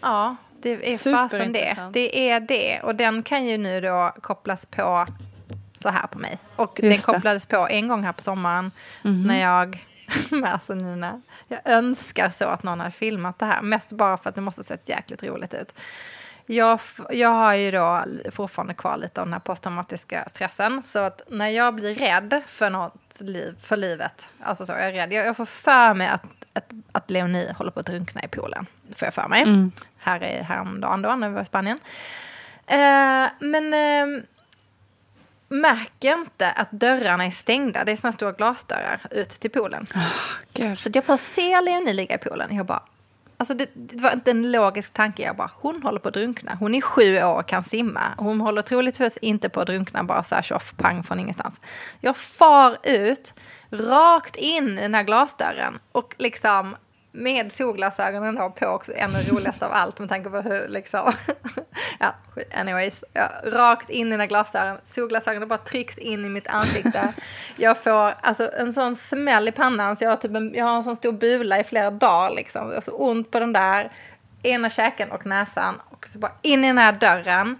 Ja, 0.00 0.36
det 0.62 0.92
är 0.92 1.12
fasen 1.12 1.52
det. 1.52 1.76
Det 1.92 2.30
är 2.30 2.40
det. 2.40 2.80
Och 2.80 2.94
den 2.94 3.22
kan 3.22 3.46
ju 3.46 3.58
nu 3.58 3.80
då 3.80 4.12
kopplas 4.20 4.66
på 4.66 5.06
så 5.84 5.90
här 5.90 6.06
på 6.06 6.18
mig. 6.18 6.38
Och 6.56 6.80
Just 6.82 7.06
det. 7.06 7.12
Den 7.12 7.16
kopplades 7.16 7.46
på 7.46 7.68
en 7.68 7.88
gång 7.88 8.04
här 8.04 8.12
på 8.12 8.22
sommaren 8.22 8.72
när 9.02 9.40
jag... 9.40 9.86
Alltså 10.46 10.74
Nina, 10.74 11.20
jag 11.48 11.60
önskar 11.64 12.30
så 12.30 12.44
att 12.44 12.62
någon 12.62 12.80
hade 12.80 12.90
filmat 12.90 13.38
det 13.38 13.46
här. 13.46 13.62
Mest 13.62 13.92
bara 13.92 14.16
för 14.16 14.28
att 14.28 14.34
det 14.34 14.40
måste 14.40 14.58
ha 14.58 14.64
sett 14.64 14.88
jäkligt 14.88 15.22
roligt 15.22 15.54
ut. 15.54 15.74
Jag, 16.46 16.80
jag 17.10 17.28
har 17.28 17.54
ju 17.54 17.70
då 17.70 18.04
fortfarande 18.30 18.74
kvar 18.74 18.96
lite 18.96 19.20
av 19.20 19.26
den 19.26 19.32
här 19.32 19.40
posttraumatiska 19.40 20.24
stressen. 20.28 20.82
Så 20.82 20.98
att 20.98 21.22
när 21.28 21.48
jag 21.48 21.74
blir 21.74 21.94
rädd 21.94 22.42
för 22.46 22.70
något 22.70 23.20
liv, 23.20 23.54
för 23.60 23.76
livet, 23.76 24.28
alltså 24.40 24.66
så, 24.66 24.72
jag 24.72 24.86
är 24.86 24.92
rädd. 24.92 25.12
Jag, 25.12 25.26
jag 25.26 25.36
får 25.36 25.46
för 25.46 25.94
mig 25.94 26.08
att, 26.08 26.24
att, 26.52 26.70
att 26.92 27.10
Leonie 27.10 27.52
håller 27.52 27.70
på 27.70 27.80
att 27.80 27.86
drunkna 27.86 28.22
i 28.22 28.28
poolen. 28.28 28.66
Det 28.82 28.94
får 28.94 29.06
jag 29.06 29.14
för 29.14 29.28
mig. 29.28 29.70
Här 29.98 30.22
är 30.22 30.42
häromdagen 30.42 31.02
då, 31.02 31.16
när 31.16 31.28
vi 31.28 31.34
var 31.34 31.42
i 31.42 31.46
Spanien. 31.46 31.78
Eh, 32.66 33.26
men 33.38 33.74
eh, 33.74 34.22
märker 35.60 36.12
inte 36.12 36.50
att 36.50 36.70
dörrarna 36.70 37.26
är 37.26 37.30
stängda. 37.30 37.84
Det 37.84 37.92
är 37.92 37.96
såna 37.96 38.12
stora 38.12 38.32
glasdörrar 38.32 39.00
ut 39.10 39.30
till 39.30 39.50
poolen. 39.50 39.86
Gud. 40.52 40.78
Så 40.78 40.90
jag 40.92 41.04
bara 41.04 41.18
ser 41.18 41.62
Leonie 41.62 41.92
ligga 41.92 42.14
i 42.14 42.18
poolen. 42.18 42.56
Jag 42.56 42.66
bara, 42.66 42.82
alltså 43.36 43.54
det, 43.54 43.68
det 43.74 44.02
var 44.02 44.12
inte 44.12 44.30
en 44.30 44.52
logisk 44.52 44.92
tanke. 44.92 45.22
Jag 45.22 45.36
bara, 45.36 45.50
hon 45.54 45.82
håller 45.82 45.98
på 45.98 46.08
att 46.08 46.14
drunkna. 46.14 46.54
Hon 46.54 46.74
är 46.74 46.80
sju 46.80 47.22
år 47.22 47.34
och 47.34 47.48
kan 47.48 47.64
simma. 47.64 48.14
Hon 48.18 48.40
håller 48.40 48.62
troligtvis 48.62 49.16
inte 49.16 49.48
på 49.48 49.60
att 49.60 49.66
drunkna 49.66 50.04
bara 50.04 50.22
så 50.22 50.34
här 50.34 50.42
tjoff, 50.42 50.74
pang 50.76 51.02
från 51.02 51.20
ingenstans. 51.20 51.60
Jag 52.00 52.16
far 52.16 52.76
ut, 52.82 53.34
rakt 53.70 54.36
in 54.36 54.78
i 54.78 54.82
den 54.82 54.94
här 54.94 55.02
glasdörren. 55.02 55.78
Och 55.92 56.14
liksom 56.18 56.76
med 57.16 57.52
solglasögonen 57.52 58.34
då 58.34 58.50
på 58.50 58.66
också, 58.66 58.92
ännu 58.96 59.18
roligast 59.18 59.62
av 59.62 59.72
allt 59.72 59.98
med 59.98 60.08
tanke 60.08 60.30
på 60.30 60.40
hur 60.40 60.68
liksom... 60.68 61.12
ja, 61.98 62.14
anyways. 62.54 63.04
Ja, 63.12 63.30
rakt 63.44 63.90
in 63.90 64.12
i 64.12 64.16
här 64.16 64.26
glasdörren. 64.26 64.78
Solglasögonen 64.86 65.48
bara 65.48 65.58
trycks 65.58 65.98
in 65.98 66.24
i 66.24 66.28
mitt 66.28 66.46
ansikte. 66.46 67.14
Jag 67.56 67.78
får 67.78 68.14
alltså, 68.20 68.50
en 68.58 68.72
sån 68.72 68.96
smäll 68.96 69.48
i 69.48 69.52
pannan 69.52 69.96
så 69.96 70.04
jag 70.04 70.10
har, 70.10 70.16
typ 70.16 70.34
en, 70.34 70.54
jag 70.54 70.64
har 70.64 70.76
en 70.76 70.84
sån 70.84 70.96
stor 70.96 71.12
bula 71.12 71.60
i 71.60 71.64
flera 71.64 71.90
dagar. 71.90 72.30
Liksom. 72.30 72.68
Jag 72.68 72.76
har 72.76 72.80
så 72.80 72.96
ont 72.96 73.30
på 73.30 73.40
den 73.40 73.52
där 73.52 73.90
ena 74.42 74.70
käken 74.70 75.10
och 75.10 75.26
näsan. 75.26 75.80
Och 75.90 76.06
så 76.06 76.18
bara 76.18 76.32
in 76.42 76.64
i 76.64 76.66
den 76.66 76.78
här 76.78 76.92
dörren. 76.92 77.58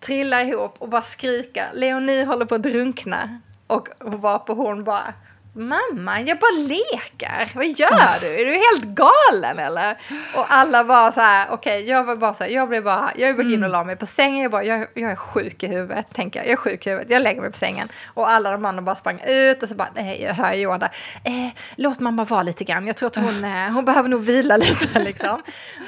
Trilla 0.00 0.42
ihop 0.42 0.74
och 0.78 0.88
bara 0.88 1.02
skrika. 1.02 1.64
Leonie 1.72 2.24
håller 2.24 2.44
på 2.44 2.54
att 2.54 2.62
drunkna. 2.62 3.40
Och 3.66 3.88
var 3.98 4.38
på 4.38 4.54
hon 4.54 4.84
bara 4.84 5.14
Mamma, 5.52 6.20
jag 6.20 6.38
bara 6.38 6.50
leker. 6.50 7.52
Vad 7.54 7.66
gör 7.66 8.20
du? 8.20 8.26
Är 8.26 8.44
du 8.44 8.52
helt 8.52 8.84
galen 8.84 9.58
eller? 9.58 9.96
Och 10.36 10.46
alla 10.48 10.84
bara 10.84 11.12
så 11.12 11.20
här, 11.20 11.46
okej, 11.50 11.88
jag 11.88 12.04
var 12.04 12.16
bara 12.16 12.34
så 12.34 12.44
här, 12.44 12.50
jag 12.50 12.68
blev 12.68 12.84
bara, 12.84 13.10
jag 13.16 13.38
gick 13.38 13.52
in 13.54 13.64
och 13.64 13.70
la 13.70 13.84
mig 13.84 13.96
på 13.96 14.06
sängen. 14.06 14.42
Jag 14.42 14.50
bara, 14.50 14.64
jag, 14.64 14.86
jag 14.94 15.10
är 15.10 15.16
sjuk 15.16 15.62
i 15.62 15.66
huvudet, 15.66 16.06
tänker 16.14 16.40
jag. 16.40 16.46
Jag 16.46 16.52
är 16.52 16.56
sjuk 16.56 16.86
i 16.86 16.90
huvudet. 16.90 17.10
Jag 17.10 17.22
lägger 17.22 17.40
mig 17.40 17.50
på 17.50 17.56
sängen. 17.56 17.88
Och 18.14 18.30
alla 18.30 18.50
de 18.52 18.64
andra 18.64 18.82
bara 18.82 18.96
sprang 18.96 19.20
ut 19.26 19.62
och 19.62 19.68
så 19.68 19.74
bara, 19.74 19.88
nej, 19.94 20.22
jag 20.22 20.34
hör 20.34 20.52
Johan 20.52 20.80
där. 20.80 20.90
Eh, 21.24 21.32
låt 21.76 22.00
mamma 22.00 22.24
vara 22.24 22.42
lite 22.42 22.64
grann. 22.64 22.86
Jag 22.86 22.96
tror 22.96 23.06
att 23.06 23.16
hon, 23.16 23.44
eh, 23.44 23.70
hon 23.70 23.84
behöver 23.84 24.08
nog 24.08 24.20
vila 24.20 24.56
lite 24.56 24.98
liksom. 25.04 25.42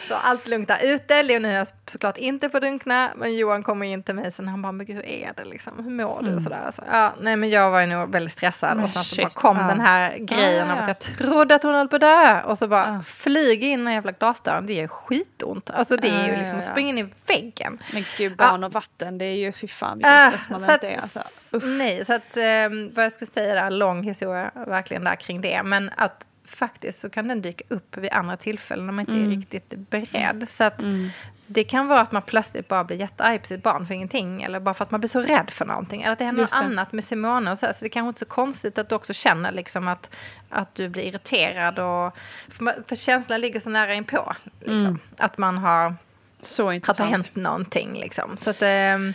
Så 0.09 0.15
allt 0.15 0.49
lugnt 0.49 0.69
där 0.69 0.79
ute. 0.83 1.23
Leonie 1.23 1.53
är 1.61 1.67
såklart 1.87 2.17
inte 2.17 2.49
på 2.49 2.59
drunkna. 2.59 3.11
Men 3.17 3.37
Johan 3.37 3.63
kommer 3.63 3.87
in 3.87 4.03
till 4.03 4.15
mig 4.15 4.33
sen 4.33 4.49
han 4.49 4.63
bara, 4.63 4.73
men 4.73 4.87
gud, 4.87 4.97
hur 4.97 5.07
är 5.07 5.33
det 5.37 5.45
liksom? 5.45 5.73
Hur 5.85 5.91
mår 5.91 6.23
du? 6.23 6.35
Och 6.35 6.43
sådär. 6.43 6.71
Så, 6.77 6.83
ja, 6.93 7.15
nej, 7.21 7.37
men 7.37 7.51
jag 7.51 7.71
var 7.71 7.81
ju 7.81 7.87
nog 7.87 8.13
väldigt 8.13 8.33
stressad. 8.33 8.85
Och 8.85 8.91
sen 8.91 9.03
så 9.05 9.23
bara 9.23 9.31
kom 9.31 9.60
ja. 9.61 9.69
den 9.69 9.81
här 9.81 10.19
grejen 10.19 10.69
ja, 10.69 10.73
av 10.73 10.79
att 10.79 10.89
jag 10.89 10.99
trodde 10.99 11.55
att 11.55 11.63
hon 11.63 11.75
höll 11.75 11.89
på 11.89 11.97
att 11.97 12.01
dö. 12.01 12.43
Och 12.43 12.59
så 12.59 12.69
bara 12.69 13.03
flyger 13.03 13.69
in 13.69 13.85
den 13.85 13.95
jävla 13.95 14.13
glasdörren. 14.13 14.67
Det 14.67 14.73
gör 14.73 14.87
skitont. 14.87 15.71
Alltså 15.71 15.97
det 15.97 16.09
är 16.09 16.27
ju 16.27 16.37
liksom 16.37 16.59
att 16.59 16.65
springa 16.65 16.89
in 16.89 16.99
i 16.99 17.09
väggen. 17.27 17.83
Men 17.93 18.05
gud, 18.19 18.37
barn 18.37 18.65
och 18.65 18.73
vatten, 18.73 19.19
det 19.19 19.25
är 19.25 19.37
ju 19.37 19.53
fy 19.53 19.69
fan 19.69 19.99
vilken 19.99 20.25
äh, 20.25 20.29
stressmoment 20.29 20.81
det 20.81 20.95
är. 20.95 21.01
Alltså. 21.01 21.21
Nej, 21.67 22.05
så 22.05 22.13
att 22.13 22.37
um, 22.71 22.93
vad 22.95 23.05
jag 23.05 23.13
ska 23.13 23.27
säga 23.27 23.55
där, 23.55 23.71
lång 23.71 24.03
historia 24.03 24.51
verkligen 24.55 25.05
där 25.05 25.17
kring 25.17 25.41
det. 25.41 25.63
Men 25.63 25.91
att 25.97 26.27
faktiskt 26.51 27.01
så 27.01 27.11
kan 27.11 27.29
den 27.29 27.43
dyka 27.43 27.65
upp 27.69 27.97
vid 27.97 28.13
andra 28.13 28.37
tillfällen 28.37 28.87
när 28.87 28.93
man 28.93 29.01
inte 29.01 29.13
mm. 29.13 29.33
är 29.33 29.37
riktigt 29.37 29.75
beredd. 29.91 30.49
Så 30.49 30.65
att 30.65 30.83
mm. 30.83 31.09
det 31.47 31.65
kan 31.65 31.87
vara 31.87 32.01
att 32.01 32.13
man 32.13 32.23
plötsligt 32.23 32.69
bara 32.69 32.85
blir 32.85 32.97
jättearg 32.97 33.41
på 33.41 33.47
sitt 33.47 33.63
barn 33.63 33.87
för 33.87 33.95
ingenting. 33.95 34.43
Eller 34.43 34.61
bara 34.61 34.75
för 34.75 34.85
att 34.85 34.91
man 34.91 35.01
blir 35.01 35.09
så 35.09 35.21
rädd 35.21 35.51
för 35.51 35.65
någonting. 35.65 36.03
Eller 36.03 36.13
att 36.13 36.19
det 36.19 36.25
händer 36.25 36.43
något 36.43 36.53
annat 36.53 36.93
med 36.93 37.05
Simone 37.05 37.53
och 37.53 37.59
så. 37.59 37.67
Här. 37.67 37.73
Så 37.73 37.85
det 37.85 37.89
kanske 37.89 38.09
inte 38.09 38.19
är 38.19 38.27
så 38.27 38.35
konstigt 38.35 38.79
att 38.79 38.89
du 38.89 38.95
också 38.95 39.13
känner 39.13 39.53
liksom 39.53 39.89
att, 39.89 40.11
att 40.49 40.75
du 40.75 40.89
blir 40.89 41.03
irriterad. 41.03 41.79
Och, 41.79 42.17
för, 42.49 42.89
för 42.89 42.97
känslan 42.97 43.41
ligger 43.41 43.61
så 43.61 43.71
nära 43.71 43.95
inpå. 43.95 44.37
Liksom. 44.61 44.79
Mm. 44.79 44.99
Att 45.17 45.39
man 45.39 45.59
har... 45.59 45.95
Så 46.43 46.73
intressant. 46.73 46.91
Att 46.91 46.97
det 46.97 47.03
har 47.03 47.11
hänt 47.11 47.37
någonting 47.37 47.99
liksom. 48.01 48.37
Så 48.37 48.51
att... 48.51 48.63
Um, 48.63 49.15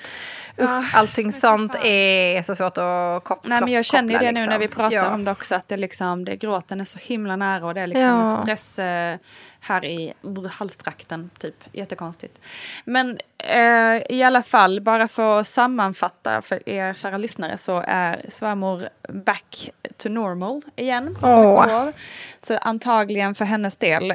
Usch, 0.59 0.95
allting 0.95 1.33
sånt 1.33 1.75
är 1.83 2.43
så 2.43 2.55
svårt 2.55 2.77
att 2.77 3.23
koppla. 3.23 3.49
Nej, 3.49 3.61
men 3.61 3.73
jag 3.73 3.85
känner 3.85 4.13
ju 4.13 4.19
det 4.19 4.31
liksom. 4.31 4.43
nu 4.43 4.49
när 4.49 4.57
vi 4.57 4.65
liksom. 4.65 4.81
pratar 4.81 4.95
ja. 4.97 5.13
om 5.13 5.23
det 5.25 5.31
också, 5.31 5.55
att 5.55 5.67
det 5.67 5.77
liksom, 5.77 6.25
det, 6.25 6.35
gråten 6.35 6.81
är 6.81 6.85
så 6.85 6.99
himla 6.99 7.35
nära 7.35 7.65
och 7.65 7.73
det 7.73 7.81
är 7.81 7.87
liksom 7.87 8.03
ja. 8.03 8.41
stress 8.41 8.79
eh, 8.79 9.17
här 9.59 9.85
i 9.85 10.13
halstrakten, 10.51 11.29
typ. 11.39 11.63
Jättekonstigt. 11.71 12.39
Men 12.85 13.17
eh, 13.37 14.01
i 14.09 14.23
alla 14.23 14.43
fall, 14.43 14.81
bara 14.81 15.07
för 15.07 15.39
att 15.39 15.47
sammanfatta 15.47 16.41
för 16.41 16.69
er 16.69 16.93
kära 16.93 17.17
lyssnare 17.17 17.57
så 17.57 17.83
är 17.87 18.25
svärmor 18.29 18.89
back 19.09 19.69
to 19.97 20.09
normal 20.09 20.61
igen. 20.75 21.17
Oh. 21.21 21.89
Så 22.39 22.57
antagligen 22.57 23.35
för 23.35 23.45
hennes 23.45 23.77
del, 23.77 24.13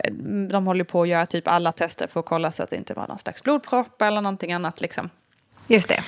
de 0.51 0.67
håller 0.67 0.85
på 0.85 1.03
att 1.03 1.09
göra 1.09 1.27
typ 1.27 1.49
alla 1.49 1.73
tester 1.73 2.07
för 2.07 2.21
att 2.21 2.27
kolla 2.27 2.53
så 2.53 2.63
att 2.63 2.71
det 2.71 2.77
inte 2.77 2.95
var 2.95 3.09
någon 3.09 3.19
slags 3.19 3.43
blodpropp 3.43 4.03
eller 4.03 4.21
någonting 4.21 4.53
annat 4.53 4.81
liksom. 4.81 5.11
Just 5.71 5.89
det. 5.89 6.03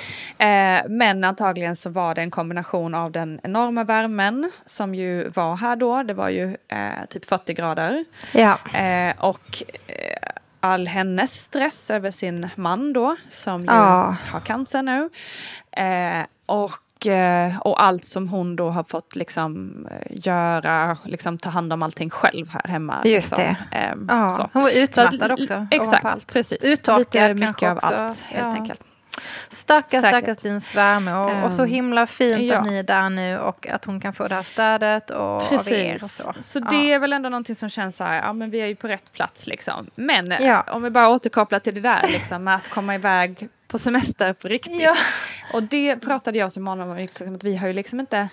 Eh, 0.45 0.83
men 0.89 1.25
antagligen 1.25 1.77
så 1.77 1.91
var 1.91 2.15
det 2.15 2.21
en 2.21 2.31
kombination 2.31 2.95
av 2.95 3.13
den 3.13 3.41
enorma 3.43 3.85
värmen 3.85 4.51
som 4.67 4.95
ju 4.95 5.29
var 5.29 5.57
här 5.57 5.77
då. 5.77 6.03
Det 6.03 6.15
var 6.15 6.29
ju 6.29 6.57
eh, 6.69 7.07
typ 7.11 7.25
40 7.25 7.55
grader. 7.55 8.05
Ja. 8.33 8.59
Eh, 8.79 9.15
och 9.19 9.63
all 10.61 10.87
hennes 10.87 11.33
stress 11.33 11.91
över 11.91 12.11
sin 12.11 12.49
man 12.55 12.93
då, 12.93 13.17
som 13.31 13.61
ju 13.61 13.67
ja. 13.67 14.17
har 14.31 14.41
cancer 14.41 14.83
nu. 14.83 15.09
Och 16.47 16.79
och 17.61 17.83
allt 17.83 18.05
som 18.05 18.29
hon 18.29 18.57
då 18.57 18.71
har 18.71 18.85
fått 18.85 19.17
liksom 19.17 19.87
göra, 20.11 20.99
liksom 21.05 21.39
ta 21.39 21.51
hand 21.51 21.73
om 21.73 21.83
allting 21.83 22.11
själv 22.11 22.51
här 22.51 22.63
hemma. 22.69 23.03
Just 23.05 23.39
liksom. 23.39 23.55
det. 23.71 23.77
Eh, 23.77 23.95
ja. 24.09 24.51
Hon 24.53 24.63
var 24.63 24.71
utmattad 24.71 25.33
också. 25.33 25.67
Exakt, 25.71 26.27
precis. 26.33 26.65
Uttorkad 26.65 27.37
Lite 27.37 27.47
mycket 27.47 27.71
av 27.71 27.77
också. 27.77 27.87
allt 27.87 28.21
helt 28.21 28.47
ja. 28.47 28.53
enkelt. 28.53 28.83
Stackars, 29.49 30.05
stackars 30.05 30.39
din 30.39 30.61
svärmor. 30.61 31.15
Och, 31.15 31.31
um, 31.31 31.43
och, 31.43 31.53
så 31.53 31.65
himla 31.65 32.07
fint 32.07 32.43
ja. 32.43 32.59
att 32.59 32.67
ni 32.67 32.77
är 32.77 32.83
där 32.83 33.11
nu 33.11 33.39
och 33.39 33.69
att 33.69 33.85
hon 33.85 34.01
kan 34.01 34.13
få 34.13 34.29
det 34.29 34.35
här 34.35 34.43
stödet 34.43 35.11
och 35.11 35.49
Precis. 35.49 35.73
av 35.73 35.79
er. 35.79 35.95
Och 35.95 36.11
så 36.11 36.35
så 36.41 36.59
ja. 36.59 36.67
det 36.71 36.93
är 36.93 36.99
väl 36.99 37.13
ändå 37.13 37.29
någonting 37.29 37.57
som 37.57 37.69
känns 37.69 37.97
så 37.97 38.05
här, 38.05 38.23
ja 38.23 38.33
men 38.33 38.51
vi 38.51 38.61
är 38.61 38.67
ju 38.67 38.77
på 38.77 38.89
rätt 38.89 39.13
plats 39.13 39.47
liksom. 39.47 39.91
Men 39.95 40.35
ja. 40.41 40.61
om 40.61 40.83
vi 40.83 40.91
bara 40.91 41.09
återkopplar 41.09 41.59
till 41.59 41.75
det 41.75 41.81
där 41.81 42.09
liksom 42.09 42.45
med 42.45 42.55
att 42.55 42.69
komma 42.69 42.95
iväg 42.95 43.49
på 43.69 43.79
semester 43.79 44.33
på 44.33 44.49
riktigt. 44.49 44.91
Och 45.53 45.63
det 45.63 45.97
pratade 45.97 46.39
jag 46.39 46.47
och 46.47 46.53
Simon 46.53 46.81
om, 46.81 46.97
liksom, 46.97 47.35
att 47.35 47.45
vi 47.45 47.57
har 47.57 47.67
ju 47.67 47.73
liksom 47.73 48.01
inte, 48.01 48.29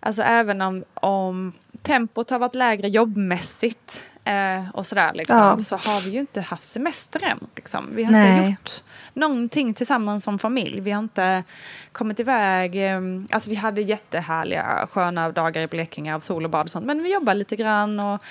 alltså 0.00 0.22
även 0.22 0.60
om, 0.60 0.84
om 0.94 1.52
tempot 1.82 2.30
har 2.30 2.38
varit 2.38 2.54
lägre 2.54 2.88
jobbmässigt 2.88 4.04
eh, 4.24 4.70
och 4.74 4.86
sådär 4.86 5.10
liksom, 5.14 5.64
så 5.64 5.76
har 5.76 6.00
vi 6.00 6.10
ju 6.10 6.20
inte 6.20 6.40
haft 6.40 6.68
semester 6.68 7.24
än. 7.24 7.46
Liksom. 7.56 7.90
Vi 7.94 8.04
har 8.04 8.12
Nej. 8.12 8.38
inte 8.38 8.50
gjort 8.50 8.82
någonting 9.14 9.74
tillsammans 9.74 10.24
som 10.24 10.38
familj. 10.38 10.80
Vi 10.80 10.90
har 10.90 10.98
inte 10.98 11.44
kommit 11.92 12.20
iväg. 12.20 12.90
Eh, 12.90 13.00
alltså 13.30 13.50
vi 13.50 13.56
hade 13.56 13.82
jättehärliga 13.82 14.88
sköna 14.90 15.32
dagar 15.32 15.62
i 15.62 15.66
Blekinge 15.66 16.14
av 16.14 16.20
sol 16.20 16.44
och 16.44 16.50
bad 16.50 16.64
och 16.66 16.70
sånt. 16.70 16.86
Men 16.86 17.02
vi 17.02 17.12
jobbar 17.12 17.34
lite 17.34 17.56
grann 17.56 18.00
och 18.00 18.22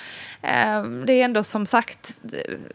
eh, 0.42 0.84
det 0.84 1.12
är 1.12 1.24
ändå 1.24 1.44
som 1.44 1.66
sagt 1.66 2.16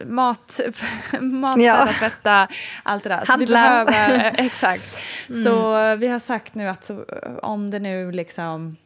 mat, 0.06 0.60
mat 1.22 1.62
ja. 1.62 1.90
tvätta, 2.00 2.48
allt 2.84 3.04
det 3.04 3.10
där. 3.10 3.26
Så 3.26 3.38
vi 3.38 3.46
behöver, 3.46 4.36
exakt. 4.38 5.00
Mm. 5.30 5.44
Så 5.44 5.96
vi 5.96 6.08
har 6.08 6.20
sagt 6.20 6.56
nu 6.56 6.68
att 6.68 6.86
så, 6.86 7.06
om 7.42 7.70
det 7.70 7.80
nu 7.80 8.12
liksom 8.12 8.78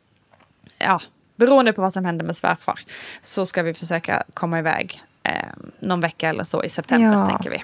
ja, 0.78 1.01
beroende 1.36 1.74
på 1.74 1.82
vad 1.82 1.93
som 1.93 2.05
händer 2.05 2.26
med 2.26 2.36
svärfar 2.36 2.80
så 3.22 3.45
ska 3.45 3.63
vi 3.63 3.74
försöka 3.74 4.24
komma 4.34 4.59
iväg 4.59 5.03
eh, 5.24 5.34
någon 5.80 6.01
vecka 6.01 6.30
eller 6.30 6.43
så 6.43 6.63
i 6.63 6.69
september 6.69 7.13
ja. 7.13 7.28
tänker 7.28 7.49
vi. 7.49 7.63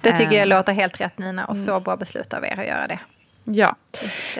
Det 0.00 0.16
tycker 0.16 0.32
jag 0.32 0.42
eh, 0.42 0.46
låter 0.46 0.72
helt 0.72 1.00
rätt 1.00 1.18
Nina 1.18 1.44
och 1.44 1.58
så 1.58 1.70
mm. 1.70 1.82
bra 1.82 1.96
beslut 1.96 2.34
av 2.34 2.44
er 2.44 2.60
att 2.60 2.66
göra 2.66 2.86
det. 2.86 2.98
Ja, 3.44 3.76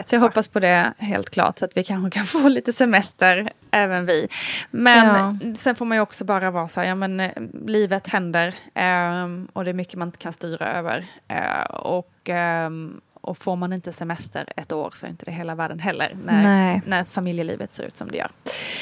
så 0.05 0.15
jag 0.15 0.19
hoppas 0.19 0.47
på 0.47 0.59
det 0.59 0.93
helt 0.97 1.29
klart 1.29 1.59
så 1.59 1.65
att 1.65 1.77
vi 1.77 1.83
kanske 1.83 2.19
kan 2.19 2.25
få 2.41 2.47
lite 2.47 2.73
semester 2.73 3.51
även 3.71 4.05
vi. 4.05 4.27
Men 4.71 5.39
ja. 5.41 5.55
sen 5.55 5.75
får 5.75 5.85
man 5.85 5.97
ju 5.97 6.01
också 6.01 6.25
bara 6.25 6.51
vara 6.51 6.67
så 6.67 6.81
här, 6.81 6.87
ja 6.87 6.95
men 6.95 7.19
eh, 7.19 7.31
livet 7.65 8.07
händer 8.07 8.47
eh, 8.75 9.27
och 9.53 9.63
det 9.63 9.69
är 9.69 9.73
mycket 9.73 9.95
man 9.95 10.07
inte 10.07 10.17
kan 10.17 10.33
styra 10.33 10.73
över. 10.73 11.05
Eh, 11.27 11.63
och 11.71 12.29
ehm, 12.29 13.01
och 13.21 13.37
får 13.37 13.55
man 13.55 13.73
inte 13.73 13.93
semester 13.93 14.53
ett 14.55 14.71
år 14.71 14.91
så 14.95 15.05
är 15.05 15.09
inte 15.09 15.25
det 15.25 15.31
hela 15.31 15.55
världen 15.55 15.79
heller 15.79 16.17
när, 16.23 16.81
när 16.85 17.03
familjelivet 17.03 17.73
ser 17.73 17.83
ut 17.83 17.97
som 17.97 18.11
det 18.11 18.17
gör. 18.17 18.29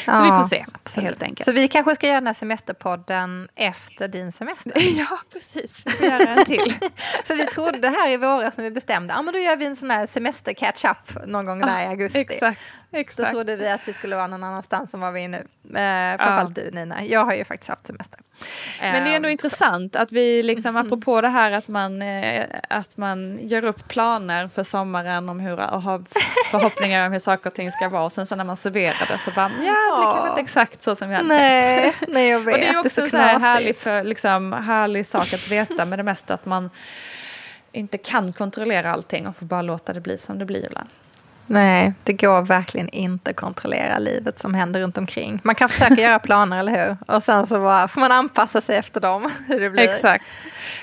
Ja, 0.08 0.14
så 0.14 0.24
vi 0.24 0.30
får 0.30 0.44
se 0.44 0.66
absolut. 0.72 1.06
helt 1.06 1.24
enkelt. 1.24 1.46
Så 1.46 1.52
vi 1.52 1.68
kanske 1.68 1.96
ska 1.96 2.08
göra 2.08 2.20
den 2.20 2.28
här 2.28 2.34
semesterpodden 2.34 3.50
efter 3.56 4.08
din 4.08 4.32
semester? 4.32 4.74
ja, 4.98 5.20
precis. 5.34 5.82
Vi 5.86 5.92
får 5.92 6.08
göra 6.08 6.30
en 6.30 6.46
till. 6.46 6.74
För 7.26 7.36
vi 7.36 7.46
trodde 7.46 7.90
här 7.90 8.10
i 8.10 8.18
våras 8.18 8.58
när 8.58 8.64
vi 8.64 8.72
bestämde, 8.72 9.14
ja 9.14 9.22
men 9.22 9.34
då 9.34 9.40
gör 9.40 9.56
vi 9.56 9.66
en 9.66 9.76
sån 9.76 9.92
här 9.92 10.08
semester 10.08 10.54
catch-up 10.54 11.28
någon 11.28 11.46
gång 11.46 11.60
där 11.62 11.84
i 11.84 11.86
augusti. 11.86 12.20
Exakt. 12.20 12.62
Exakt. 12.92 13.28
Så 13.28 13.34
trodde 13.34 13.56
vi 13.56 13.70
att 13.70 13.88
vi 13.88 13.94
skulle 13.94 14.16
vara 14.16 14.28
någon 14.28 14.44
annanstans 14.44 14.92
som 14.92 15.00
var 15.00 15.12
vi 15.12 15.28
nu. 15.28 15.38
Eh, 15.38 16.18
framförallt 16.18 16.58
ja. 16.58 16.64
du 16.64 16.72
Nina, 16.72 17.06
jag 17.06 17.26
har 17.26 17.34
ju 17.34 17.46
faktiskt 17.46 17.70
haft 17.70 17.88
semester. 17.88 18.20
Men 18.82 19.04
det 19.04 19.12
är 19.12 19.16
ändå 19.16 19.28
um, 19.28 19.32
intressant 19.32 19.96
att 19.96 20.12
vi 20.12 20.44
liksom, 20.44 20.70
mm. 20.70 20.86
apropå 20.86 21.22
det 21.22 21.28
här 21.28 21.52
att 21.52 21.68
man, 21.68 22.02
eh, 22.02 22.46
att 22.70 22.98
man 22.98 23.40
gör 23.42 23.66
upp 23.66 23.88
planer 23.88 24.48
för 24.48 24.64
sommaren 24.64 25.30
om 25.30 25.40
hur, 25.40 25.60
och 25.60 25.82
har 25.82 26.04
förhoppningar 26.52 27.06
om 27.06 27.12
hur 27.12 27.20
saker 27.20 27.50
och 27.50 27.54
ting 27.54 27.72
ska 27.72 27.90
vara. 27.90 28.04
Och 28.04 28.12
sen 28.12 28.26
så 28.26 28.36
när 28.36 28.44
man 28.44 28.58
serverar 28.58 29.08
det 29.08 29.20
så 29.26 29.32
bara, 29.32 29.52
ja 29.64 29.74
det 29.74 29.98
blir 29.98 30.12
kanske 30.14 30.30
inte 30.30 30.42
exakt 30.42 30.84
så 30.84 30.96
som 30.96 31.10
vi 31.10 31.16
hade 31.16 31.28
nej, 31.28 31.82
tänkt. 31.82 32.14
Nej, 32.14 32.30
jag 32.30 32.40
vet. 32.40 32.54
och 32.54 32.60
det 32.60 32.68
är 32.68 32.80
också 32.80 33.02
det 33.02 33.08
är 33.08 33.10
så 33.10 33.18
en 33.18 33.24
här 33.24 33.40
härlig, 33.40 33.78
för, 33.78 34.04
liksom, 34.04 34.54
härlig 34.54 35.06
sak 35.06 35.34
att 35.34 35.48
veta 35.48 35.86
med 35.86 36.00
det 36.00 36.04
mesta 36.04 36.34
att 36.34 36.46
man 36.46 36.70
inte 37.72 37.98
kan 37.98 38.34
kontrollera 38.34 38.92
allting 38.92 39.28
och 39.28 39.36
får 39.36 39.46
bara 39.46 39.62
låta 39.62 39.94
det 39.94 40.02
bli 40.02 40.18
som 40.18 40.40
det 40.40 40.46
blir 40.46 40.66
ibland. 40.66 40.90
Nej, 41.50 41.94
det 42.04 42.14
går 42.14 42.42
verkligen 42.42 42.90
inte 42.90 43.30
att 43.30 43.36
kontrollera 43.36 44.00
livet 44.00 44.40
som 44.40 44.54
händer 44.54 44.82
runt 44.82 44.98
omkring. 44.98 45.40
Man 45.44 45.56
kan 45.56 45.70
försöka 45.70 46.02
göra 46.02 46.20
planer, 46.20 46.60
eller 46.60 46.88
hur? 46.88 47.16
Och 47.16 47.24
sen 47.24 47.48
så 47.48 47.60
bara, 47.60 47.88
får 47.88 48.02
man 48.02 48.12
anpassa 48.12 48.62
sig 48.62 48.78
efter 48.78 49.00
dem, 49.00 49.32
hur 49.48 49.60
det 49.60 49.70
blir. 49.70 49.84
Exakt. 49.84 50.26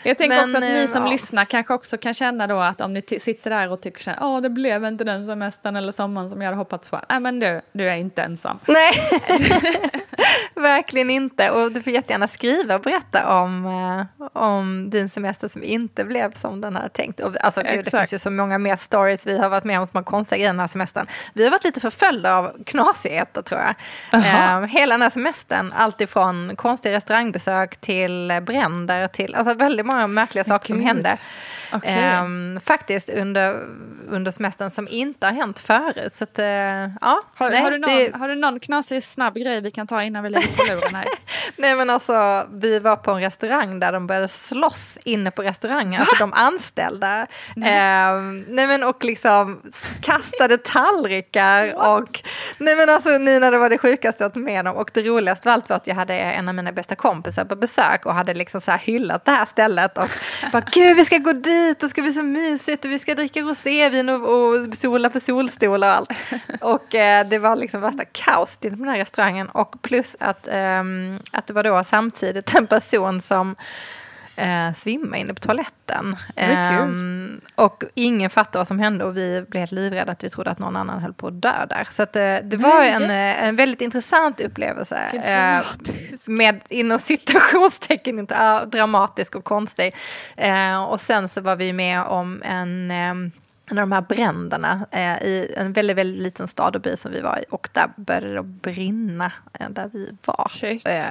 Jag 0.03 0.19
tänker 0.19 0.37
Men, 0.37 0.45
också 0.45 0.57
att 0.57 0.63
ni 0.63 0.85
eh, 0.85 0.91
som 0.91 1.05
ja. 1.05 1.11
lyssnar 1.11 1.45
kanske 1.45 1.75
också 1.75 1.99
kan 1.99 2.15
känna 2.15 2.47
då 2.47 2.59
att 2.59 2.81
om 2.81 2.93
ni 2.93 3.03
sitter 3.21 3.51
där 3.51 3.73
och 3.73 3.81
tycker 3.81 4.11
att 4.11 4.21
oh, 4.21 4.41
det 4.41 4.51
blev 4.51 4.85
inte 4.85 5.05
den 5.05 5.27
semestern 5.27 5.77
eller 5.77 5.93
sommaren 5.93 6.31
som 6.31 6.43
jag 6.43 6.47
hade 6.47 6.57
hoppats 6.57 6.89
på. 6.89 7.01
Nej, 7.09 7.21
men 7.21 7.41
du, 7.41 7.61
du 7.73 7.89
är 7.89 7.97
inte 7.97 8.23
ensam. 8.23 8.59
Nej, 8.67 8.93
verkligen 10.55 11.11
inte. 11.11 11.51
Och 11.51 11.73
du 11.73 11.83
får 11.83 11.93
jättegärna 11.93 12.29
skriva 12.29 12.75
och 12.75 12.81
berätta 12.81 13.41
om, 13.41 13.67
eh, 13.67 14.27
om 14.43 14.91
din 14.91 15.09
semester 15.09 15.49
som 15.49 15.63
inte 15.63 16.05
blev 16.05 16.35
som 16.35 16.61
den 16.61 16.77
hade 16.77 16.89
tänkt. 16.89 17.21
Och, 17.21 17.45
alltså, 17.45 17.63
gud, 17.63 17.85
det 17.85 17.91
finns 17.91 18.15
ju 18.15 18.19
så 18.19 18.31
många 18.31 18.59
mer 18.59 18.77
stories 18.77 19.27
vi 19.27 19.39
har 19.39 19.49
varit 19.49 19.65
med 19.65 19.81
om 19.81 19.87
som 19.87 19.97
har 19.97 20.05
konstiga 20.05 20.39
grejer 20.39 20.53
den 20.57 20.61
här 20.61 20.69
semestern. 20.69 21.07
Vi 21.33 21.45
har 21.45 21.51
varit 21.51 21.65
lite 21.65 21.81
förföljda 21.81 22.37
av 22.37 22.65
knasigheter 22.67 23.43
tror 23.43 23.61
jag. 23.61 23.75
Eh, 24.13 24.67
hela 24.67 24.95
den 24.95 25.03
här 25.03 25.11
semestern, 25.11 25.73
alltifrån 25.73 26.57
konstiga 26.57 26.95
restaurangbesök 26.95 27.77
till 27.77 28.43
bränder 28.43 29.09
till 29.09 29.35
alltså 29.35 29.55
väldigt 29.55 29.87
många 29.87 30.07
märkliga 30.07 30.45
saker 30.45 30.69
som 30.69 30.81
hände. 30.81 31.19
Okay. 31.77 31.95
Eh, 31.95 32.61
faktiskt 32.65 33.09
under, 33.09 33.67
under 34.09 34.31
semestern 34.31 34.71
som 34.71 34.89
inte 34.89 35.27
har 35.27 35.33
hänt 35.33 35.59
förut. 35.59 36.13
Så 36.13 36.25
att, 36.25 36.39
eh, 36.39 36.47
ja, 36.47 37.23
har, 37.35 37.51
nej, 37.51 37.63
har, 37.63 37.71
du 37.71 37.79
någon, 37.79 37.91
det... 37.91 38.17
har 38.17 38.29
du 38.29 38.35
någon 38.35 38.61
knasig 38.61 39.05
snabb 39.05 39.35
grej 39.35 39.61
vi 39.61 39.71
kan 39.71 39.87
ta 39.87 40.03
innan 40.03 40.23
vi 40.23 40.31
lägger 40.31 40.57
på 40.57 40.63
luren 40.63 40.95
här? 40.95 41.07
nej 41.57 41.77
men 41.77 41.91
alltså, 41.91 42.47
vi 42.53 42.79
var 42.79 42.97
på 42.97 43.11
en 43.11 43.21
restaurang 43.21 43.81
där 43.81 43.93
de 43.93 44.07
började 44.07 44.29
slåss 44.29 44.99
inne 45.05 45.31
på 45.31 45.43
restaurangen, 45.43 46.01
alltså 46.01 46.17
de 46.19 46.33
anställda. 46.33 47.27
Nej. 47.57 47.77
Eh, 47.77 48.23
nej 48.49 48.67
men 48.67 48.83
och 48.83 49.05
liksom 49.05 49.63
kastade 50.01 50.59
tallrikar 50.59 51.75
och 51.93 52.23
Nej 52.59 52.77
men 52.77 52.91
alltså 52.91 53.19
Nina, 53.19 53.51
det 53.51 53.59
var 53.59 53.71
det 53.71 53.79
sjukaste 53.79 54.25
jag 54.25 54.29
varit 54.29 54.45
med 54.45 54.69
om 54.69 54.77
och 54.77 54.91
det 54.95 55.03
roligaste 55.03 55.49
av 55.49 55.55
allt 55.55 55.69
var 55.69 55.77
att 55.77 55.87
jag 55.87 55.95
hade 55.95 56.15
en 56.15 56.49
av 56.49 56.55
mina 56.55 56.73
bästa 56.73 56.95
kompisar 56.95 57.45
på 57.45 57.57
besök 57.57 58.07
och 58.07 58.15
hade 58.15 58.35
liksom 58.35 58.61
så 58.61 58.71
här 58.71 58.79
hyllat 58.79 59.25
det 59.25 59.31
här 59.31 59.45
stället 59.45 59.99
och 59.99 60.11
bara 60.53 60.63
gud 60.73 60.97
vi 60.97 61.05
ska 61.05 61.19
gå 61.19 61.33
dit 61.33 61.66
och 61.83 61.91
ska 61.91 62.03
bli 62.03 62.13
så 62.13 62.23
mysigt 62.23 62.85
och 62.85 62.91
vi 62.91 62.99
ska 62.99 63.15
dricka 63.15 63.41
rosévin 63.41 64.09
och, 64.09 64.23
och 64.23 64.77
sola 64.77 65.11
på 65.11 65.21
solstolar 65.21 65.89
och 65.89 65.95
allt. 65.95 66.11
Och 66.61 66.95
eh, 66.95 67.29
det 67.29 67.39
var 67.39 67.57
liksom 67.57 67.81
värsta 67.81 68.05
kaos 68.05 68.57
till 68.57 68.79
den 68.79 68.89
här 68.89 68.99
restaurangen 68.99 69.49
och 69.49 69.83
plus 69.83 70.17
att, 70.21 70.49
ehm, 70.51 71.19
att 71.31 71.47
det 71.47 71.53
var 71.53 71.63
då 71.63 71.85
samtidigt 71.85 72.55
en 72.55 72.67
person 72.67 73.21
som 73.21 73.57
eh, 74.37 74.73
svimma 74.75 75.17
inne 75.17 75.35
på 75.35 75.41
toaletten. 75.41 76.17
Eh, 76.37 76.87
och 77.55 77.85
ingen 77.95 78.31
fattade 78.31 78.59
vad 78.59 78.69
som 78.69 78.79
hände 78.79 79.05
och 79.05 79.17
vi 79.17 79.45
blev 79.49 79.61
helt 79.61 79.73
livrädda 79.73 80.13
att 80.13 80.25
vi 80.25 80.31
trodde 80.31 80.51
att 80.51 80.59
någon 80.59 80.77
annan 80.77 81.03
höll 81.03 81.13
på 81.13 81.27
att 81.27 81.43
dö 81.43 81.67
där. 81.69 81.89
Så 81.91 82.03
att, 82.03 82.17
eh, 82.17 82.37
det 82.43 82.57
var 82.57 82.83
en, 82.83 83.03
eh, 83.03 83.45
en 83.45 83.57
väldigt 83.57 83.81
intressant 83.81 84.41
upplevelse. 84.41 84.99
Eh, 85.13 85.65
med 86.25 86.61
inom 86.69 86.99
citationstecken, 86.99 88.19
inte 88.19 88.35
äh, 88.35 88.63
dramatisk 88.63 89.35
och 89.35 89.45
konstig. 89.45 89.95
Eh, 90.37 90.85
och 90.85 91.01
sen 91.01 91.29
så 91.29 91.41
var 91.41 91.57
vi 91.57 91.73
med 91.73 92.03
om 92.03 92.43
en 92.45 92.91
ehm, 92.91 93.33
en 93.71 93.79
av 93.79 93.83
de 93.83 93.93
här 93.93 94.01
bränderna 94.01 94.87
eh, 94.91 95.23
i 95.23 95.55
en 95.57 95.73
väldigt, 95.73 95.97
väldigt 95.97 96.23
liten 96.23 96.49
stad 96.49 96.77
och 96.77 96.83
by 96.83 96.97
som 96.97 97.13
vi 97.13 97.21
var 97.21 97.39
i. 97.39 97.45
Och 97.51 97.69
där 97.73 97.91
började 97.97 98.35
det 98.35 98.43
brinna 98.43 99.33
eh, 99.53 99.71
där 99.71 99.91
vi 99.93 100.17
var. 100.25 100.51
Eh, 100.63 101.05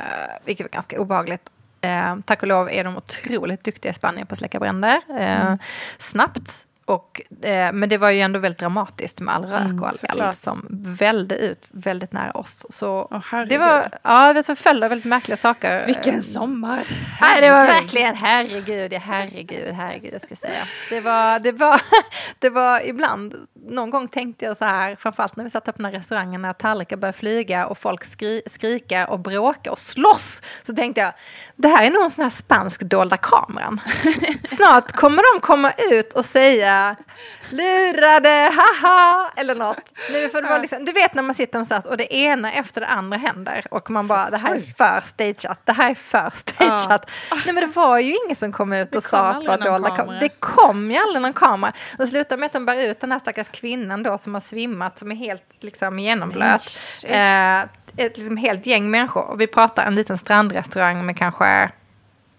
vilket 0.45 0.63
var 0.63 0.69
ganska 0.69 0.99
obehagligt. 0.99 1.49
Eh, 1.85 2.15
tack 2.25 2.41
och 2.41 2.47
lov 2.47 2.69
är 2.69 2.83
de 2.83 2.97
otroligt 2.97 3.63
duktiga 3.63 3.91
i 3.91 3.93
Spanien 3.93 4.27
på 4.27 4.33
att 4.33 4.39
släcka 4.39 4.59
bränder. 4.59 5.01
Eh, 5.09 5.41
mm. 5.41 5.57
Snabbt. 5.97 6.65
Och, 6.85 7.21
eh, 7.41 7.73
men 7.73 7.89
det 7.89 7.97
var 7.97 8.09
ju 8.09 8.21
ändå 8.21 8.39
väldigt 8.39 8.59
dramatiskt 8.59 9.19
med 9.19 9.35
all 9.35 9.45
rök 9.45 9.61
mm, 9.61 9.83
och 9.83 9.87
all 9.87 10.21
eld 10.21 10.37
som 10.37 10.67
välde 10.99 11.37
ut 11.37 11.65
väldigt 11.71 12.11
nära 12.11 12.31
oss. 12.31 12.65
Så 12.69 13.01
oh, 13.01 13.45
det 13.49 13.57
var, 13.57 13.89
ja, 14.03 14.33
det 14.33 14.47
var 14.47 14.55
följd 14.55 14.83
av 14.83 14.89
väldigt 14.89 15.05
märkliga 15.05 15.37
saker. 15.37 15.85
Vilken 15.85 16.21
sommar! 16.21 16.83
Nej, 17.21 17.41
det 17.41 17.49
var 17.49 17.65
verkligen, 17.65 18.15
herregud, 18.15 18.93
herregud, 18.93 19.73
herregud, 19.73 20.13
jag 20.13 20.21
ska 20.21 20.35
säga. 20.35 20.67
Det 20.89 21.01
var, 21.01 21.39
det 21.39 21.51
var, 21.51 21.81
det 22.39 22.49
var 22.49 22.87
ibland, 22.87 23.35
någon 23.69 23.89
gång 23.89 24.07
tänkte 24.07 24.45
jag 24.45 24.57
så 24.57 24.65
här, 24.65 24.95
framförallt 24.95 25.35
när 25.35 25.43
vi 25.43 25.49
satt 25.49 25.65
på 25.65 25.71
den 25.71 25.85
här 25.85 25.91
restaurangen, 25.91 26.41
när 26.41 26.53
tallrikar 26.53 26.97
började 26.97 27.17
flyga 27.17 27.67
och 27.67 27.77
folk 27.77 28.03
skri, 28.03 28.41
skrika 28.47 29.07
och 29.07 29.19
bråka 29.19 29.71
och 29.71 29.79
slåss, 29.79 30.41
så 30.63 30.73
tänkte 30.73 31.01
jag, 31.01 31.13
det 31.55 31.67
här 31.67 31.85
är 31.85 31.89
nog 31.89 32.03
en 32.03 32.11
sån 32.11 32.23
här 32.23 32.29
spansk 32.29 32.81
dolda 32.81 33.17
kameran. 33.17 33.81
Snart 34.47 34.91
kommer 34.91 35.35
de 35.35 35.41
komma 35.41 35.71
ut 35.91 36.13
och 36.13 36.25
säga 36.25 36.95
lurade, 37.49 38.51
haha, 38.53 39.31
eller 39.35 39.55
något. 39.55 39.77
Nej, 40.11 40.29
för 40.29 40.41
det 40.41 40.49
var 40.49 40.59
liksom, 40.59 40.85
du 40.85 40.91
vet 40.91 41.13
när 41.13 41.23
man 41.23 41.35
sitter 41.35 41.53
någonstans 41.53 41.85
och 41.85 41.97
det 41.97 42.15
ena 42.15 42.53
efter 42.53 42.81
det 42.81 42.87
andra 42.87 43.17
händer 43.17 43.65
och 43.71 43.89
man 43.89 44.07
bara, 44.07 44.29
det 44.29 44.37
här 44.37 44.55
är 44.55 44.59
för 44.59 45.07
stageat, 45.07 45.59
det 45.65 45.73
här 45.73 45.91
är 45.91 45.95
för 45.95 46.31
stageat. 46.35 47.09
Ja. 47.29 47.37
Nej 47.45 47.53
men 47.53 47.55
det 47.55 47.75
var 47.75 47.99
ju 47.99 48.15
ingen 48.25 48.35
som 48.35 48.51
kom 48.51 48.73
ut 48.73 48.95
och 48.95 49.03
sa 49.03 49.29
att 49.29 49.41
det 49.41 49.47
var 49.47 49.57
dolda 49.57 49.89
kameror. 49.89 50.19
Det 50.19 50.29
kom 50.29 50.91
ju 50.91 50.97
aldrig 50.97 51.21
någon 51.21 51.33
kamera. 51.33 51.73
Det 51.97 52.07
slutade 52.07 52.39
med 52.39 52.47
att 52.47 52.53
de 52.53 52.65
bär 52.65 52.89
ut 52.89 52.99
den 52.99 53.11
här 53.11 53.19
stackars 53.19 53.49
kvinnan 53.49 54.03
då 54.03 54.17
som 54.17 54.33
har 54.33 54.41
svimmat, 54.41 54.99
som 54.99 55.11
är 55.11 55.15
helt 55.15 55.43
liksom 55.59 55.99
genomblöt. 55.99 56.61
Eh, 57.03 57.59
ett 57.97 58.17
liksom 58.17 58.37
helt 58.37 58.65
gäng 58.65 58.91
människor. 58.91 59.23
Och 59.23 59.41
vi 59.41 59.47
pratar 59.47 59.85
en 59.85 59.95
liten 59.95 60.17
strandrestaurang 60.17 61.05
med 61.05 61.17
kanske 61.17 61.71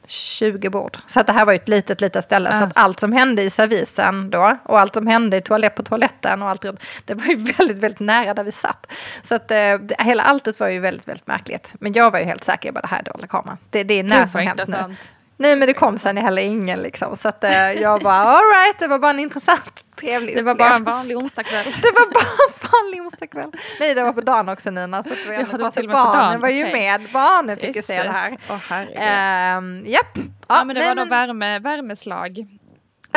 20 0.07 0.71
bord. 0.71 0.99
Så 1.07 1.21
att 1.21 1.27
det 1.27 1.33
här 1.33 1.45
var 1.45 1.53
ju 1.53 1.57
ett 1.57 1.69
litet, 1.69 2.01
litet 2.01 2.25
ställe. 2.25 2.51
Ja. 2.53 2.59
Så 2.59 2.65
att 2.65 2.73
allt 2.75 3.01
som 3.01 3.13
hände 3.13 3.43
i 3.43 3.51
servisen 3.51 4.31
då 4.31 4.59
och 4.65 4.81
allt 4.81 4.95
som 4.95 5.07
hände 5.07 5.37
i 5.37 5.41
toalett 5.41 5.75
på 5.75 5.83
toaletten 5.83 6.43
och 6.43 6.49
allt 6.49 6.65
det 7.05 7.15
var 7.15 7.27
ju 7.27 7.37
väldigt, 7.59 7.79
väldigt 7.79 8.01
nära 8.01 8.35
där 8.35 8.45
vi 8.45 8.53
satt. 8.53 8.93
Så 9.23 9.35
att 9.35 9.51
eh, 9.51 9.79
hela 9.99 10.23
alltet 10.23 10.61
var 10.61 10.69
ju 10.69 10.81
väldigt, 10.81 11.09
väldigt 11.09 11.27
märkligt. 11.27 11.73
Men 11.81 11.93
jag 11.93 12.11
var 12.11 12.19
ju 12.19 12.25
helt 12.25 12.45
säker 12.45 12.73
på 12.73 12.81
det 12.81 12.87
här 12.87 12.99
är 12.99 13.03
dolda 13.03 13.27
kameran. 13.27 13.59
Det, 13.71 13.85
det 13.85 13.95
är 13.95 14.03
när 14.03 14.27
som 14.27 14.41
helst 14.41 14.69
nu. 14.69 14.97
Nej 15.37 15.57
men 15.57 15.67
det 15.67 15.75
kom 15.75 15.99
sen 15.99 16.17
heller 16.17 16.43
ingen 16.43 16.83
liksom. 16.83 17.17
Så 17.17 17.29
att 17.29 17.45
eh, 17.45 17.73
jag 17.73 18.01
bara 18.01 18.15
alright, 18.15 18.79
det 18.79 18.89
var 18.89 18.99
bara 18.99 19.11
en 19.11 19.19
intressant 19.19 19.85
trevlig 19.97 20.37
Det 20.37 20.43
var 20.43 20.55
bara 20.55 20.75
en 20.75 20.85
vanlig 20.85 21.17
onsdagkväll. 21.17 21.65
det 21.83 21.93
var 21.95 22.13
bara 22.13 22.45
en 22.49 22.71
vanlig 22.71 23.03
onsdagkväll. 23.03 23.53
Nej 23.81 23.95
det 23.95 24.03
var 24.03 24.13
på 24.13 24.21
dagen 24.21 24.49
också 24.49 24.71
Nina. 24.71 25.03
Så 25.03 25.13
att 25.13 25.19
vi 25.29 25.35
ändå 25.35 25.65
ja, 25.65 25.71
till 25.71 25.89
barnen 25.89 26.41
var 26.41 26.49
ju 26.49 26.67
okay. 26.67 26.73
med. 26.73 27.01
Barnen 27.13 27.57
fick 27.57 27.77
ju 27.77 27.83
se 27.83 28.03
det 28.03 28.09
här. 28.09 28.33
Oh, 28.49 29.59
um, 29.59 29.83
japp. 29.87 30.17
Ja, 30.17 30.23
ja 30.49 30.65
men 30.65 30.75
det 30.75 30.81
nej, 30.81 30.89
var 30.89 30.95
men... 30.95 31.09
värme, 31.09 31.59
värmeslag. 31.59 32.47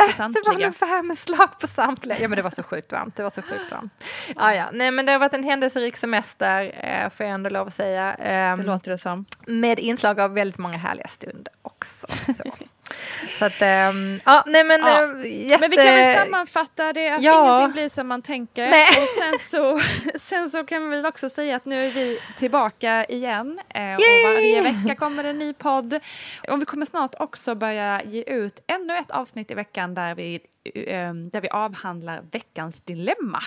Det 0.06 0.46
var 0.46 0.52
nog 0.52 0.74
värmeslag 0.80 1.58
på 1.60 1.66
samtliga. 1.66 2.18
Ja 2.20 2.28
men 2.28 2.36
det 2.36 2.42
var 2.42 2.50
så 2.50 2.62
sjukt 2.62 2.92
varmt. 2.92 3.16
Det 3.16 3.22
var 3.22 3.30
så 3.30 3.42
sjukt 3.42 3.72
varmt. 3.72 3.92
Ja, 4.36 4.54
ja. 4.54 4.70
Nej 4.72 4.90
men 4.90 5.06
det 5.06 5.12
har 5.12 5.18
varit 5.18 5.34
en 5.34 5.44
händelserik 5.44 5.96
semester 5.96 6.74
eh, 6.80 7.10
får 7.10 7.26
jag 7.26 7.34
ändå 7.34 7.50
lov 7.50 7.66
att 7.66 7.74
säga. 7.74 8.16
Det 8.56 8.62
låter 8.62 8.90
det 8.90 8.98
som. 8.98 9.24
Med 9.46 9.78
inslag 9.78 10.20
av 10.20 10.34
väldigt 10.34 10.58
många 10.58 10.76
härliga 10.76 11.08
stunder 11.08 11.52
också. 11.80 12.06
Så. 12.34 12.44
Så 13.38 13.44
att, 13.44 13.62
ähm, 13.62 14.20
ja, 14.24 14.44
nej 14.46 14.64
men 14.64 14.80
ja. 14.80 15.24
Jätte... 15.24 15.58
Men 15.60 15.70
vi 15.70 15.76
kan 15.76 15.84
väl 15.84 16.16
sammanfatta 16.16 16.92
det 16.92 17.08
att 17.08 17.22
ja. 17.22 17.56
ingenting 17.56 17.72
blir 17.72 17.88
som 17.88 18.08
man 18.08 18.22
tänker. 18.22 18.70
Nej. 18.70 18.86
Och 18.88 19.08
sen 19.18 19.38
så, 19.38 19.80
sen 20.18 20.50
så 20.50 20.64
kan 20.64 20.90
vi 20.90 20.96
väl 20.96 21.06
också 21.06 21.30
säga 21.30 21.56
att 21.56 21.64
nu 21.64 21.86
är 21.86 21.90
vi 21.90 22.20
tillbaka 22.38 23.04
igen. 23.04 23.60
Eh, 23.74 23.94
och 23.94 24.00
varje 24.24 24.62
vecka 24.62 24.96
kommer 24.96 25.24
en 25.24 25.38
ny 25.38 25.52
podd. 25.52 26.00
Och 26.48 26.60
vi 26.60 26.64
kommer 26.64 26.86
snart 26.86 27.14
också 27.18 27.54
börja 27.54 28.02
ge 28.02 28.22
ut 28.22 28.64
ännu 28.66 28.96
ett 28.96 29.10
avsnitt 29.10 29.50
i 29.50 29.54
veckan 29.54 29.94
där 29.94 30.14
vi 30.14 30.40
Ehm, 30.59 30.59
där 31.32 31.40
vi 31.40 31.48
avhandlar 31.48 32.22
veckans 32.32 32.80
dilemma. 32.80 33.42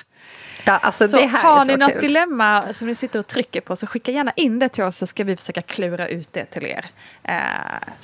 Ja, 0.65 0.77
alltså 0.77 1.07
så 1.07 1.17
har 1.17 1.65
ni 1.65 1.77
något 1.77 1.91
kul. 1.91 2.01
dilemma 2.01 2.73
som 2.73 2.87
ni 2.87 2.95
sitter 2.95 3.19
och 3.19 3.27
trycker 3.27 3.61
på 3.61 3.75
så 3.75 3.87
skicka 3.87 4.11
gärna 4.11 4.31
in 4.31 4.59
det 4.59 4.69
till 4.69 4.83
oss 4.83 4.97
så 4.97 5.07
ska 5.07 5.23
vi 5.23 5.37
försöka 5.37 5.61
klura 5.61 6.07
ut 6.07 6.33
det 6.33 6.45
till 6.45 6.65
er. 6.65 6.85
Eh, 7.23 7.35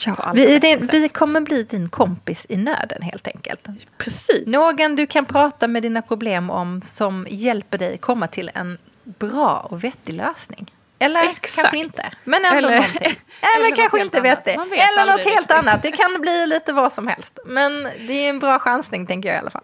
ja, 0.05 0.32
vi, 0.36 0.60
din, 0.60 0.88
vi 0.91 1.10
kommer 1.10 1.41
bli 1.41 1.64
din 1.64 1.89
kompis 1.89 2.45
i 2.49 2.57
nöden 2.57 3.01
helt 3.01 3.28
enkelt. 3.28 3.68
Precis. 3.97 4.47
Någon 4.47 4.95
du 4.95 5.07
kan 5.07 5.26
prata 5.26 5.68
med 5.68 5.84
dina 5.84 6.01
problem 6.01 6.49
om 6.49 6.82
som 6.82 7.28
hjälper 7.30 7.78
dig 7.78 7.97
komma 7.97 8.28
till 8.28 8.51
en 8.53 8.78
bra 9.03 9.68
och 9.70 9.84
vettig 9.84 10.14
lösning. 10.14 10.72
Eller 11.00 11.24
Exakt. 11.24 11.56
kanske 11.56 11.78
inte. 11.78 12.12
Men 12.24 12.45
ändå 12.45 12.58
eller. 12.58 12.78
Eller, 12.78 13.66
eller 13.66 13.76
kanske 13.76 14.02
inte 14.02 14.22
vet 14.22 14.45
det. 14.45 14.52
Eller 14.52 15.06
något 15.06 15.26
helt 15.26 15.26
riktigt. 15.26 15.52
annat. 15.52 15.84
Det 15.84 15.91
kan 15.91 16.22
bli 16.22 16.47
lite 16.47 16.74
vad 16.74 16.93
som 16.93 17.08
helst. 17.08 17.39
Men 17.45 17.84
det 17.84 18.14
är 18.14 18.30
en 18.30 18.39
bra 18.39 18.60
chansning 18.60 19.08
tänker 19.08 19.30
jag 19.30 19.36
i 19.36 19.39
alla 19.39 19.50
fall. 19.50 19.64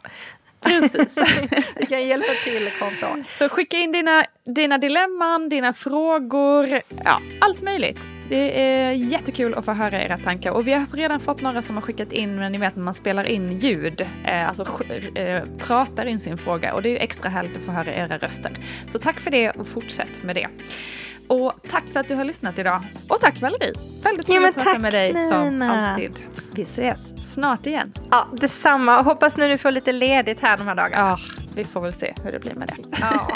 Precis. 0.62 1.18
Vi 1.76 1.86
kan 1.86 2.08
hjälpa 2.08 2.34
till 2.44 2.72
konto. 2.80 3.24
Så 3.30 3.50
skicka 3.50 3.78
in 3.78 3.92
dina, 3.92 4.26
dina 4.56 4.78
dilemman, 4.78 5.50
dina 5.50 5.74
frågor, 5.74 6.82
ja, 7.04 7.22
allt 7.42 7.62
möjligt. 7.62 8.00
Det 8.30 8.62
är 8.62 8.92
jättekul 8.92 9.54
att 9.54 9.66
få 9.66 9.72
höra 9.72 10.04
era 10.04 10.18
tankar 10.18 10.52
och 10.52 10.68
vi 10.68 10.74
har 10.74 10.86
redan 10.86 11.20
fått 11.20 11.42
några 11.42 11.62
som 11.62 11.76
har 11.76 11.82
skickat 11.82 12.12
in, 12.12 12.36
men 12.36 12.52
ni 12.52 12.58
vet 12.58 12.76
när 12.76 12.84
man 12.84 12.94
spelar 12.94 13.24
in 13.24 13.58
ljud, 13.58 14.08
eh, 14.26 14.48
alltså 14.48 14.84
eh, 15.16 15.44
pratar 15.58 16.06
in 16.06 16.20
sin 16.20 16.38
fråga 16.38 16.74
och 16.74 16.82
det 16.82 16.90
är 16.90 17.04
extra 17.04 17.30
härligt 17.30 17.58
att 17.58 17.64
få 17.64 17.72
höra 17.72 17.94
era 17.94 18.18
röster. 18.18 18.58
Så 18.88 19.00
tack 19.00 19.20
för 19.20 19.32
det 19.32 19.52
och 19.52 19.68
fortsätt 19.68 20.24
med 20.24 20.36
det. 20.36 20.48
Och 21.28 21.54
tack 21.68 21.84
för 21.94 22.00
att 22.00 22.08
du 22.08 22.16
har 22.16 22.24
lyssnat 22.24 22.60
idag. 22.60 22.82
Och 23.08 23.20
tack 23.22 23.42
Valerie. 23.42 23.74
Väldigt 24.04 24.28
kul 24.28 24.42
ja, 24.42 24.50
att 24.50 24.56
prata 24.56 24.80
med 24.80 24.94
dig 24.94 25.14
Nina. 25.14 25.30
som 25.30 25.62
alltid. 25.62 26.24
Vi 26.52 26.62
ses 26.62 27.34
snart 27.34 27.68
igen. 27.68 27.94
Ja, 28.12 28.28
detsamma. 28.34 29.02
Hoppas 29.02 29.38
nu 29.38 29.48
du 29.48 29.58
får 29.58 29.72
lite 29.72 29.92
ledigt 29.92 30.42
här 30.42 30.58
de 30.58 30.68
här 30.68 30.76
dagarna. 30.76 31.10
Ja, 31.10 31.18
vi 31.56 31.64
får 31.64 31.82
väl 31.82 31.94
se 31.94 32.14
hur 32.24 32.32
det 32.32 32.40
blir 32.40 32.54
med 32.54 32.68
det. 32.68 32.98
Ja. 33.02 33.08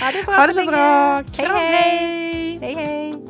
ha 0.00 0.12
det 0.12 0.26
bra 0.26 0.34
ha 0.34 0.46
det 0.46 0.52
så, 0.52 0.64
så 0.64 0.70
bra. 0.70 1.24
Kram, 1.32 1.56
hej. 1.56 2.58
hej. 2.60 2.74
hej, 2.74 2.74
hej. 2.74 3.29